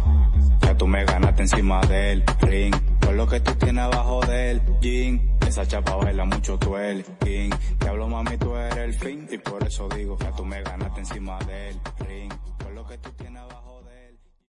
Tú 0.82 0.88
me 0.88 1.05
ganaste 1.05 1.43
encima 1.43 1.79
del 1.82 2.23
ring, 2.39 2.73
por 2.99 3.13
lo 3.13 3.27
que 3.27 3.39
tú 3.39 3.53
tienes 3.53 3.84
abajo 3.84 4.19
del 4.21 4.59
jean. 4.82 5.38
Esa 5.47 5.63
chapa 5.67 5.95
baila 5.95 6.25
mucho 6.25 6.57
tú 6.57 6.75
el 6.75 7.05
king. 7.23 7.51
Te 7.77 7.88
hablo 7.88 8.07
mami, 8.07 8.36
tú 8.38 8.55
eres 8.55 8.77
el 8.77 8.93
fin. 8.95 9.27
Y 9.32 9.38
por 9.38 9.63
eso 9.63 9.88
digo, 9.89 10.17
ya 10.19 10.32
tú 10.32 10.43
me 10.43 10.59
ganaste 10.63 11.01
encima 11.01 11.38
del 11.45 11.79
ring. 12.07 12.34
Por 12.57 12.71
lo 12.71 12.84
que 12.88 12.97
tú 12.97 13.11
tienes 13.11 13.43
abajo 13.43 13.70